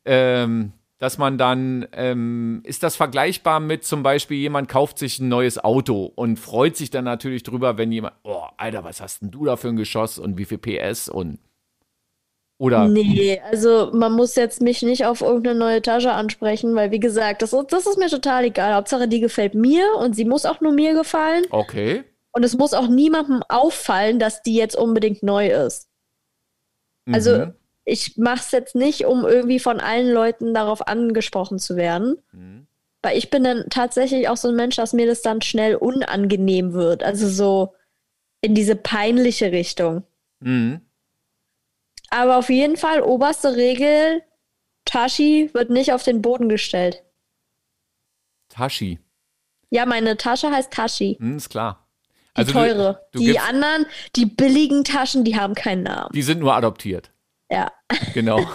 Ähm, 0.05 0.73
dass 0.97 1.17
man 1.17 1.37
dann, 1.37 1.87
ähm, 1.93 2.61
ist 2.65 2.83
das 2.83 2.97
vergleichbar 2.97 3.59
mit 3.61 3.85
zum 3.85 4.03
Beispiel, 4.03 4.37
jemand 4.37 4.67
kauft 4.67 4.97
sich 4.97 5.19
ein 5.19 5.29
neues 5.29 5.57
Auto 5.57 6.11
und 6.13 6.37
freut 6.37 6.75
sich 6.75 6.89
dann 6.89 7.05
natürlich 7.05 7.43
drüber, 7.43 7.77
wenn 7.77 7.91
jemand, 7.91 8.15
oh, 8.23 8.43
Alter, 8.57 8.83
was 8.83 8.99
hast 9.01 9.21
denn 9.21 9.31
du 9.31 9.45
da 9.45 9.55
für 9.55 9.69
ein 9.69 9.77
Geschoss 9.77 10.19
und 10.19 10.37
wie 10.37 10.45
viel 10.45 10.57
PS 10.57 11.07
und 11.07 11.39
oder 12.59 12.87
Nee, 12.87 13.41
also 13.49 13.89
man 13.93 14.11
muss 14.11 14.35
jetzt 14.35 14.61
mich 14.61 14.83
nicht 14.83 15.05
auf 15.05 15.21
irgendeine 15.21 15.57
neue 15.57 15.81
Tasche 15.81 16.11
ansprechen, 16.11 16.75
weil 16.75 16.91
wie 16.91 16.99
gesagt, 16.99 17.41
das, 17.41 17.53
ist- 17.53 17.71
das 17.73 17.87
ist 17.87 17.97
mir 17.97 18.09
total 18.09 18.43
egal. 18.45 18.73
Hauptsache, 18.75 19.07
die 19.07 19.21
gefällt 19.21 19.55
mir 19.55 19.83
und 19.97 20.15
sie 20.15 20.25
muss 20.25 20.45
auch 20.45 20.61
nur 20.61 20.73
mir 20.73 20.93
gefallen. 20.93 21.45
okay. 21.49 22.03
Und 22.31 22.43
es 22.43 22.55
muss 22.55 22.75
auch 22.75 22.87
niemandem 22.87 23.41
auffallen, 23.49 24.19
dass 24.19 24.43
die 24.43 24.53
jetzt 24.53 24.75
unbedingt 24.75 25.23
neu 25.23 25.47
ist. 25.47 25.89
Also 27.11 27.37
Mhm. 27.37 27.53
ich 27.85 28.17
mache 28.17 28.41
es 28.41 28.51
jetzt 28.51 28.75
nicht, 28.75 29.05
um 29.05 29.25
irgendwie 29.25 29.59
von 29.59 29.79
allen 29.79 30.11
Leuten 30.11 30.53
darauf 30.53 30.87
angesprochen 30.87 31.57
zu 31.57 31.75
werden. 31.75 32.17
Mhm. 32.31 32.67
Weil 33.01 33.17
ich 33.17 33.29
bin 33.31 33.43
dann 33.43 33.65
tatsächlich 33.71 34.29
auch 34.29 34.37
so 34.37 34.49
ein 34.49 34.55
Mensch, 34.55 34.75
dass 34.75 34.93
mir 34.93 35.07
das 35.07 35.21
dann 35.23 35.41
schnell 35.41 35.75
unangenehm 35.75 36.73
wird. 36.73 37.01
Also 37.03 37.27
so 37.27 37.73
in 38.41 38.53
diese 38.53 38.75
peinliche 38.75 39.51
Richtung. 39.51 40.03
Mhm. 40.41 40.81
Aber 42.11 42.37
auf 42.37 42.49
jeden 42.49 42.77
Fall, 42.77 43.01
oberste 43.01 43.55
Regel, 43.55 44.21
Tashi 44.85 45.49
wird 45.53 45.69
nicht 45.69 45.93
auf 45.93 46.03
den 46.03 46.21
Boden 46.21 46.49
gestellt. 46.49 47.03
Tashi, 48.49 48.99
Ja, 49.69 49.85
meine 49.85 50.17
Tasche 50.17 50.49
heißt 50.51 50.71
Tashi. 50.73 51.17
hm, 51.19 51.37
ist 51.37 51.49
klar. 51.49 51.87
Die 52.37 52.43
du- 52.45 52.51
teure. 52.51 53.07
Du, 53.11 53.19
die 53.19 53.25
gibst, 53.25 53.47
anderen, 53.47 53.85
die 54.15 54.25
billigen 54.25 54.83
Taschen, 54.83 55.23
die 55.23 55.37
haben 55.39 55.53
keinen 55.53 55.83
Namen. 55.83 56.09
die 56.13 56.21
sind 56.23 56.39
nur 56.39 56.53
adoptiert. 56.55 57.11
Ja. 57.51 57.71
Genau. 58.13 58.39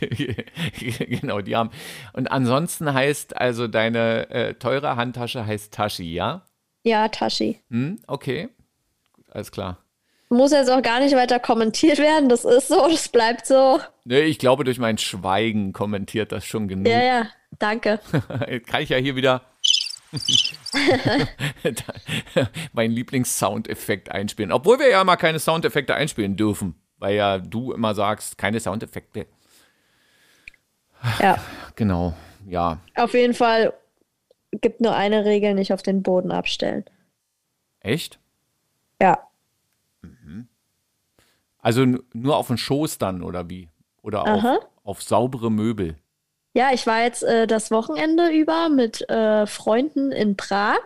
genau, 0.98 1.40
die 1.40 1.54
haben. 1.56 1.70
Und 2.12 2.30
ansonsten 2.30 2.92
heißt 2.92 3.36
also 3.36 3.66
deine 3.68 4.28
äh, 4.30 4.54
teure 4.54 4.96
Handtasche 4.96 5.46
heißt 5.46 5.72
Tashi, 5.72 6.12
ja? 6.12 6.44
Ja, 6.82 7.08
Tashi. 7.08 7.62
Hm, 7.70 8.00
okay. 8.06 8.48
Alles 9.30 9.50
klar. 9.52 9.78
Muss 10.28 10.50
jetzt 10.52 10.70
auch 10.70 10.82
gar 10.82 11.00
nicht 11.00 11.14
weiter 11.14 11.38
kommentiert 11.38 11.98
werden. 11.98 12.28
Das 12.28 12.44
ist 12.44 12.68
so, 12.68 12.88
das 12.88 13.08
bleibt 13.08 13.46
so. 13.46 13.80
Nee, 14.04 14.22
ich 14.22 14.38
glaube, 14.38 14.64
durch 14.64 14.78
mein 14.78 14.98
Schweigen 14.98 15.72
kommentiert 15.72 16.32
das 16.32 16.44
schon 16.44 16.66
genug. 16.66 16.88
Ja, 16.88 17.02
ja, 17.02 17.26
danke. 17.58 18.00
Jetzt 18.48 18.66
kann 18.66 18.82
ich 18.82 18.88
ja 18.88 18.96
hier 18.96 19.14
wieder 19.14 19.42
meinen 22.72 22.92
Lieblings-Soundeffekt 22.92 24.10
einspielen. 24.10 24.52
Obwohl 24.52 24.78
wir 24.78 24.88
ja 24.90 25.00
immer 25.00 25.16
keine 25.16 25.38
Soundeffekte 25.38 25.94
einspielen 25.94 26.36
dürfen. 26.36 26.74
Weil 26.98 27.14
ja 27.14 27.38
du 27.38 27.72
immer 27.72 27.94
sagst, 27.94 28.38
keine 28.38 28.58
Soundeffekte. 28.58 29.26
Ja, 31.20 31.38
Genau, 31.76 32.14
ja. 32.48 32.78
auf 32.94 33.12
jeden 33.12 33.34
Fall 33.34 33.74
gibt 34.52 34.80
nur 34.80 34.94
eine 34.94 35.24
Regel, 35.24 35.54
nicht 35.54 35.72
auf 35.72 35.82
den 35.82 36.02
Boden 36.02 36.32
abstellen. 36.32 36.84
Echt? 37.80 38.18
Ja. 39.00 39.18
Also 41.66 41.84
nur 42.12 42.36
auf 42.36 42.46
den 42.46 42.58
Schoß 42.58 42.98
dann, 42.98 43.24
oder 43.24 43.50
wie? 43.50 43.68
Oder 44.00 44.22
auf, 44.22 44.44
auf 44.84 45.02
saubere 45.02 45.50
Möbel. 45.50 45.96
Ja, 46.54 46.70
ich 46.72 46.86
war 46.86 47.02
jetzt 47.02 47.24
äh, 47.24 47.48
das 47.48 47.72
Wochenende 47.72 48.28
über 48.30 48.68
mit 48.68 49.00
äh, 49.10 49.48
Freunden 49.48 50.12
in 50.12 50.36
Prag 50.36 50.78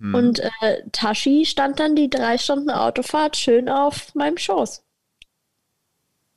Hm. 0.00 0.14
und 0.14 0.40
äh, 0.40 0.82
Tashi 0.92 1.46
stand 1.46 1.80
dann 1.80 1.96
die 1.96 2.10
drei 2.10 2.36
Stunden 2.36 2.68
Autofahrt 2.68 3.38
schön 3.38 3.70
auf 3.70 4.14
meinem 4.14 4.36
Schoß. 4.36 4.84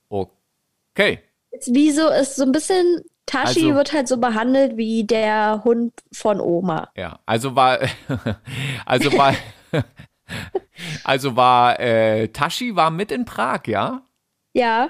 Okay. 0.09 1.19
Jetzt 1.51 1.73
wie 1.73 1.91
so 1.91 2.07
ist 2.07 2.37
so 2.37 2.43
ein 2.43 2.51
bisschen, 2.53 3.03
Tashi 3.25 3.63
Also- 3.65 3.75
wird 3.75 3.91
halt 3.93 4.07
so 4.07 4.17
behandelt 4.17 4.77
wie 4.77 5.03
der 5.03 5.63
Hund 5.65 5.91
von 6.13 6.39
Oma. 6.39 6.89
Ja, 6.95 7.19
also 7.25 7.55
war, 7.55 7.79
also 8.85 9.11
war, 9.17 9.33
also 11.03 11.35
war, 11.35 11.79
äh, 11.79 12.27
Tashi 12.29 12.75
war 12.75 12.91
mit 12.91 13.11
in 13.11 13.25
Prag, 13.25 13.61
ja? 13.67 14.01
Ja, 14.53 14.89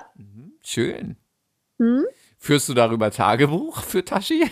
Schön. 0.62 1.16
Hm? 1.80 2.04
Führst 2.38 2.68
du 2.68 2.74
darüber 2.74 3.10
Tagebuch 3.12 3.82
für 3.84 4.04
Tashi? 4.04 4.50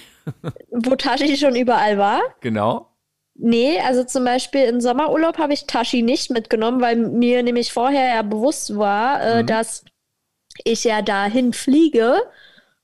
wo 0.72 0.96
Tashi 0.96 1.36
schon 1.38 1.56
überall 1.56 1.98
war. 1.98 2.22
Genau. 2.40 2.90
Nee, 3.36 3.80
also 3.82 4.06
zum 4.06 4.24
Beispiel 4.24 4.62
im 4.64 4.80
Sommerurlaub 4.80 5.38
habe 5.38 5.52
ich 5.54 5.68
Tashi 5.68 6.02
nicht 6.02 6.32
mitgenommen, 6.32 6.80
weil 6.82 6.96
mir 6.96 7.44
nämlich 7.44 7.74
vorher 7.74 8.16
ja 8.16 8.22
bewusst 8.22 8.78
war, 8.78 9.22
äh, 9.22 9.44
Mhm. 9.44 9.48
dass 9.48 9.84
ich 10.64 10.86
ja 10.86 11.02
dahin 11.02 11.52
fliege. 11.52 12.16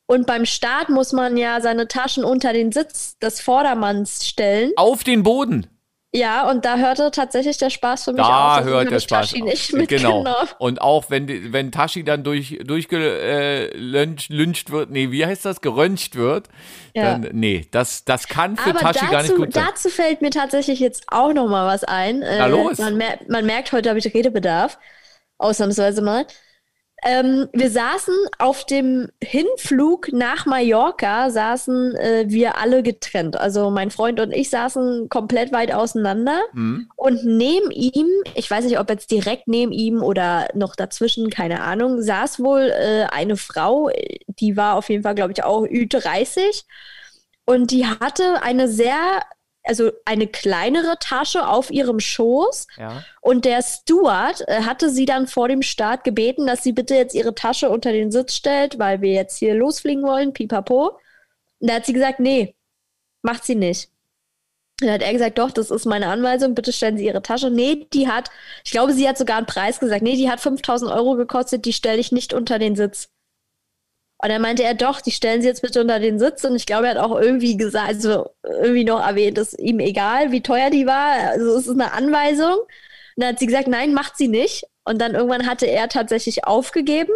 Und 0.08 0.28
beim 0.28 0.46
Start 0.46 0.90
muss 0.90 1.14
man 1.14 1.38
ja 1.38 1.62
seine 1.62 1.88
Taschen 1.88 2.26
unter 2.26 2.52
den 2.52 2.74
Sitz 2.74 3.18
des 3.20 3.40
Vordermanns 3.40 4.28
stellen. 4.28 4.74
Auf 4.76 5.06
den 5.06 5.24
Boden. 5.24 5.68
Ja, 6.14 6.50
und 6.50 6.66
da 6.66 6.76
hörte 6.78 7.10
tatsächlich 7.12 7.58
der 7.58 7.70
Spaß 7.70 8.04
für 8.04 8.12
mich 8.12 8.22
Da 8.22 8.50
auf. 8.50 8.58
deswegen 8.58 8.76
hört 8.76 8.92
der 8.92 9.00
Spaß 9.00 9.30
Tashi 9.32 9.42
auf. 9.44 9.48
nicht 9.48 9.72
Genau. 9.88 10.26
Und 10.60 10.82
auch 10.82 11.06
wenn, 11.10 11.54
wenn 11.54 11.72
Tashi 11.72 12.04
dann 12.04 12.26
durch, 12.26 12.60
durchgelünscht 12.66 14.72
wird, 14.72 14.90
nee, 14.92 15.10
wie 15.12 15.26
heißt 15.26 15.46
das, 15.46 15.62
geröntgt 15.62 16.18
wird, 16.18 16.50
Ja. 16.94 17.14
dann, 17.14 17.30
nee, 17.32 17.66
das, 17.72 18.04
das 18.04 18.28
kann 18.28 18.58
für 18.58 18.72
Aber 18.72 18.80
Tashi 18.80 19.06
gar 19.08 19.22
nicht 19.22 19.32
dazu, 19.32 19.42
gut 19.42 19.54
sein. 19.54 19.66
dazu 19.70 19.88
fällt 19.90 20.22
mir 20.22 20.32
tatsächlich 20.32 20.82
jetzt 20.82 21.06
auch 21.08 21.32
noch 21.34 21.48
mal 21.48 21.66
was 21.66 21.86
ein. 21.86 22.22
Äh, 22.22 22.40
Na 22.40 22.48
los. 22.48 22.78
Man, 22.80 22.98
mer 22.98 23.18
man 23.30 23.46
merkt, 23.46 23.72
heute 23.72 23.88
habe 23.88 24.00
ich 24.00 24.14
Redebedarf. 24.14 24.78
Ausnahmsweise 25.38 26.02
mal. 26.02 26.26
Ähm, 27.04 27.48
wir 27.52 27.72
saßen 27.72 28.14
auf 28.38 28.66
dem 28.66 29.10
Hinflug 29.24 30.14
nach 30.14 30.46
Mallorca, 30.46 31.32
saßen 31.32 31.96
äh, 31.96 32.26
wir 32.28 32.58
alle 32.58 32.84
getrennt. 32.84 33.38
Also 33.38 33.72
mein 33.72 33.90
Freund 33.90 34.20
und 34.20 34.32
ich 34.32 34.52
saßen 34.52 35.10
komplett 35.10 35.52
weit 35.52 35.74
auseinander. 35.74 36.40
Mhm. 36.54 36.90
Und 36.96 37.24
neben 37.26 37.72
ihm, 37.72 38.08
ich 38.36 38.50
weiß 38.50 38.66
nicht, 38.66 38.80
ob 38.80 38.90
jetzt 38.90 39.10
direkt 39.10 39.48
neben 39.48 39.72
ihm 39.72 40.04
oder 40.04 40.48
noch 40.54 40.76
dazwischen, 40.76 41.32
keine 41.32 41.62
Ahnung, 41.62 42.02
saß 42.02 42.40
wohl 42.40 42.72
äh, 42.72 43.06
eine 43.12 43.36
Frau, 43.36 43.90
die 44.28 44.56
war 44.56 44.76
auf 44.76 44.90
jeden 44.90 45.02
Fall, 45.02 45.16
glaube 45.16 45.32
ich, 45.32 45.44
auch 45.44 45.64
Ü30. 45.64 46.66
Und 47.46 47.72
die 47.72 47.88
hatte 47.88 48.44
eine 48.44 48.68
sehr 48.68 49.24
also 49.64 49.92
eine 50.06 50.28
kleinere 50.28 50.98
Tasche 51.00 51.48
auf 51.48 51.72
ihrem 51.72 52.00
Schoß. 52.00 52.68
Ja. 52.78 53.04
Und 53.22 53.46
der 53.46 53.62
Steward 53.62 54.44
äh, 54.48 54.64
hatte 54.64 54.90
sie 54.90 55.06
dann 55.06 55.28
vor 55.28 55.48
dem 55.48 55.62
Start 55.62 56.04
gebeten, 56.04 56.48
dass 56.48 56.64
sie 56.64 56.74
bitte 56.74 56.96
jetzt 56.96 57.14
ihre 57.14 57.36
Tasche 57.36 57.70
unter 57.70 57.92
den 57.92 58.12
Sitz 58.12 58.36
stellt, 58.36 58.80
weil 58.80 59.02
wir 59.02 59.14
jetzt 59.14 59.38
hier 59.38 59.54
losfliegen 59.54 60.04
wollen, 60.04 60.34
pipapo. 60.34 61.00
Und 61.60 61.70
da 61.70 61.76
hat 61.76 61.86
sie 61.86 61.94
gesagt, 61.94 62.20
nee, 62.20 62.56
macht 63.22 63.46
sie 63.46 63.56
nicht. 63.56 63.90
Und 64.82 64.88
dann 64.88 64.96
hat 64.96 65.04
er 65.04 65.14
gesagt, 65.14 65.38
doch, 65.38 65.52
das 65.52 65.70
ist 65.70 65.86
meine 65.86 66.08
Anweisung, 66.08 66.56
bitte 66.56 66.74
stellen 66.74 66.98
Sie 66.98 67.06
Ihre 67.06 67.22
Tasche. 67.22 67.52
Nee, 67.52 67.88
die 67.94 68.08
hat, 68.08 68.32
ich 68.66 68.72
glaube, 68.72 68.94
sie 68.94 69.08
hat 69.08 69.16
sogar 69.16 69.38
einen 69.38 69.46
Preis 69.46 69.80
gesagt. 69.80 70.02
Nee, 70.02 70.16
die 70.16 70.32
hat 70.32 70.40
5000 70.40 70.92
Euro 70.92 71.16
gekostet, 71.16 71.66
die 71.66 71.74
stelle 71.74 72.00
ich 72.00 72.12
nicht 72.12 72.34
unter 72.34 72.58
den 72.58 72.76
Sitz. 72.76 73.10
Und 74.22 74.30
dann 74.30 74.42
meinte 74.42 74.64
er, 74.64 74.76
doch, 74.76 75.02
die 75.02 75.12
stellen 75.12 75.42
Sie 75.42 75.48
jetzt 75.48 75.62
bitte 75.64 75.82
unter 75.82 76.00
den 76.00 76.20
Sitz. 76.20 76.44
Und 76.44 76.56
ich 76.56 76.66
glaube, 76.66 76.88
er 76.88 76.92
hat 76.92 77.00
auch 77.00 77.20
irgendwie 77.20 77.58
gesagt, 77.58 77.88
also 77.88 78.30
irgendwie 78.44 78.84
noch 78.84 79.06
erwähnt, 79.06 79.38
ist 79.38 79.58
ihm 79.60 79.80
egal, 79.80 80.32
wie 80.32 80.42
teuer 80.42 80.70
die 80.70 80.86
war. 80.86 81.32
Also 81.32 81.58
es 81.58 81.66
ist 81.66 81.74
eine 81.74 81.94
Anweisung. 81.94 82.54
Und 82.60 82.68
dann 83.18 83.30
hat 83.30 83.40
sie 83.40 83.48
gesagt, 83.48 83.68
nein, 83.68 83.94
macht 83.94 84.18
sie 84.18 84.28
nicht. 84.28 84.66
Und 84.84 85.00
dann 85.00 85.16
irgendwann 85.16 85.48
hatte 85.48 85.66
er 85.66 85.90
tatsächlich 85.90 86.46
aufgegeben 86.46 87.14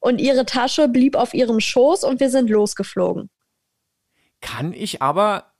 und 0.00 0.20
ihre 0.20 0.46
Tasche 0.46 0.88
blieb 0.88 1.16
auf 1.16 1.34
ihrem 1.34 1.60
Schoß 1.60 2.04
und 2.04 2.20
wir 2.20 2.30
sind 2.30 2.48
losgeflogen. 2.50 3.28
Kann 4.40 4.72
ich 4.72 5.02
aber, 5.02 5.52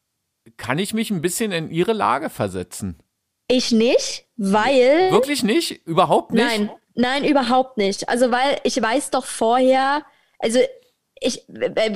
kann 0.56 0.78
ich 0.78 0.94
mich 0.94 1.10
ein 1.10 1.22
bisschen 1.22 1.52
in 1.52 1.70
ihre 1.70 1.92
Lage 1.92 2.30
versetzen? 2.30 2.98
Ich 3.48 3.72
nicht, 3.72 4.26
weil. 4.36 5.10
Wirklich 5.10 5.42
nicht? 5.42 5.86
Überhaupt 5.86 6.32
nicht? 6.32 6.44
Nein, 6.44 6.70
nein, 6.94 7.24
überhaupt 7.24 7.76
nicht. 7.76 8.08
Also, 8.08 8.30
weil 8.30 8.58
ich 8.64 8.80
weiß 8.80 9.10
doch 9.10 9.24
vorher, 9.24 10.04
also 10.38 10.60
ich, 11.20 11.44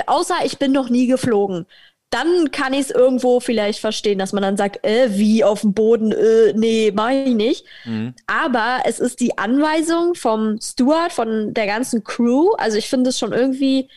außer 0.07 0.37
ich 0.45 0.59
bin 0.59 0.73
noch 0.73 0.89
nie 0.89 1.07
geflogen. 1.07 1.67
Dann 2.11 2.51
kann 2.51 2.73
ich 2.73 2.81
es 2.81 2.91
irgendwo 2.91 3.39
vielleicht 3.39 3.79
verstehen, 3.79 4.19
dass 4.19 4.33
man 4.33 4.43
dann 4.43 4.57
sagt, 4.57 4.85
äh, 4.85 5.11
wie 5.17 5.45
auf 5.45 5.61
dem 5.61 5.75
Boden, 5.75 6.11
äh, 6.11 6.53
nee, 6.55 6.91
mach 6.93 7.11
ich 7.11 7.35
nicht. 7.35 7.65
Mhm. 7.85 8.15
Aber 8.27 8.81
es 8.85 8.99
ist 8.99 9.21
die 9.21 9.39
Anweisung 9.39 10.17
vom 10.17 10.61
Steward, 10.61 11.13
von 11.13 11.55
der 11.55 11.67
ganzen 11.67 12.03
Crew. 12.03 12.51
Also 12.59 12.79
ich 12.79 12.89
finde 12.89 13.11
es 13.11 13.19
schon 13.19 13.33
irgendwie, 13.33 13.89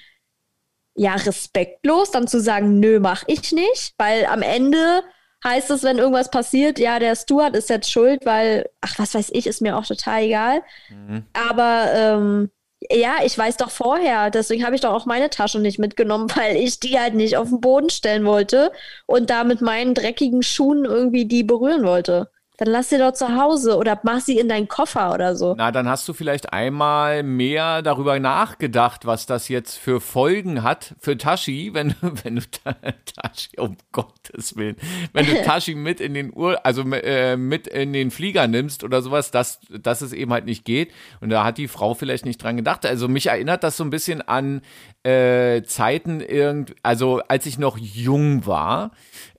ja, 0.95 1.15
respektlos, 1.15 2.11
dann 2.11 2.27
zu 2.27 2.39
sagen, 2.39 2.79
nö, 2.79 2.99
mach 2.99 3.23
ich 3.25 3.51
nicht. 3.51 3.95
Weil 3.97 4.25
am 4.27 4.43
Ende 4.43 5.01
heißt 5.43 5.71
es, 5.71 5.81
wenn 5.81 5.97
irgendwas 5.97 6.29
passiert, 6.29 6.77
ja, 6.77 6.99
der 6.99 7.15
Steward 7.15 7.55
ist 7.55 7.69
jetzt 7.69 7.91
schuld, 7.91 8.27
weil, 8.27 8.69
ach, 8.81 8.93
was 8.99 9.15
weiß 9.15 9.31
ich, 9.33 9.47
ist 9.47 9.61
mir 9.61 9.75
auch 9.75 9.87
total 9.87 10.21
egal. 10.21 10.61
Mhm. 10.89 11.25
Aber 11.33 11.87
ähm, 11.95 12.51
ja, 12.91 13.17
ich 13.23 13.37
weiß 13.37 13.57
doch 13.57 13.69
vorher, 13.69 14.29
deswegen 14.29 14.65
habe 14.65 14.75
ich 14.75 14.81
doch 14.81 14.93
auch 14.93 15.05
meine 15.05 15.29
Tasche 15.29 15.59
nicht 15.59 15.79
mitgenommen, 15.79 16.29
weil 16.35 16.55
ich 16.57 16.79
die 16.79 16.99
halt 16.99 17.13
nicht 17.15 17.37
auf 17.37 17.49
den 17.49 17.61
Boden 17.61 17.89
stellen 17.89 18.25
wollte 18.25 18.71
und 19.05 19.29
da 19.29 19.43
mit 19.43 19.61
meinen 19.61 19.93
dreckigen 19.93 20.43
Schuhen 20.43 20.85
irgendwie 20.85 21.25
die 21.25 21.43
berühren 21.43 21.83
wollte. 21.83 22.29
Dann 22.63 22.71
lass 22.71 22.89
sie 22.91 22.97
doch 22.97 23.11
zu 23.11 23.35
Hause 23.35 23.75
oder 23.75 23.99
mach 24.03 24.21
sie 24.21 24.39
in 24.39 24.47
deinen 24.47 24.69
Koffer 24.69 25.13
oder 25.13 25.35
so. 25.35 25.53
Na, 25.57 25.69
dann 25.73 25.89
hast 25.89 26.07
du 26.07 26.13
vielleicht 26.13 26.53
einmal 26.53 27.21
mehr 27.21 27.81
darüber 27.81 28.17
nachgedacht, 28.21 29.05
was 29.05 29.25
das 29.25 29.49
jetzt 29.49 29.75
für 29.77 29.99
Folgen 29.99 30.63
hat 30.63 30.95
für 30.97 31.17
Tashi, 31.17 31.71
wenn, 31.73 31.93
wenn 32.23 32.35
du 32.37 32.41
Ta- 32.49 32.77
Tashi, 33.21 33.59
um 33.59 33.75
Gottes 33.91 34.55
Willen, 34.55 34.77
wenn 35.11 35.25
du 35.25 35.41
Tashi 35.43 35.75
mit 35.75 35.99
in 35.99 36.13
den 36.13 36.31
Ur, 36.33 36.65
also 36.65 36.83
äh, 36.83 37.35
mit 37.35 37.67
in 37.67 37.91
den 37.91 38.11
Flieger 38.11 38.47
nimmst 38.47 38.85
oder 38.85 39.01
sowas, 39.01 39.29
dass, 39.29 39.59
dass 39.69 40.01
es 40.01 40.13
eben 40.13 40.31
halt 40.31 40.45
nicht 40.45 40.63
geht. 40.63 40.93
Und 41.19 41.31
da 41.31 41.43
hat 41.43 41.57
die 41.57 41.67
Frau 41.67 41.95
vielleicht 41.95 42.23
nicht 42.25 42.41
dran 42.41 42.55
gedacht. 42.55 42.85
Also 42.85 43.09
mich 43.09 43.25
erinnert 43.27 43.65
das 43.65 43.75
so 43.75 43.83
ein 43.83 43.89
bisschen 43.89 44.21
an 44.21 44.61
äh, 45.03 45.63
Zeiten 45.63 46.21
irgend, 46.21 46.75
also 46.81 47.19
als 47.27 47.45
ich 47.45 47.57
noch 47.59 47.77
jung 47.77 48.45
war, 48.45 48.91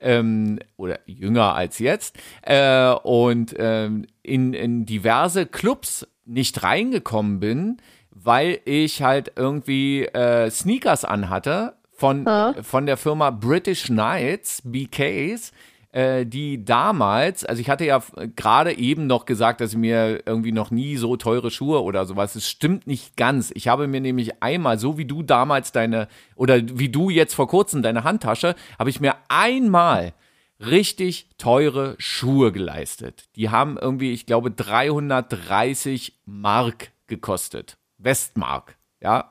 ähm, 0.04 0.58
oder 0.76 1.00
jünger 1.06 1.54
als 1.54 1.78
jetzt, 1.80 2.16
äh, 2.42 2.90
und 3.02 3.54
ähm, 3.58 4.06
in, 4.22 4.52
in 4.54 4.86
diverse 4.86 5.46
Clubs 5.46 6.06
nicht 6.24 6.62
reingekommen 6.62 7.40
bin, 7.40 7.78
weil 8.10 8.60
ich 8.64 9.02
halt 9.02 9.32
irgendwie 9.36 10.04
äh, 10.04 10.48
Sneakers 10.50 11.04
anhatte 11.04 11.74
von, 11.92 12.24
Ja. 12.24 12.54
von 12.62 12.86
der 12.86 12.96
Firma 12.96 13.30
British 13.30 13.84
Knights, 13.86 14.62
BKs, 14.64 15.52
äh, 15.94 16.26
die 16.26 16.64
damals, 16.64 17.44
also 17.44 17.60
ich 17.60 17.70
hatte 17.70 17.84
ja 17.84 18.02
gerade 18.34 18.76
eben 18.76 19.06
noch 19.06 19.26
gesagt, 19.26 19.60
dass 19.60 19.70
ich 19.70 19.78
mir 19.78 20.24
irgendwie 20.26 20.50
noch 20.50 20.72
nie 20.72 20.96
so 20.96 21.16
teure 21.16 21.52
Schuhe 21.52 21.84
oder 21.84 22.04
sowas, 22.04 22.34
es 22.34 22.50
stimmt 22.50 22.88
nicht 22.88 23.16
ganz. 23.16 23.52
Ich 23.54 23.68
habe 23.68 23.86
mir 23.86 24.00
nämlich 24.00 24.42
einmal, 24.42 24.80
so 24.80 24.98
wie 24.98 25.04
du 25.04 25.22
damals 25.22 25.70
deine, 25.70 26.08
oder 26.34 26.60
wie 26.60 26.88
du 26.88 27.10
jetzt 27.10 27.34
vor 27.34 27.46
kurzem 27.46 27.82
deine 27.82 28.02
Handtasche, 28.02 28.56
habe 28.76 28.90
ich 28.90 29.00
mir 29.00 29.14
einmal 29.28 30.14
richtig 30.58 31.28
teure 31.38 31.94
Schuhe 31.98 32.50
geleistet. 32.50 33.28
Die 33.36 33.50
haben 33.50 33.78
irgendwie, 33.80 34.12
ich 34.12 34.26
glaube, 34.26 34.50
330 34.50 36.18
Mark 36.26 36.90
gekostet. 37.06 37.78
Westmark, 37.98 38.76
ja. 39.00 39.30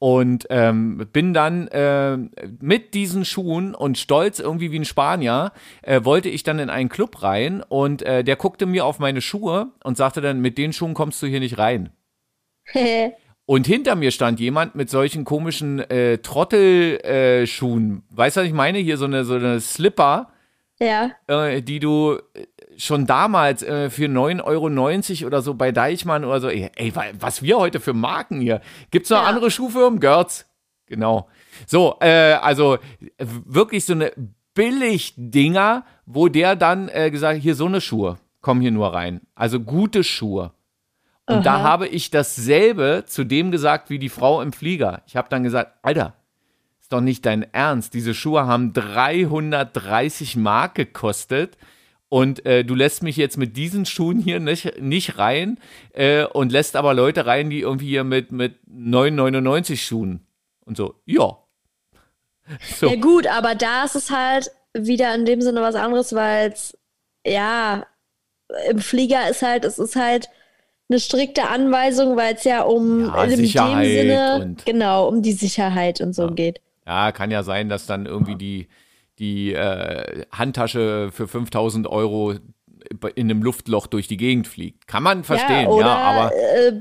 Und 0.00 0.46
ähm, 0.50 1.08
bin 1.12 1.34
dann 1.34 1.66
äh, 1.68 2.16
mit 2.60 2.94
diesen 2.94 3.24
Schuhen 3.24 3.74
und 3.74 3.98
stolz 3.98 4.38
irgendwie 4.38 4.70
wie 4.70 4.78
ein 4.78 4.84
Spanier, 4.84 5.52
äh, 5.82 6.04
wollte 6.04 6.28
ich 6.28 6.44
dann 6.44 6.60
in 6.60 6.70
einen 6.70 6.88
Club 6.88 7.22
rein 7.22 7.64
und 7.68 8.02
äh, 8.02 8.22
der 8.22 8.36
guckte 8.36 8.66
mir 8.66 8.84
auf 8.84 9.00
meine 9.00 9.20
Schuhe 9.20 9.72
und 9.82 9.96
sagte 9.96 10.20
dann, 10.20 10.40
mit 10.40 10.56
den 10.56 10.72
Schuhen 10.72 10.94
kommst 10.94 11.20
du 11.20 11.26
hier 11.26 11.40
nicht 11.40 11.58
rein. 11.58 11.90
Und 13.50 13.66
hinter 13.66 13.94
mir 13.96 14.10
stand 14.10 14.40
jemand 14.40 14.74
mit 14.74 14.90
solchen 14.90 15.24
komischen 15.24 15.78
äh, 15.78 16.18
Trottelschuhen. 16.18 18.02
Äh, 18.12 18.16
weißt 18.16 18.36
du, 18.36 18.40
was 18.42 18.46
ich 18.46 18.52
meine? 18.52 18.76
Hier 18.76 18.98
so 18.98 19.06
eine, 19.06 19.24
so 19.24 19.36
eine 19.36 19.58
Slipper, 19.60 20.30
ja. 20.78 21.12
äh, 21.28 21.62
die 21.62 21.80
du 21.80 22.18
äh, 22.34 22.44
schon 22.78 23.06
damals 23.06 23.62
äh, 23.62 23.90
für 23.90 24.06
9,90 24.06 24.44
Euro 24.44 25.26
oder 25.26 25.42
so 25.42 25.54
bei 25.54 25.72
Deichmann 25.72 26.24
oder 26.24 26.40
so, 26.40 26.48
ey, 26.48 26.70
ey, 26.76 26.94
wa- 26.96 27.02
was 27.18 27.42
wir 27.42 27.58
heute 27.58 27.80
für 27.80 27.92
Marken 27.92 28.40
hier. 28.40 28.60
Gibt's 28.90 29.10
noch 29.10 29.18
Ja. 29.22 29.24
andere 29.28 29.50
Schuhfirmen? 29.50 30.00
Görz. 30.00 30.46
Genau. 30.86 31.28
So, 31.66 31.96
äh, 32.00 32.34
also 32.40 32.78
wirklich 33.18 33.84
so 33.84 33.92
eine 33.92 34.12
Billig-Dinger, 34.54 35.84
wo 36.06 36.28
der 36.28 36.56
dann 36.56 36.88
äh, 36.88 37.10
gesagt 37.10 37.36
hat, 37.36 37.42
hier 37.42 37.54
so 37.54 37.66
eine 37.66 37.80
Schuhe, 37.80 38.16
komm 38.40 38.60
hier 38.60 38.70
nur 38.70 38.94
rein. 38.94 39.20
Also 39.34 39.60
gute 39.60 40.04
Schuhe. 40.04 40.52
Und 41.26 41.44
da 41.44 41.56
Aha. 41.56 41.62
habe 41.62 41.88
ich 41.88 42.10
dasselbe 42.10 43.04
zu 43.06 43.24
dem 43.24 43.50
gesagt 43.50 43.90
wie 43.90 43.98
die 43.98 44.08
Frau 44.08 44.40
im 44.40 44.52
Flieger. 44.52 45.02
Ich 45.06 45.14
habe 45.16 45.28
dann 45.28 45.42
gesagt, 45.42 45.72
Alter, 45.82 46.14
ist 46.80 46.90
doch 46.92 47.02
nicht 47.02 47.26
dein 47.26 47.42
Ernst. 47.52 47.92
Diese 47.92 48.14
Schuhe 48.14 48.46
haben 48.46 48.72
330 48.72 50.36
Mark 50.36 50.74
gekostet. 50.76 51.58
Und 52.10 52.46
äh, 52.46 52.64
du 52.64 52.74
lässt 52.74 53.02
mich 53.02 53.16
jetzt 53.16 53.36
mit 53.36 53.56
diesen 53.56 53.84
Schuhen 53.84 54.18
hier 54.18 54.40
nicht, 54.40 54.80
nicht 54.80 55.18
rein 55.18 55.58
äh, 55.92 56.24
und 56.24 56.52
lässt 56.52 56.74
aber 56.74 56.94
Leute 56.94 57.26
rein, 57.26 57.50
die 57.50 57.60
irgendwie 57.60 57.88
hier 57.88 58.04
mit, 58.04 58.32
mit 58.32 58.54
9,99 58.66 59.76
Schuhen 59.76 60.26
und 60.64 60.76
so. 60.76 60.94
Ja. 61.04 61.38
So. 62.80 62.88
Ja 62.88 62.96
gut, 62.96 63.26
aber 63.26 63.54
da 63.54 63.84
ist 63.84 63.94
es 63.94 64.10
halt 64.10 64.50
wieder 64.72 65.14
in 65.14 65.26
dem 65.26 65.42
Sinne 65.42 65.60
was 65.60 65.74
anderes, 65.74 66.14
weil 66.14 66.50
es, 66.50 66.78
ja, 67.26 67.86
im 68.70 68.78
Flieger 68.78 69.28
ist 69.28 69.42
halt, 69.42 69.66
es 69.66 69.78
ist 69.78 69.96
halt 69.96 70.30
eine 70.88 70.98
strikte 70.98 71.48
Anweisung, 71.50 72.16
weil 72.16 72.36
es 72.36 72.44
ja 72.44 72.62
um 72.62 73.00
Ja, 73.06 73.24
in 73.24 73.36
Sicherheit 73.36 73.84
dem 73.84 73.92
Sinne, 73.92 74.56
genau, 74.64 75.08
um 75.08 75.20
die 75.20 75.32
Sicherheit 75.34 76.00
und 76.00 76.14
so 76.14 76.22
Ja. 76.22 76.30
geht. 76.30 76.62
Ja, 76.86 77.12
kann 77.12 77.30
ja 77.30 77.42
sein, 77.42 77.68
dass 77.68 77.84
dann 77.84 78.06
irgendwie 78.06 78.36
die, 78.36 78.68
die 79.18 79.52
äh, 79.52 80.24
Handtasche 80.32 81.10
für 81.12 81.28
5000 81.28 81.86
Euro 81.86 82.34
in 83.14 83.30
einem 83.30 83.42
Luftloch 83.42 83.86
durch 83.86 84.08
die 84.08 84.16
Gegend 84.16 84.48
fliegt. 84.48 84.86
Kann 84.86 85.02
man 85.02 85.24
verstehen, 85.24 85.62
ja, 85.62 85.68
oder 85.68 85.96
aber, 85.96 86.32
äh, 86.34 86.80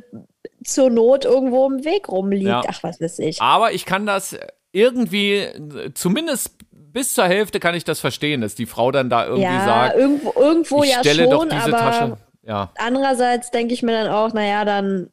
zur 0.63 0.89
Not 0.89 1.25
irgendwo 1.25 1.65
im 1.67 1.83
Weg 1.83 2.09
rumliegt. 2.09 2.47
Ja. 2.47 2.63
Ach, 2.67 2.83
was 2.83 3.01
weiß 3.01 3.19
ich. 3.19 3.41
aber 3.41 3.73
ich 3.73 3.85
kann 3.85 4.05
das 4.05 4.37
irgendwie, 4.71 5.47
zumindest 5.93 6.55
bis 6.71 7.13
zur 7.13 7.25
Hälfte 7.25 7.59
kann 7.59 7.75
ich 7.75 7.83
das 7.83 7.99
verstehen, 7.99 8.41
dass 8.41 8.55
die 8.55 8.65
Frau 8.65 8.91
dann 8.91 9.09
da 9.09 9.25
irgendwie 9.25 9.43
ja, 9.43 9.65
sagt, 9.65 9.97
irgendwo, 9.97 10.33
irgendwo 10.39 10.83
ich 10.83 10.91
ja 10.91 10.99
stelle 10.99 11.23
schon, 11.23 11.31
doch 11.31 11.43
diese 11.45 11.63
aber 11.63 11.71
Tasche. 11.71 12.17
Ja. 12.43 12.71
andererseits 12.77 13.51
denke 13.51 13.73
ich 13.73 13.83
mir 13.83 13.91
dann 13.91 14.11
auch, 14.11 14.33
naja, 14.33 14.63
dann 14.63 15.09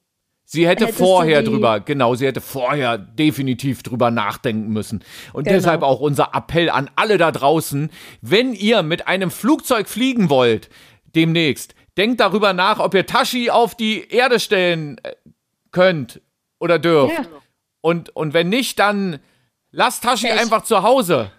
Sie 0.47 0.69
hätte 0.69 0.85
Hättest 0.85 0.99
vorher 0.99 1.43
drüber, 1.43 1.81
genau, 1.81 2.15
sie 2.15 2.27
hätte 2.27 2.41
vorher 2.43 2.99
definitiv 2.99 3.83
drüber 3.83 4.11
nachdenken 4.11 4.69
müssen. 4.69 5.03
Und 5.33 5.45
Genau. 5.45 5.57
deshalb 5.57 5.83
auch 5.83 6.01
unser 6.01 6.31
Appell 6.35 6.69
an 6.69 6.91
alle 6.97 7.17
da 7.17 7.33
draußen, 7.33 7.91
wenn 8.21 8.53
ihr 8.53 8.83
mit 8.83 9.09
einem 9.09 9.31
Flugzeug 9.31 9.89
fliegen 9.89 10.29
wollt, 10.29 10.69
demnächst, 11.15 11.75
denkt 11.97 12.21
darüber 12.21 12.53
nach, 12.53 12.79
ob 12.79 12.93
ihr 12.95 13.07
Tashi 13.07 13.49
auf 13.51 13.75
die 13.75 14.09
Erde 14.11 14.39
stellen 14.39 14.99
äh, 15.03 15.15
könnt 15.71 16.21
oder 16.59 16.79
dürft. 16.79 17.17
Ja. 17.19 17.25
Und, 17.81 18.15
und 18.15 18.35
wenn 18.35 18.49
nicht, 18.51 18.79
dann 18.79 19.21
lasst 19.71 20.05
Tashi 20.05 20.27
Pech. 20.29 20.41
einfach 20.41 20.63
zu 20.63 20.83
Hause. 20.83 21.31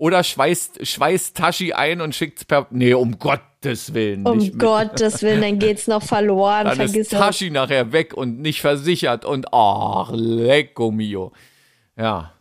Oder 0.00 0.24
schweißt, 0.24 0.86
schweißt 0.86 1.36
Tashi 1.36 1.74
ein 1.74 2.00
und 2.00 2.14
schickt's 2.14 2.46
per. 2.46 2.66
Nee, 2.70 2.94
um 2.94 3.18
Gottes 3.18 3.92
Willen. 3.92 4.26
Um 4.26 4.38
nicht 4.38 4.58
Gottes 4.58 5.20
Willen, 5.22 5.42
dann 5.42 5.58
geht's 5.58 5.88
noch 5.88 6.02
verloren. 6.02 6.64
Dann 6.64 6.76
Vergiss 6.76 6.96
ist 7.08 7.12
es. 7.12 7.18
Tashi 7.18 7.50
nachher 7.50 7.92
weg 7.92 8.14
und 8.14 8.40
nicht 8.40 8.62
versichert 8.62 9.26
und 9.26 9.52
ach, 9.52 10.10
lecco 10.14 10.90
mio. 10.90 11.32
Ja, 11.98 12.32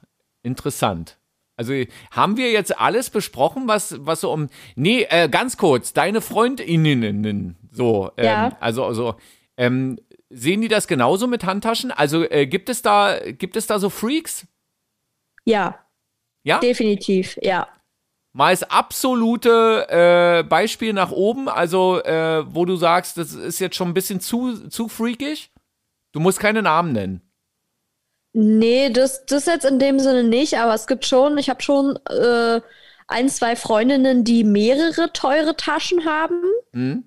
interessant. 0.41 1.17
Also 1.57 1.73
haben 2.11 2.37
wir 2.37 2.49
jetzt 2.49 2.79
alles 2.79 3.09
besprochen, 3.09 3.67
was, 3.67 3.97
was 4.05 4.21
so 4.21 4.31
um. 4.31 4.47
Nee, 4.75 5.05
äh, 5.09 5.27
ganz 5.27 5.57
kurz, 5.57 5.91
deine 5.91 6.21
Freundinnen, 6.21 7.57
so, 7.73 8.09
ähm, 8.15 8.23
Ja. 8.25 8.57
also, 8.61 8.85
also, 8.85 9.15
ähm, 9.57 9.99
sehen 10.29 10.61
die 10.61 10.69
das 10.69 10.87
genauso 10.87 11.27
mit 11.27 11.43
Handtaschen? 11.43 11.91
Also 11.91 12.23
äh, 12.23 12.47
gibt 12.47 12.69
es 12.69 12.81
da, 12.81 13.19
gibt 13.31 13.57
es 13.57 13.67
da 13.67 13.79
so 13.79 13.89
Freaks? 13.89 14.47
Ja, 15.43 15.79
Ja? 16.49 16.59
definitiv, 16.59 17.37
ja. 17.41 17.67
Mal 18.33 18.51
das 18.53 18.63
absolute 18.63 19.87
äh, 19.89 20.43
Beispiel 20.43 20.93
nach 20.93 21.11
oben, 21.11 21.49
also 21.49 22.01
äh, 22.03 22.43
wo 22.53 22.65
du 22.65 22.75
sagst, 22.75 23.17
das 23.17 23.33
ist 23.33 23.59
jetzt 23.59 23.75
schon 23.75 23.89
ein 23.89 23.93
bisschen 23.93 24.19
zu, 24.19 24.69
zu 24.69 24.87
freakig. 24.87 25.51
Du 26.11 26.19
musst 26.19 26.39
keine 26.39 26.61
Namen 26.61 26.91
nennen. 26.93 27.21
Nee, 28.33 28.91
das, 28.91 29.25
das 29.25 29.47
jetzt 29.47 29.65
in 29.65 29.79
dem 29.79 29.99
Sinne 29.99 30.23
nicht, 30.23 30.57
aber 30.59 30.73
es 30.75 30.85
gibt 30.85 31.05
schon, 31.05 31.37
ich 31.39 31.49
habe 31.49 31.63
schon 31.63 31.97
äh, 32.07 32.61
ein, 33.07 33.29
zwei 33.29 33.55
Freundinnen, 33.55 34.23
die 34.23 34.43
mehrere 34.43 35.11
teure 35.11 35.55
Taschen 35.55 36.05
haben, 36.05 36.41
Hm? 36.73 37.03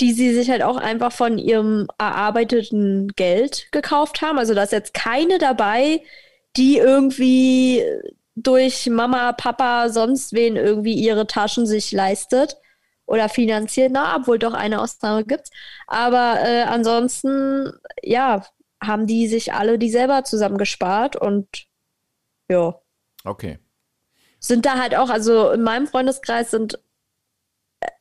die 0.00 0.12
sie 0.12 0.32
sich 0.34 0.50
halt 0.50 0.62
auch 0.62 0.78
einfach 0.78 1.12
von 1.12 1.36
ihrem 1.38 1.86
erarbeiteten 1.98 3.08
Geld 3.14 3.68
gekauft 3.70 4.22
haben. 4.22 4.38
Also 4.38 4.54
da 4.54 4.62
ist 4.62 4.72
jetzt 4.72 4.94
keine 4.94 5.36
dabei, 5.38 6.02
die 6.56 6.78
irgendwie 6.78 7.82
durch 8.34 8.88
Mama, 8.88 9.32
Papa, 9.32 9.88
sonst 9.90 10.32
wen 10.32 10.56
irgendwie 10.56 10.94
ihre 10.94 11.26
Taschen 11.26 11.66
sich 11.66 11.92
leistet 11.92 12.56
oder 13.06 13.28
finanziert. 13.28 13.92
Na, 13.92 14.16
obwohl 14.16 14.38
doch 14.38 14.54
eine 14.54 14.80
Ausnahme 14.80 15.24
gibt's. 15.24 15.50
Aber 15.86 16.38
äh, 16.40 16.62
ansonsten, 16.62 17.72
ja, 18.02 18.44
haben 18.82 19.06
die 19.06 19.28
sich 19.28 19.52
alle 19.52 19.78
die 19.78 19.90
selber 19.90 20.24
zusammengespart 20.24 21.16
und 21.16 21.46
ja, 22.48 22.74
Okay. 23.24 23.58
sind 24.40 24.66
da 24.66 24.78
halt 24.78 24.96
auch, 24.96 25.08
also 25.10 25.50
in 25.52 25.62
meinem 25.62 25.86
Freundeskreis 25.86 26.50
sind 26.50 26.78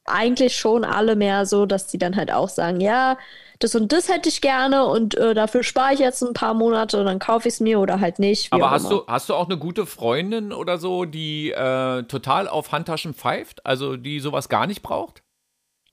eigentlich 0.06 0.56
schon 0.58 0.84
alle 0.84 1.16
mehr 1.16 1.46
so, 1.46 1.66
dass 1.66 1.88
die 1.88 1.98
dann 1.98 2.16
halt 2.16 2.32
auch 2.32 2.50
sagen, 2.50 2.82
ja, 2.82 3.18
das 3.60 3.76
und 3.76 3.92
das 3.92 4.10
hätte 4.10 4.28
ich 4.30 4.42
gerne 4.42 4.86
und 4.88 5.16
äh, 5.18 5.34
dafür 5.36 5.64
spare 5.64 5.94
ich 5.94 6.00
jetzt 6.00 6.24
ein 6.24 6.34
paar 6.34 6.54
Monate 6.56 7.00
und 7.00 7.06
dann 7.06 7.20
kaufe 7.20 7.48
ich 7.48 7.54
es 7.56 7.60
mir 7.60 7.80
oder 7.80 8.00
halt 8.00 8.18
nicht. 8.20 8.52
Aber 8.52 8.72
hast 8.72 8.86
immer. 8.86 9.02
du, 9.02 9.08
hast 9.08 9.30
du 9.30 9.36
auch 9.36 9.46
eine 9.48 9.58
gute 9.58 9.86
Freundin 9.86 10.52
oder 10.52 10.78
so, 10.80 11.06
die 11.06 11.52
äh, 11.52 12.04
total 12.04 12.48
auf 12.48 12.72
Handtaschen 12.72 13.14
pfeift, 13.14 13.66
also 13.66 13.98
die 13.98 14.20
sowas 14.20 14.50
gar 14.50 14.66
nicht 14.68 14.82
braucht? 14.82 15.22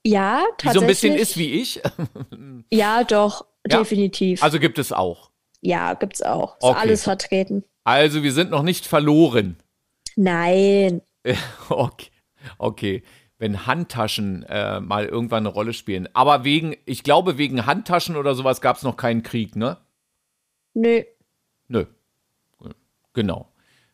Ja, 0.07 0.41
Die 0.61 0.67
tatsächlich. 0.67 0.73
so 0.75 0.81
ein 0.81 0.87
bisschen 0.87 1.15
ist 1.17 1.37
wie 1.37 1.61
ich? 1.61 1.83
Ja, 2.73 3.05
doch, 3.05 3.45
Ja. 3.67 3.79
definitiv. 3.79 4.43
Also 4.43 4.59
gibt 4.59 4.79
es 4.79 4.93
auch. 4.93 5.31
ja, 5.61 5.93
gibt's 5.95 6.23
auch. 6.23 6.57
Ist 6.57 6.63
Okay. 6.65 6.79
alles 6.81 7.05
vertreten. 7.05 7.65
Also 7.85 8.23
wir 8.23 8.33
sind 8.33 8.51
noch 8.51 8.63
nicht 8.63 8.87
verloren. 8.87 9.57
Nein. 10.17 11.03
Okay. 11.69 12.11
okay. 12.59 13.03
Wenn 13.39 13.67
Handtaschen 13.67 14.43
äh, 14.45 14.81
mal 14.81 15.07
irgendwann 15.07 15.47
eine 15.47 15.55
Rolle 15.55 15.73
spielen. 15.73 16.09
Aber 16.13 16.45
wegen, 16.45 16.77
ich 16.87 17.03
glaube, 17.05 17.39
wegen 17.39 17.67
Handtaschen 17.67 18.17
oder 18.17 18.35
sowas 18.35 18.61
gab 18.61 18.77
es 18.77 18.83
noch 18.83 18.97
keinen 18.97 19.23
Krieg, 19.23 19.55
ne? 19.55 19.79
Nö. 20.75 21.03
Nö. 21.69 21.87
Genau. 23.13 23.49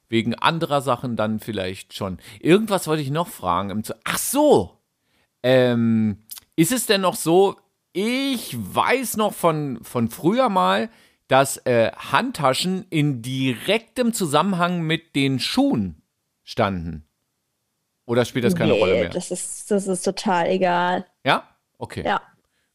Wegen 0.08 0.34
anderer 0.34 0.80
Sachen 0.80 1.16
dann 1.16 1.40
vielleicht 1.40 1.94
schon. 1.94 2.18
Irgendwas 2.40 2.86
wollte 2.86 3.02
ich 3.02 3.10
noch 3.10 3.28
fragen. 3.28 3.82
Ach 4.04 4.18
so. 4.18 4.78
Ähm, 5.42 6.18
ist 6.56 6.72
es 6.72 6.86
denn 6.86 7.00
noch 7.00 7.16
so, 7.16 7.56
ich 7.92 8.56
weiß 8.56 9.16
noch 9.16 9.34
von, 9.34 9.78
von 9.82 10.08
früher 10.08 10.48
mal, 10.48 10.90
dass 11.28 11.58
äh, 11.58 11.90
Handtaschen 11.92 12.86
in 12.90 13.22
direktem 13.22 14.12
Zusammenhang 14.12 14.82
mit 14.82 15.14
den 15.16 15.38
Schuhen 15.38 16.02
standen. 16.42 17.06
Oder 18.06 18.24
spielt 18.24 18.44
das 18.44 18.54
keine 18.54 18.72
nee, 18.72 18.80
Rolle 18.80 18.94
mehr? 18.94 19.08
Das 19.08 19.30
ist, 19.30 19.70
das 19.70 19.86
ist 19.86 20.02
total 20.02 20.48
egal. 20.48 21.06
Ja? 21.24 21.48
Okay. 21.78 22.02
Ja. 22.04 22.20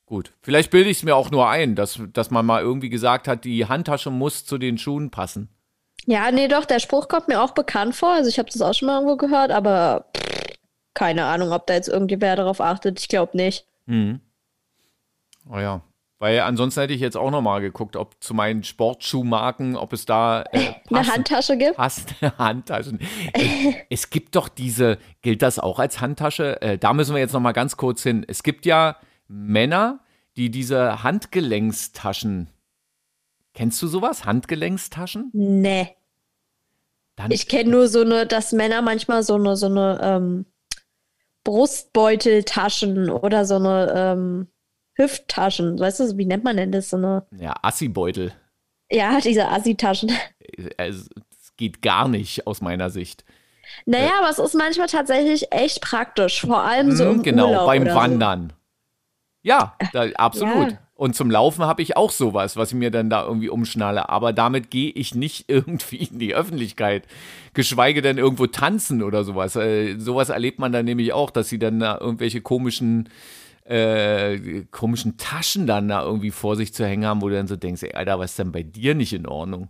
Gut. 0.05 0.33
Vielleicht 0.41 0.71
bilde 0.71 0.89
ich 0.89 0.97
es 0.97 1.03
mir 1.03 1.15
auch 1.15 1.29
nur 1.29 1.47
ein, 1.49 1.75
dass, 1.75 1.99
dass 2.13 2.31
man 2.31 2.45
mal 2.45 2.61
irgendwie 2.61 2.89
gesagt 2.89 3.27
hat, 3.27 3.45
die 3.45 3.67
Handtasche 3.67 4.09
muss 4.09 4.45
zu 4.45 4.57
den 4.57 4.77
Schuhen 4.79 5.11
passen. 5.11 5.49
Ja, 6.05 6.31
nee, 6.31 6.47
doch, 6.47 6.65
der 6.65 6.79
Spruch 6.79 7.07
kommt 7.07 7.27
mir 7.27 7.41
auch 7.41 7.51
bekannt 7.51 7.95
vor. 7.95 8.13
Also 8.13 8.29
ich 8.29 8.39
habe 8.39 8.49
das 8.49 8.61
auch 8.61 8.73
schon 8.73 8.87
mal 8.87 8.95
irgendwo 8.95 9.17
gehört, 9.17 9.51
aber 9.51 10.05
pff, 10.17 10.57
keine 10.95 11.25
Ahnung, 11.25 11.51
ob 11.51 11.67
da 11.67 11.75
jetzt 11.75 11.89
irgendwer 11.89 12.35
darauf 12.35 12.59
achtet. 12.61 12.99
Ich 12.99 13.07
glaube 13.07 13.37
nicht. 13.37 13.65
Mhm. 13.85 14.19
Oh 15.47 15.59
ja. 15.59 15.81
Weil 16.21 16.41
ansonsten 16.41 16.81
hätte 16.81 16.93
ich 16.93 16.99
jetzt 16.99 17.15
auch 17.15 17.31
noch 17.31 17.41
mal 17.41 17.61
geguckt, 17.61 17.95
ob 17.95 18.21
zu 18.21 18.33
meinen 18.33 18.63
Sportschuhmarken, 18.63 19.77
ob 19.77 19.93
es 19.93 20.05
da 20.05 20.43
äh, 20.51 20.73
Eine 20.89 21.07
Handtasche 21.07 21.57
gibt? 21.57 21.77
passende 21.77 22.33
Handtaschen. 22.37 22.99
Äh, 23.33 23.73
es 23.89 24.09
gibt 24.09 24.35
doch 24.35 24.49
diese, 24.49 24.97
gilt 25.21 25.41
das 25.41 25.59
auch 25.59 25.79
als 25.79 26.01
Handtasche? 26.01 26.61
Äh, 26.61 26.77
da 26.77 26.93
müssen 26.93 27.15
wir 27.15 27.21
jetzt 27.21 27.31
noch 27.31 27.39
mal 27.39 27.53
ganz 27.53 27.77
kurz 27.77 28.03
hin. 28.03 28.25
Es 28.27 28.43
gibt 28.43 28.65
ja 28.65 28.97
Männer, 29.29 29.99
die 30.35 30.51
diese 30.51 31.03
Handgelenkstaschen. 31.03 32.49
Kennst 33.53 33.81
du 33.81 33.87
sowas? 33.87 34.25
Handgelenkstaschen? 34.25 35.29
Nee. 35.33 35.95
Dann, 37.15 37.31
Ich 37.31 37.47
kenne 37.47 37.69
nur 37.69 37.87
so 37.87 38.01
eine, 38.01 38.25
dass 38.25 38.51
Männer 38.51 38.81
manchmal 38.81 39.23
so 39.23 39.35
eine, 39.35 39.55
so 39.55 39.67
eine 39.67 39.99
ähm, 40.01 40.45
Brustbeuteltaschen 41.45 43.09
oder 43.09 43.45
so 43.45 43.55
eine 43.55 43.93
ähm, 43.95 44.47
Hüfttaschen. 44.99 45.79
Weißt 45.79 45.99
du, 45.99 46.17
wie 46.17 46.25
nennt 46.25 46.43
man 46.43 46.57
denn 46.57 46.71
das? 46.71 46.89
So 46.89 46.97
eine, 46.97 47.25
ja, 47.39 47.55
Assibeutel. 47.61 48.33
ja, 48.91 49.19
diese 49.19 49.47
Assi-Taschen. 49.47 50.11
Es, 50.77 51.09
es 51.31 51.55
geht 51.57 51.81
gar 51.81 52.07
nicht 52.07 52.45
aus 52.47 52.61
meiner 52.61 52.89
Sicht. 52.89 53.23
Naja, 53.85 54.11
aber 54.19 54.29
es 54.29 54.39
ist 54.39 54.55
manchmal 54.55 54.87
tatsächlich 54.87 55.51
echt 55.51 55.81
praktisch. 55.81 56.41
Vor 56.41 56.61
allem 56.63 56.91
so 56.91 57.05
Mhm, 57.05 57.11
im 57.17 57.23
genau, 57.23 57.47
Urlaub 57.49 57.65
beim 57.67 57.85
Wandern. 57.85 58.53
Ja, 59.41 59.75
da, 59.93 60.07
absolut. 60.15 60.71
Ja. 60.71 60.77
Und 60.95 61.15
zum 61.15 61.31
Laufen 61.31 61.63
habe 61.63 61.81
ich 61.81 61.95
auch 61.95 62.11
sowas, 62.11 62.57
was 62.57 62.69
ich 62.71 62.75
mir 62.77 62.91
dann 62.91 63.09
da 63.09 63.23
irgendwie 63.23 63.47
umschnalle. 63.47 64.09
Aber 64.09 64.33
damit 64.33 64.69
gehe 64.69 64.91
ich 64.91 65.15
nicht 65.15 65.45
irgendwie 65.47 65.97
in 66.11 66.19
die 66.19 66.35
Öffentlichkeit. 66.35 67.05
Geschweige 67.53 68.01
denn 68.01 68.17
irgendwo 68.17 68.47
tanzen 68.47 69.01
oder 69.01 69.23
sowas. 69.23 69.55
Äh, 69.55 69.97
sowas 69.97 70.27
erlebt 70.29 70.59
man 70.59 70.73
dann 70.73 70.83
nämlich 70.85 71.13
auch, 71.13 71.29
dass 71.29 71.47
sie 71.47 71.59
dann 71.59 71.79
da 71.79 71.97
irgendwelche 71.99 72.41
komischen, 72.41 73.07
äh, 73.69 74.65
komischen 74.71 75.17
Taschen 75.17 75.67
dann 75.67 75.87
da 75.87 76.01
irgendwie 76.03 76.31
vor 76.31 76.55
sich 76.55 76.73
zu 76.73 76.85
hängen 76.85 77.05
haben, 77.05 77.21
wo 77.21 77.29
du 77.29 77.35
dann 77.35 77.47
so 77.47 77.55
denkst, 77.55 77.83
ey, 77.83 77.93
Alter, 77.93 78.17
was 78.19 78.31
ist 78.31 78.39
denn 78.39 78.51
bei 78.51 78.63
dir 78.63 78.95
nicht 78.95 79.13
in 79.13 79.27
Ordnung? 79.27 79.69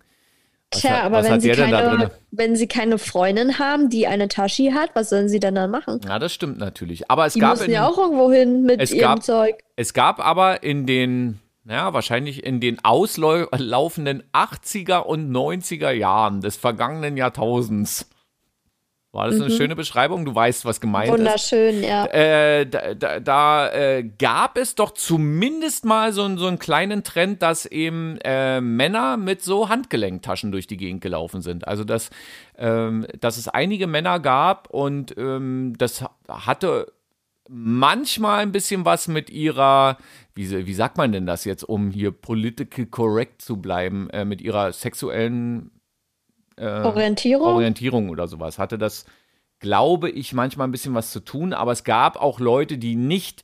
Was 0.72 0.82
Tja, 0.82 0.92
hat- 0.92 1.04
aber 1.06 1.24
wenn 1.24 1.40
sie, 1.42 1.50
keine, 1.50 2.12
wenn 2.32 2.56
sie 2.56 2.68
keine 2.68 2.98
Freundin 3.00 3.58
haben, 3.60 3.90
die 3.90 4.06
eine 4.08 4.28
Tasche 4.28 4.74
hat, 4.74 4.92
was 4.94 5.10
sollen 5.10 5.28
sie 5.28 5.40
denn 5.40 5.56
dann 5.56 5.72
machen? 5.72 6.00
Ja, 6.06 6.20
das 6.20 6.32
stimmt 6.32 6.60
natürlich. 6.60 7.10
Aber 7.10 7.26
es 7.26 7.34
Die 7.34 7.40
gab 7.40 7.52
müssen 7.54 7.66
in, 7.66 7.72
ja 7.72 7.88
auch 7.88 7.98
irgendwo 7.98 8.32
hin 8.32 8.64
mit 8.64 8.80
es 8.80 8.92
ihrem 8.92 9.02
gab- 9.16 9.24
Zeug. 9.24 9.56
Es 9.76 9.94
gab 9.94 10.20
aber 10.24 10.62
in 10.64 10.86
den, 10.86 11.40
ja, 11.68 11.92
wahrscheinlich 11.94 12.44
in 12.46 12.60
den 12.60 12.84
auslaufenden 12.86 14.24
80er 14.32 15.00
und 15.00 15.32
90er 15.32 15.90
Jahren 15.92 16.42
des 16.42 16.56
vergangenen 16.56 17.18
Jahrtausends. 17.18 18.10
War 19.12 19.28
das 19.28 19.42
eine 19.42 19.50
schöne 19.50 19.76
Beschreibung? 19.76 20.24
Du 20.24 20.36
weißt, 20.36 20.66
was 20.66 20.80
gemeint 20.80 21.08
ist. 21.12 21.18
Wunderschön, 21.18 21.84
ja. 21.84 22.06
Äh, 22.06 22.68
da 22.68 22.94
da, 22.94 23.20
da 23.20 23.70
äh, 23.72 24.04
gab 24.04 24.56
es 24.56 24.76
doch 24.76 24.92
zumindest 24.92 25.84
mal 25.84 26.14
so, 26.14 26.22
einen- 26.24 26.38
so 26.38 26.46
einen 26.46 26.60
kleinen 26.60 27.04
Trend, 27.04 27.42
dass 27.42 27.66
eben 27.66 28.20
äh, 28.24 28.62
Männer 28.62 29.18
mit 29.18 29.42
so 29.42 29.68
Handgelenktaschen 29.68 30.52
durch 30.52 30.68
die 30.68 30.78
Gegend 30.78 31.02
gelaufen 31.02 31.42
sind. 31.42 31.68
Also 31.68 31.84
dass, 31.84 32.12
ähm, 32.58 33.08
dass 33.20 33.38
es 33.38 33.48
einige 33.48 33.88
Männer 33.88 34.20
gab 34.20 34.70
und 34.70 35.18
ähm, 35.18 35.74
das 35.80 36.06
hatte 36.28 36.92
manchmal 37.50 38.42
ein 38.42 38.52
bisschen 38.52 38.86
was 38.86 39.08
mit 39.08 39.32
ihrer, 39.32 39.98
wie, 40.36 40.68
wie 40.68 40.74
sagt 40.76 40.98
man 40.98 41.12
denn 41.12 41.26
das 41.26 41.46
jetzt, 41.46 41.64
um 41.64 41.90
hier 41.90 42.12
political 42.12 42.86
correct 42.86 43.42
zu 43.42 43.58
bleiben, 43.58 44.08
äh, 44.12 44.24
mit 44.24 44.40
ihrer 44.40 44.72
sexuellen 44.72 45.72
Orientierung? 46.66 47.48
Orientierung 47.48 48.10
oder 48.10 48.28
sowas. 48.28 48.60
Hatte 48.60 48.78
das, 48.78 49.06
glaube 49.60 50.10
ich, 50.10 50.34
manchmal 50.34 50.68
ein 50.68 50.72
bisschen 50.72 50.94
was 50.94 51.12
zu 51.12 51.20
tun, 51.20 51.54
aber 51.54 51.72
es 51.72 51.84
gab 51.84 52.18
auch 52.18 52.40
Leute, 52.40 52.78
die 52.78 52.96
nicht 52.96 53.44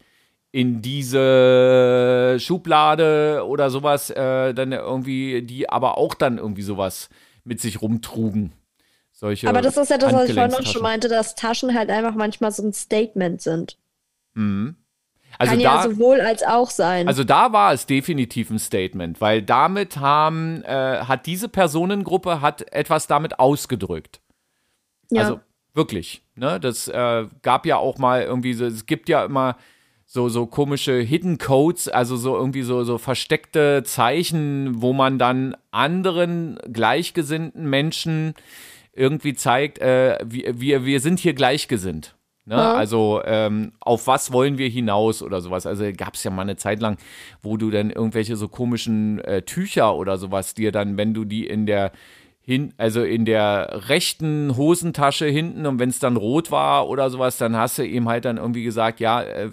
in 0.51 0.81
diese 0.81 2.37
Schublade 2.39 3.43
oder 3.45 3.69
sowas 3.69 4.09
äh, 4.09 4.53
dann 4.53 4.71
irgendwie, 4.71 5.41
die 5.41 5.69
aber 5.69 5.97
auch 5.97 6.13
dann 6.13 6.37
irgendwie 6.37 6.61
sowas 6.61 7.09
mit 7.43 7.59
sich 7.59 7.81
rumtrugen. 7.81 8.53
Solche 9.11 9.49
aber 9.49 9.61
das 9.61 9.77
ist 9.77 9.89
ja 9.89 9.97
das, 9.97 10.13
was 10.13 10.29
ich 10.29 10.33
vorhin 10.33 10.51
Handgelenkstaschen. 10.51 10.73
schon 10.73 10.81
meinte, 10.81 11.07
dass 11.09 11.35
Taschen 11.35 11.73
halt 11.73 11.89
einfach 11.89 12.15
manchmal 12.15 12.51
so 12.51 12.63
ein 12.63 12.73
Statement 12.73 13.41
sind. 13.41 13.77
Mhm. 14.33 14.75
Also 15.37 15.51
Kann 15.51 15.59
da, 15.61 15.75
ja 15.75 15.83
sowohl 15.83 16.21
als 16.21 16.43
auch 16.43 16.69
sein. 16.69 17.07
also 17.07 17.23
da 17.23 17.51
war 17.53 17.73
es 17.73 17.85
definitiv 17.85 18.49
ein 18.49 18.59
Statement, 18.59 19.21
weil 19.21 19.41
damit 19.41 19.97
haben, 19.97 20.63
äh, 20.63 20.99
hat 20.99 21.25
diese 21.25 21.49
Personengruppe 21.49 22.41
hat 22.41 22.71
etwas 22.73 23.07
damit 23.07 23.39
ausgedrückt. 23.39 24.21
ja. 25.11 25.23
Also 25.23 25.39
wirklich, 25.73 26.21
ne? 26.35 26.59
Das 26.59 26.87
äh, 26.87 27.25
gab 27.41 27.65
ja 27.65 27.77
auch 27.77 27.97
mal 27.97 28.23
irgendwie 28.23 28.53
so, 28.53 28.65
es 28.65 28.85
gibt 28.85 29.09
ja 29.09 29.25
immer 29.25 29.57
so, 30.05 30.29
so 30.29 30.45
komische 30.45 30.99
Hidden 30.99 31.37
Codes, 31.37 31.89
also 31.89 32.15
so 32.15 32.35
irgendwie 32.35 32.61
so, 32.61 32.83
so 32.83 32.97
versteckte 32.97 33.83
Zeichen, 33.83 34.81
wo 34.81 34.93
man 34.93 35.19
dann 35.19 35.57
anderen 35.71 36.59
gleichgesinnten 36.71 37.69
Menschen 37.69 38.35
irgendwie 38.93 39.33
zeigt, 39.33 39.79
äh, 39.79 40.19
wir, 40.23 40.59
wir, 40.59 40.85
wir 40.85 40.99
sind 40.99 41.19
hier 41.19 41.33
gleichgesinnt. 41.33 42.15
Ne? 42.45 42.55
Ja. 42.55 42.73
Also 42.73 43.21
ähm, 43.25 43.71
auf 43.79 44.05
was 44.07 44.31
wollen 44.31 44.57
wir 44.57 44.69
hinaus 44.69 45.23
oder 45.23 45.41
sowas. 45.41 45.65
Also 45.65 45.85
gab 45.97 46.13
es 46.13 46.23
ja 46.23 46.31
mal 46.31 46.43
eine 46.43 46.57
Zeit 46.57 46.79
lang, 46.79 46.97
wo 47.41 47.57
du 47.57 47.71
dann 47.71 47.89
irgendwelche 47.89 48.35
so 48.35 48.47
komischen 48.47 49.19
äh, 49.19 49.41
Tücher 49.41 49.95
oder 49.95 50.17
sowas 50.17 50.53
dir 50.53 50.71
dann, 50.71 50.97
wenn 50.97 51.13
du 51.13 51.25
die 51.25 51.47
in 51.47 51.65
der 51.65 51.91
hin, 52.41 52.73
also 52.77 53.03
in 53.03 53.25
der 53.25 53.87
rechten 53.89 54.55
Hosentasche 54.55 55.25
hinten 55.25 55.65
und 55.65 55.79
wenn 55.79 55.89
es 55.89 55.97
dann 55.97 56.15
rot 56.15 56.51
war 56.51 56.87
oder 56.87 57.09
sowas, 57.09 57.37
dann 57.37 57.57
hast 57.57 57.79
du 57.79 57.83
ihm 57.83 58.07
halt 58.07 58.25
dann 58.25 58.37
irgendwie 58.37 58.63
gesagt, 58.63 58.99
ja, 58.99 59.23
äh, 59.23 59.49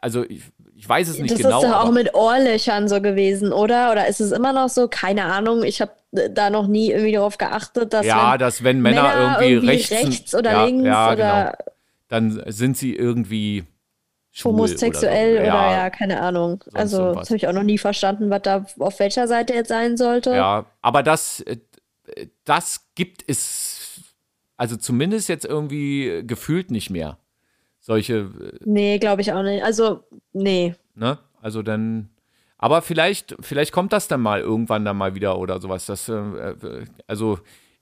also 0.00 0.24
ich, 0.24 0.40
ich 0.74 0.88
weiß 0.88 1.08
es 1.08 1.18
nicht 1.18 1.32
das 1.32 1.42
genau. 1.42 1.62
ist 1.62 1.68
doch 1.68 1.84
auch 1.84 1.92
mit 1.92 2.14
Ohrlöchern 2.14 2.88
so 2.88 3.02
gewesen, 3.02 3.52
oder? 3.52 3.92
Oder 3.92 4.06
ist 4.06 4.20
es 4.20 4.32
immer 4.32 4.54
noch 4.54 4.70
so? 4.70 4.88
Keine 4.88 5.24
Ahnung. 5.24 5.62
Ich 5.62 5.82
habe 5.82 5.92
da 6.30 6.48
noch 6.48 6.66
nie 6.66 6.90
irgendwie 6.90 7.12
darauf 7.12 7.36
geachtet, 7.36 7.92
dass 7.92 8.06
ja, 8.06 8.32
wenn 8.32 8.38
dass 8.38 8.64
wenn 8.64 8.80
Männer, 8.80 9.38
irgendwie, 9.40 9.68
rechts, 9.68 10.34
oder 10.34 10.52
ja, 10.52 10.64
links 10.64 10.86
ja, 10.86 11.12
oder 11.12 11.44
genau. 11.44 11.75
Dann 12.08 12.42
sind 12.46 12.76
sie 12.76 12.94
irgendwie 12.94 13.64
schwul 14.32 14.52
homosexuell 14.52 15.34
oder, 15.34 15.42
oder, 15.42 15.50
so. 15.50 15.74
ja. 15.74 15.90
keine 15.90 16.20
Ahnung. 16.20 16.64
also 16.74 17.14
das 17.14 17.30
habe 17.30 17.36
ich 17.36 17.48
auch 17.48 17.52
noch 17.52 17.62
nie 17.62 17.78
verstanden, 17.78 18.30
was 18.30 18.42
da 18.42 18.66
auf 18.78 18.98
welcher 18.98 19.26
Seite 19.28 19.54
jetzt 19.54 19.68
sein 19.68 19.96
sollte. 19.96 20.34
Ja, 20.34 20.66
aber 20.82 21.02
das, 21.02 21.40
äh, 21.40 21.56
das 22.44 22.86
gibt 22.94 23.24
es, 23.26 24.00
also 24.56 24.76
zumindest 24.76 25.28
jetzt 25.28 25.44
irgendwie 25.44 26.22
gefühlt 26.26 26.70
nicht 26.70 26.90
mehr. 26.90 27.18
Solche, 27.80 28.14
äh, 28.14 28.58
Nee, 28.64 28.98
glaube 28.98 29.22
ich 29.22 29.32
auch 29.32 29.42
nicht. 29.42 29.62
Also, 29.62 30.04
nee. 30.32 30.74
ne? 30.94 31.18
Also 31.40 31.62
dann, 31.62 32.10
aber 32.58 32.82
vielleicht, 32.82 33.36
vielleicht 33.40 33.72
kommt 33.72 33.92
das 33.92 34.08
dann 34.08 34.20
mal 34.20 34.40
irgendwann 34.40 34.84
dann 34.84 34.96
mal 34.96 35.14
wieder 35.14 35.38
oder 35.38 35.60
sowas. 35.60 35.86
Das, 35.86 36.08
äh, 36.08 36.84
also 37.06 37.38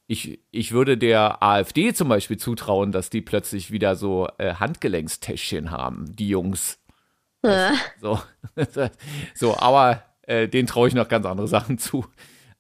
ich, 0.06 0.40
ich 0.50 0.72
würde 0.72 0.98
der 0.98 1.42
AfD 1.42 1.94
zum 1.94 2.08
Beispiel 2.08 2.36
zutrauen, 2.36 2.92
dass 2.92 3.10
die 3.10 3.22
plötzlich 3.22 3.70
wieder 3.70 3.96
so 3.96 4.28
äh, 4.38 4.54
Handgelenkstäschchen 4.54 5.70
haben, 5.70 6.14
die 6.14 6.28
Jungs. 6.28 6.78
Ja. 7.42 7.72
So, 8.00 8.20
so 9.34 9.56
aber 9.58 10.02
äh, 10.22 10.48
denen 10.48 10.66
traue 10.66 10.88
ich 10.88 10.94
noch 10.94 11.08
ganz 11.08 11.26
andere 11.26 11.48
Sachen 11.48 11.78
zu. 11.78 12.06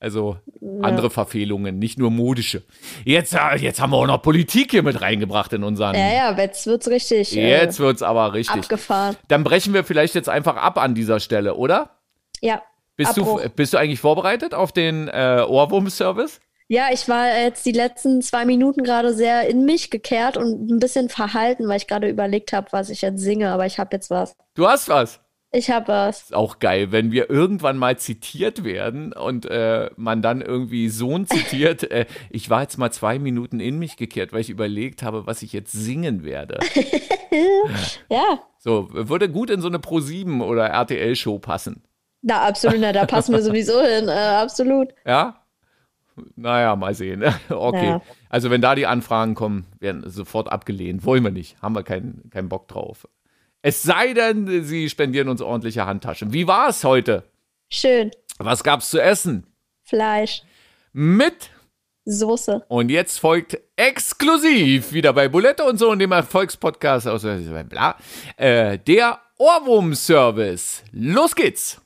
Also 0.00 0.36
andere 0.82 1.08
Verfehlungen, 1.08 1.78
nicht 1.78 1.98
nur 1.98 2.10
modische. 2.10 2.62
Jetzt, 3.06 3.32
äh, 3.32 3.56
jetzt 3.56 3.80
haben 3.80 3.90
wir 3.90 3.96
auch 3.96 4.06
noch 4.06 4.20
Politik 4.20 4.72
hier 4.72 4.82
mit 4.82 5.00
reingebracht 5.00 5.50
in 5.54 5.64
unseren. 5.64 5.94
Ja, 5.94 6.12
ja, 6.12 6.36
jetzt 6.36 6.66
wird's 6.66 6.88
richtig 6.88 7.34
äh, 7.34 7.48
Jetzt 7.48 7.80
wird's 7.80 8.02
aber 8.02 8.34
richtig. 8.34 8.64
abgefahren. 8.64 9.16
Dann 9.28 9.44
brechen 9.44 9.72
wir 9.72 9.82
vielleicht 9.82 10.14
jetzt 10.14 10.28
einfach 10.28 10.56
ab 10.56 10.76
an 10.76 10.94
dieser 10.94 11.20
Stelle, 11.20 11.54
oder? 11.54 11.90
Ja. 12.42 12.62
Bist, 12.96 13.16
du, 13.16 13.40
bist 13.56 13.72
du 13.72 13.78
eigentlich 13.78 14.00
vorbereitet 14.00 14.52
auf 14.52 14.72
den 14.72 15.08
äh, 15.08 15.42
Ohrwurm-Service? 15.48 16.40
Ja, 16.68 16.86
ich 16.92 17.08
war 17.08 17.26
jetzt 17.28 17.66
die 17.66 17.72
letzten 17.72 18.22
zwei 18.22 18.46
Minuten 18.46 18.82
gerade 18.84 19.12
sehr 19.12 19.46
in 19.48 19.64
mich 19.66 19.90
gekehrt 19.90 20.36
und 20.38 20.70
ein 20.70 20.78
bisschen 20.80 21.08
verhalten, 21.10 21.68
weil 21.68 21.76
ich 21.76 21.86
gerade 21.86 22.08
überlegt 22.08 22.52
habe, 22.52 22.68
was 22.70 22.88
ich 22.88 23.02
jetzt 23.02 23.20
singe, 23.20 23.50
aber 23.50 23.66
ich 23.66 23.78
habe 23.78 23.90
jetzt 23.94 24.10
was. 24.10 24.34
Du 24.54 24.66
hast 24.66 24.88
was. 24.88 25.20
Ich 25.52 25.70
habe 25.70 25.86
was. 25.88 26.22
Ist 26.22 26.34
auch 26.34 26.58
geil, 26.58 26.90
wenn 26.90 27.12
wir 27.12 27.30
irgendwann 27.30 27.76
mal 27.76 27.96
zitiert 27.98 28.64
werden 28.64 29.12
und 29.12 29.46
äh, 29.46 29.88
man 29.96 30.20
dann 30.22 30.40
irgendwie 30.40 30.88
Sohn 30.88 31.26
zitiert. 31.28 31.88
äh, 31.92 32.06
ich 32.30 32.48
war 32.50 32.62
jetzt 32.62 32.78
mal 32.78 32.90
zwei 32.90 33.18
Minuten 33.18 33.60
in 33.60 33.78
mich 33.78 33.96
gekehrt, 33.96 34.32
weil 34.32 34.40
ich 34.40 34.50
überlegt 34.50 35.02
habe, 35.02 35.26
was 35.26 35.42
ich 35.42 35.52
jetzt 35.52 35.72
singen 35.72 36.24
werde. 36.24 36.58
Ja, 38.08 38.38
So, 38.60 38.88
würde 38.92 39.28
gut 39.28 39.50
in 39.50 39.60
so 39.60 39.66
eine 39.66 39.78
Pro7 39.78 40.40
oder 40.44 40.66
RTL-Show 40.68 41.40
passen. 41.40 41.82
da 42.22 42.42
absolut, 42.42 42.78
na, 42.78 42.92
da 42.92 43.06
passen 43.06 43.32
wir 43.32 43.42
sowieso 43.42 43.80
hin, 43.82 44.06
äh, 44.08 44.12
absolut. 44.12 44.94
Ja? 45.04 45.43
Naja, 46.36 46.76
mal 46.76 46.94
sehen. 46.94 47.24
Okay. 47.50 47.86
Ja. 47.86 48.02
Also, 48.28 48.50
wenn 48.50 48.60
da 48.60 48.74
die 48.74 48.86
Anfragen 48.86 49.34
kommen, 49.34 49.66
werden 49.80 50.08
sofort 50.08 50.50
abgelehnt. 50.50 51.04
Wollen 51.04 51.24
wir 51.24 51.30
nicht. 51.30 51.60
Haben 51.62 51.74
wir 51.74 51.82
keinen 51.82 52.30
keinen 52.30 52.48
Bock 52.48 52.68
drauf. 52.68 53.08
Es 53.62 53.82
sei 53.82 54.12
denn, 54.12 54.64
sie 54.64 54.90
spendieren 54.90 55.28
uns 55.28 55.40
ordentliche 55.40 55.86
Handtaschen. 55.86 56.32
Wie 56.32 56.46
war 56.46 56.68
es 56.68 56.84
heute? 56.84 57.24
Schön. 57.70 58.10
Was 58.38 58.62
gab's 58.62 58.90
zu 58.90 59.00
essen? 59.00 59.46
Fleisch, 59.84 60.42
Mit 60.92 61.50
Soße. 62.06 62.64
Und 62.68 62.90
jetzt 62.90 63.18
folgt 63.18 63.58
exklusiv 63.76 64.92
wieder 64.92 65.12
bei 65.14 65.28
Bulette 65.28 65.64
und 65.64 65.78
so 65.78 65.90
und 65.90 65.98
dem 65.98 66.12
Erfolgspodcast 66.12 67.08
aus 67.08 67.22
bla, 67.22 67.96
äh, 68.36 68.78
der 68.78 69.20
Ohrwurm-Service. 69.38 70.84
Los 70.92 71.34
geht's! 71.34 71.80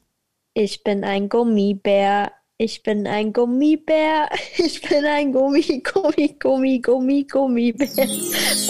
Ich 0.55 0.83
bin 0.83 1.05
ein 1.05 1.29
Gummibär. 1.29 2.33
Ich 2.61 2.83
bin 2.83 3.07
ein 3.07 3.33
Gummibär. 3.33 4.29
Ich 4.57 4.83
bin 4.83 5.05
ein 5.05 5.33
Gummi, 5.33 5.81
Gummi, 5.81 6.37
Gummi, 6.41 6.81
Gummi, 6.81 7.23
Gummibär. 7.23 8.09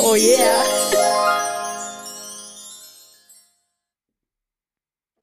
Oh 0.03 0.14
yeah. 0.14 1.57